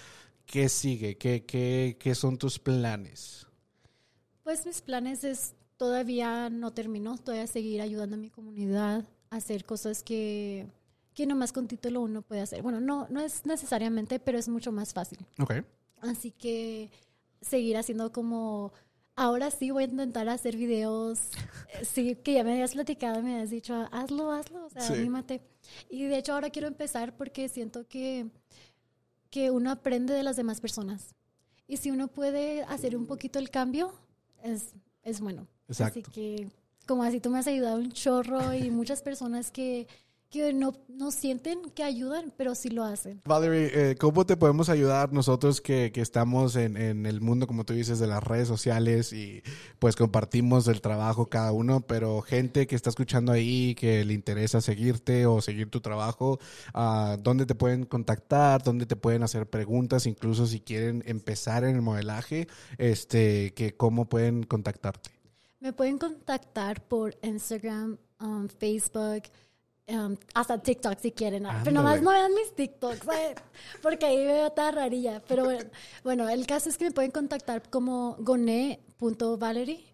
¿Qué 0.45 0.69
sigue? 0.69 1.17
¿Qué, 1.17 1.45
qué, 1.45 1.97
qué 1.99 2.15
son 2.15 2.37
tus 2.37 2.59
planes? 2.59 3.47
Pues 4.43 4.65
mis 4.65 4.81
planes 4.81 5.23
es 5.23 5.55
todavía 5.77 6.49
no 6.49 6.71
terminó, 6.71 7.17
todavía 7.17 7.47
seguir 7.47 7.81
ayudando 7.81 8.15
a 8.15 8.19
mi 8.19 8.29
comunidad 8.29 9.05
a 9.29 9.35
hacer 9.35 9.65
cosas 9.65 10.03
que, 10.03 10.67
que 11.13 11.25
nomás 11.25 11.51
con 11.51 11.67
título 11.67 12.01
uno 12.01 12.21
puede 12.21 12.41
hacer. 12.41 12.61
Bueno, 12.61 12.79
no, 12.79 13.07
no 13.09 13.21
es 13.21 13.45
necesariamente, 13.45 14.19
pero 14.19 14.37
es 14.37 14.47
mucho 14.47 14.71
más 14.71 14.93
fácil. 14.93 15.19
Okay. 15.39 15.63
Así 16.01 16.31
que 16.31 16.91
seguir 17.41 17.77
haciendo 17.77 18.11
como, 18.11 18.71
ahora 19.15 19.51
sí 19.51 19.71
voy 19.71 19.83
a 19.83 19.87
intentar 19.87 20.29
hacer 20.29 20.55
videos, 20.57 21.19
sí, 21.83 22.15
que 22.15 22.33
ya 22.33 22.43
me 22.43 22.53
habías 22.53 22.73
platicado, 22.73 23.21
me 23.21 23.35
habías 23.35 23.49
dicho, 23.49 23.87
hazlo, 23.91 24.31
hazlo, 24.31 24.65
o 24.65 24.69
sea, 24.69 24.85
anímate. 24.87 25.41
Y 25.89 26.05
de 26.05 26.17
hecho 26.17 26.33
ahora 26.33 26.49
quiero 26.49 26.67
empezar 26.67 27.15
porque 27.15 27.49
siento 27.49 27.87
que, 27.87 28.27
que 29.35 29.51
uno 29.51 29.69
aprende 29.69 30.13
de 30.13 30.23
las 30.23 30.37
demás 30.37 30.61
personas. 30.61 31.13
Y 31.67 31.75
si 31.75 31.91
uno 31.91 32.07
puede 32.07 32.63
hacer 32.63 32.95
un 32.95 33.05
poquito 33.05 33.37
el 33.37 33.49
cambio, 33.49 33.91
es, 34.41 34.71
es 35.03 35.19
bueno. 35.19 35.45
Así 35.67 36.03
que, 36.03 36.47
como 36.87 37.03
así 37.03 37.19
tú 37.19 37.29
me 37.29 37.39
has 37.39 37.47
ayudado 37.47 37.75
un 37.75 37.91
chorro 37.91 38.53
y 38.53 38.71
muchas 38.71 39.01
personas 39.01 39.51
que 39.51 39.89
que 40.29 40.53
no, 40.53 40.73
no 40.87 41.11
sienten 41.11 41.69
que 41.71 41.83
ayudan, 41.83 42.33
pero 42.35 42.55
sí 42.55 42.69
lo 42.69 42.83
hacen. 42.83 43.21
Valerie, 43.25 43.91
eh, 43.91 43.95
¿cómo 43.95 44.25
te 44.25 44.37
podemos 44.37 44.69
ayudar 44.69 45.13
nosotros 45.13 45.61
que, 45.61 45.91
que 45.91 46.01
estamos 46.01 46.55
en, 46.55 46.77
en, 46.77 47.05
el 47.05 47.21
mundo, 47.21 47.47
como 47.47 47.63
tú 47.63 47.73
dices, 47.73 47.99
de 47.99 48.07
las 48.07 48.23
redes 48.23 48.47
sociales 48.47 49.13
y 49.13 49.43
pues 49.79 49.95
compartimos 49.95 50.67
el 50.67 50.81
trabajo 50.81 51.27
cada 51.27 51.51
uno, 51.51 51.81
pero 51.81 52.21
gente 52.21 52.67
que 52.67 52.75
está 52.75 52.89
escuchando 52.89 53.31
ahí, 53.31 53.75
que 53.75 54.03
le 54.03 54.13
interesa 54.13 54.61
seguirte 54.61 55.25
o 55.25 55.41
seguir 55.41 55.69
tu 55.69 55.81
trabajo, 55.81 56.39
uh, 56.73 57.17
¿dónde 57.21 57.45
te 57.45 57.55
pueden 57.55 57.85
contactar? 57.85 58.63
¿Dónde 58.63 58.85
te 58.85 58.95
pueden 58.95 59.23
hacer 59.23 59.49
preguntas? 59.49 60.05
Incluso 60.05 60.47
si 60.47 60.59
quieren 60.59 61.03
empezar 61.05 61.63
en 61.63 61.75
el 61.75 61.81
modelaje, 61.81 62.47
este, 62.77 63.53
que 63.53 63.75
¿cómo 63.75 64.09
pueden 64.09 64.43
contactarte? 64.43 65.11
Me 65.59 65.73
pueden 65.73 65.97
contactar 65.97 66.85
por 66.87 67.17
Instagram, 67.23 67.97
um, 68.19 68.47
Facebook, 68.47 69.23
Um, 69.87 70.17
hasta 70.33 70.57
TikTok 70.57 70.99
si 70.99 71.11
quieren. 71.11 71.45
Pero 71.63 71.75
nomás 71.75 72.01
no 72.01 72.09
vean 72.09 72.33
mis 72.33 72.55
TikToks, 72.55 73.01
porque 73.83 74.05
ahí 74.07 74.17
veo 74.25 74.49
toda 74.51 74.71
rarilla. 74.71 75.21
Pero 75.27 75.45
bueno, 75.45 75.69
bueno, 76.03 76.29
el 76.29 76.47
caso 76.47 76.69
es 76.69 76.77
que 76.77 76.85
me 76.85 76.91
pueden 76.91 77.11
contactar 77.11 77.69
como 77.69 78.15
gone.valerie 78.19 79.85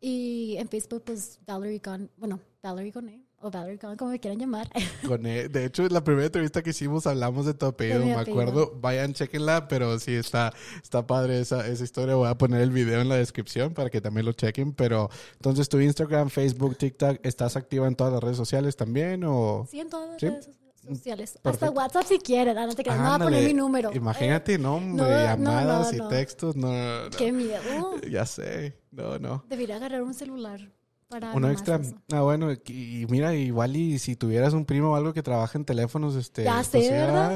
y 0.00 0.56
en 0.56 0.68
Facebook 0.68 1.02
pues 1.04 1.40
Valerie 1.46 1.80
Gone, 1.84 2.08
bueno, 2.16 2.40
Valerie 2.62 2.92
Gone 2.92 3.29
o 3.42 3.50
Valerie 3.50 3.78
como 3.78 4.10
me 4.10 4.20
quieran 4.20 4.38
llamar. 4.38 4.68
E. 5.24 5.48
De 5.48 5.64
hecho, 5.64 5.86
la 5.88 6.04
primera 6.04 6.26
entrevista 6.26 6.62
que 6.62 6.70
hicimos 6.70 7.06
hablamos 7.06 7.46
de 7.46 7.54
tu 7.54 7.66
apellido, 7.66 8.04
me 8.04 8.14
acuerdo. 8.14 8.72
Vayan, 8.80 9.12
chequenla, 9.12 9.68
pero 9.68 9.98
sí 9.98 10.14
está, 10.14 10.52
está 10.82 11.06
padre 11.06 11.40
esa, 11.40 11.66
esa 11.66 11.84
historia. 11.84 12.14
Voy 12.14 12.28
a 12.28 12.36
poner 12.36 12.60
el 12.60 12.70
video 12.70 13.00
en 13.00 13.08
la 13.08 13.16
descripción 13.16 13.74
para 13.74 13.90
que 13.90 14.00
también 14.00 14.26
lo 14.26 14.32
chequen. 14.32 14.72
Pero 14.72 15.10
entonces, 15.34 15.68
tu 15.68 15.80
Instagram, 15.80 16.28
Facebook, 16.30 16.76
TikTok, 16.76 17.18
¿estás 17.22 17.56
activa 17.56 17.86
en 17.86 17.96
todas 17.96 18.12
las 18.12 18.22
redes 18.22 18.36
sociales 18.36 18.76
también? 18.76 19.24
O... 19.24 19.66
Sí, 19.70 19.80
en 19.80 19.88
todas 19.88 20.10
las 20.10 20.20
redes 20.20 20.50
sociales. 20.86 21.38
Hasta 21.42 21.70
WhatsApp 21.70 22.04
si 22.06 22.18
quieren. 22.18 22.56
Ah, 22.58 22.66
no 22.66 22.74
te 22.74 22.82
no 22.84 22.96
voy 22.96 23.06
a 23.06 23.18
poner 23.18 23.44
mi 23.44 23.54
número. 23.54 23.90
Imagínate, 23.94 24.58
no, 24.58 24.80
llamadas 24.96 25.92
y 25.92 25.98
textos. 26.08 26.56
No, 26.56 26.70
Qué 27.16 27.32
miedo. 27.32 27.60
Ya 28.10 28.26
sé. 28.26 28.78
No, 28.90 29.18
no. 29.18 29.44
Debería 29.48 29.76
agarrar 29.76 30.02
un 30.02 30.14
celular. 30.14 30.60
Uno 31.34 31.50
extra. 31.50 31.80
Ah, 32.12 32.20
bueno, 32.20 32.52
y, 32.52 33.04
mira, 33.08 33.34
igual 33.34 33.74
y 33.74 33.98
si 33.98 34.14
tuvieras 34.14 34.52
un 34.52 34.64
primo 34.64 34.92
o 34.92 34.94
algo 34.94 35.12
que 35.12 35.24
trabaja 35.24 35.58
en 35.58 35.64
teléfonos, 35.64 36.14
este... 36.14 36.44
Ya 36.44 36.62
sé, 36.62 36.88
¿verdad? 36.88 37.32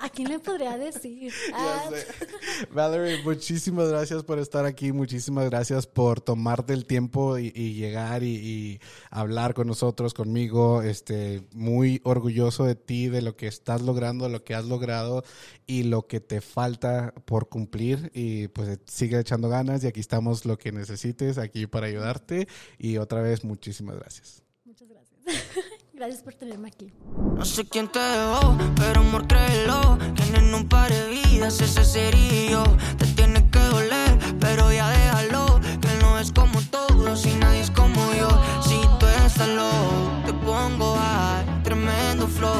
¿A 0.00 0.08
quién 0.08 0.28
le 0.28 0.38
podría 0.38 0.78
decir? 0.78 1.32
Ah. 1.54 1.90
Valerie, 2.72 3.22
muchísimas 3.24 3.88
gracias 3.88 4.22
por 4.22 4.38
estar 4.38 4.64
aquí, 4.64 4.92
muchísimas 4.92 5.46
gracias 5.46 5.86
por 5.86 6.20
tomarte 6.20 6.72
el 6.72 6.86
tiempo 6.86 7.38
y, 7.38 7.50
llegar 7.50 8.22
y, 8.22 8.80
hablar 9.10 9.54
con 9.54 9.66
nosotros, 9.66 10.14
conmigo. 10.14 10.82
Este, 10.82 11.42
muy 11.52 12.00
orgulloso 12.04 12.64
de 12.64 12.76
ti, 12.76 13.08
de 13.08 13.22
lo 13.22 13.36
que 13.36 13.46
estás 13.46 13.82
logrando, 13.82 14.28
lo 14.28 14.44
que 14.44 14.54
has 14.54 14.66
logrado 14.66 15.24
y 15.66 15.84
lo 15.84 16.06
que 16.06 16.20
te 16.20 16.40
falta 16.40 17.12
por 17.24 17.48
cumplir. 17.48 18.10
Y 18.14 18.48
pues 18.48 18.78
sigue 18.86 19.18
echando 19.18 19.48
ganas 19.48 19.82
y 19.82 19.88
aquí 19.88 20.00
estamos 20.00 20.44
lo 20.44 20.58
que 20.58 20.70
necesites 20.70 21.38
aquí 21.38 21.66
para 21.66 21.86
ayudarte. 21.86 22.46
Y 22.78 22.98
otra 22.98 23.22
vez, 23.22 23.44
muchísimas 23.44 23.96
gracias. 23.96 24.42
Muchas 24.64 24.88
gracias. 24.88 25.20
gracias 25.92 26.22
por 26.22 26.34
tenerme 26.34 26.68
aquí. 26.68 26.92
No 27.34 27.44
sé 27.44 27.64
quién 27.64 27.88
te 27.88 27.98
dejó, 27.98 28.56
pero 28.76 29.00
amor, 29.00 29.26
créelo. 29.26 29.98
Tienen 30.14 30.54
un 30.54 30.68
par 30.68 30.90
de 30.90 31.08
vidas, 31.08 31.60
ese 31.60 31.84
sería 31.84 32.50
yo. 32.50 32.64
Te 32.98 33.06
tiene 33.06 33.48
que 33.50 33.58
doler, 33.58 34.18
pero 34.40 34.72
ya 34.72 34.88
déjalo. 34.90 35.60
Que 35.80 35.88
no 36.00 36.18
es 36.18 36.32
como 36.32 36.60
todos 36.70 37.26
y 37.26 37.34
nadie 37.36 37.60
es 37.60 37.70
como 37.70 38.12
yo. 38.14 38.28
Si 38.62 38.80
tú 38.98 39.06
estás 39.24 39.48
low, 39.48 40.22
te 40.26 40.32
pongo 40.32 40.96
a 40.98 41.44
tremendo 41.64 42.26
flow. 42.26 42.54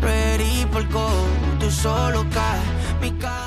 Ready 0.00 0.66
por 0.72 0.88
go, 0.90 1.08
tú 1.58 1.70
solo 1.70 2.24
caes, 2.30 2.64
mi 3.00 3.10
cara. 3.18 3.39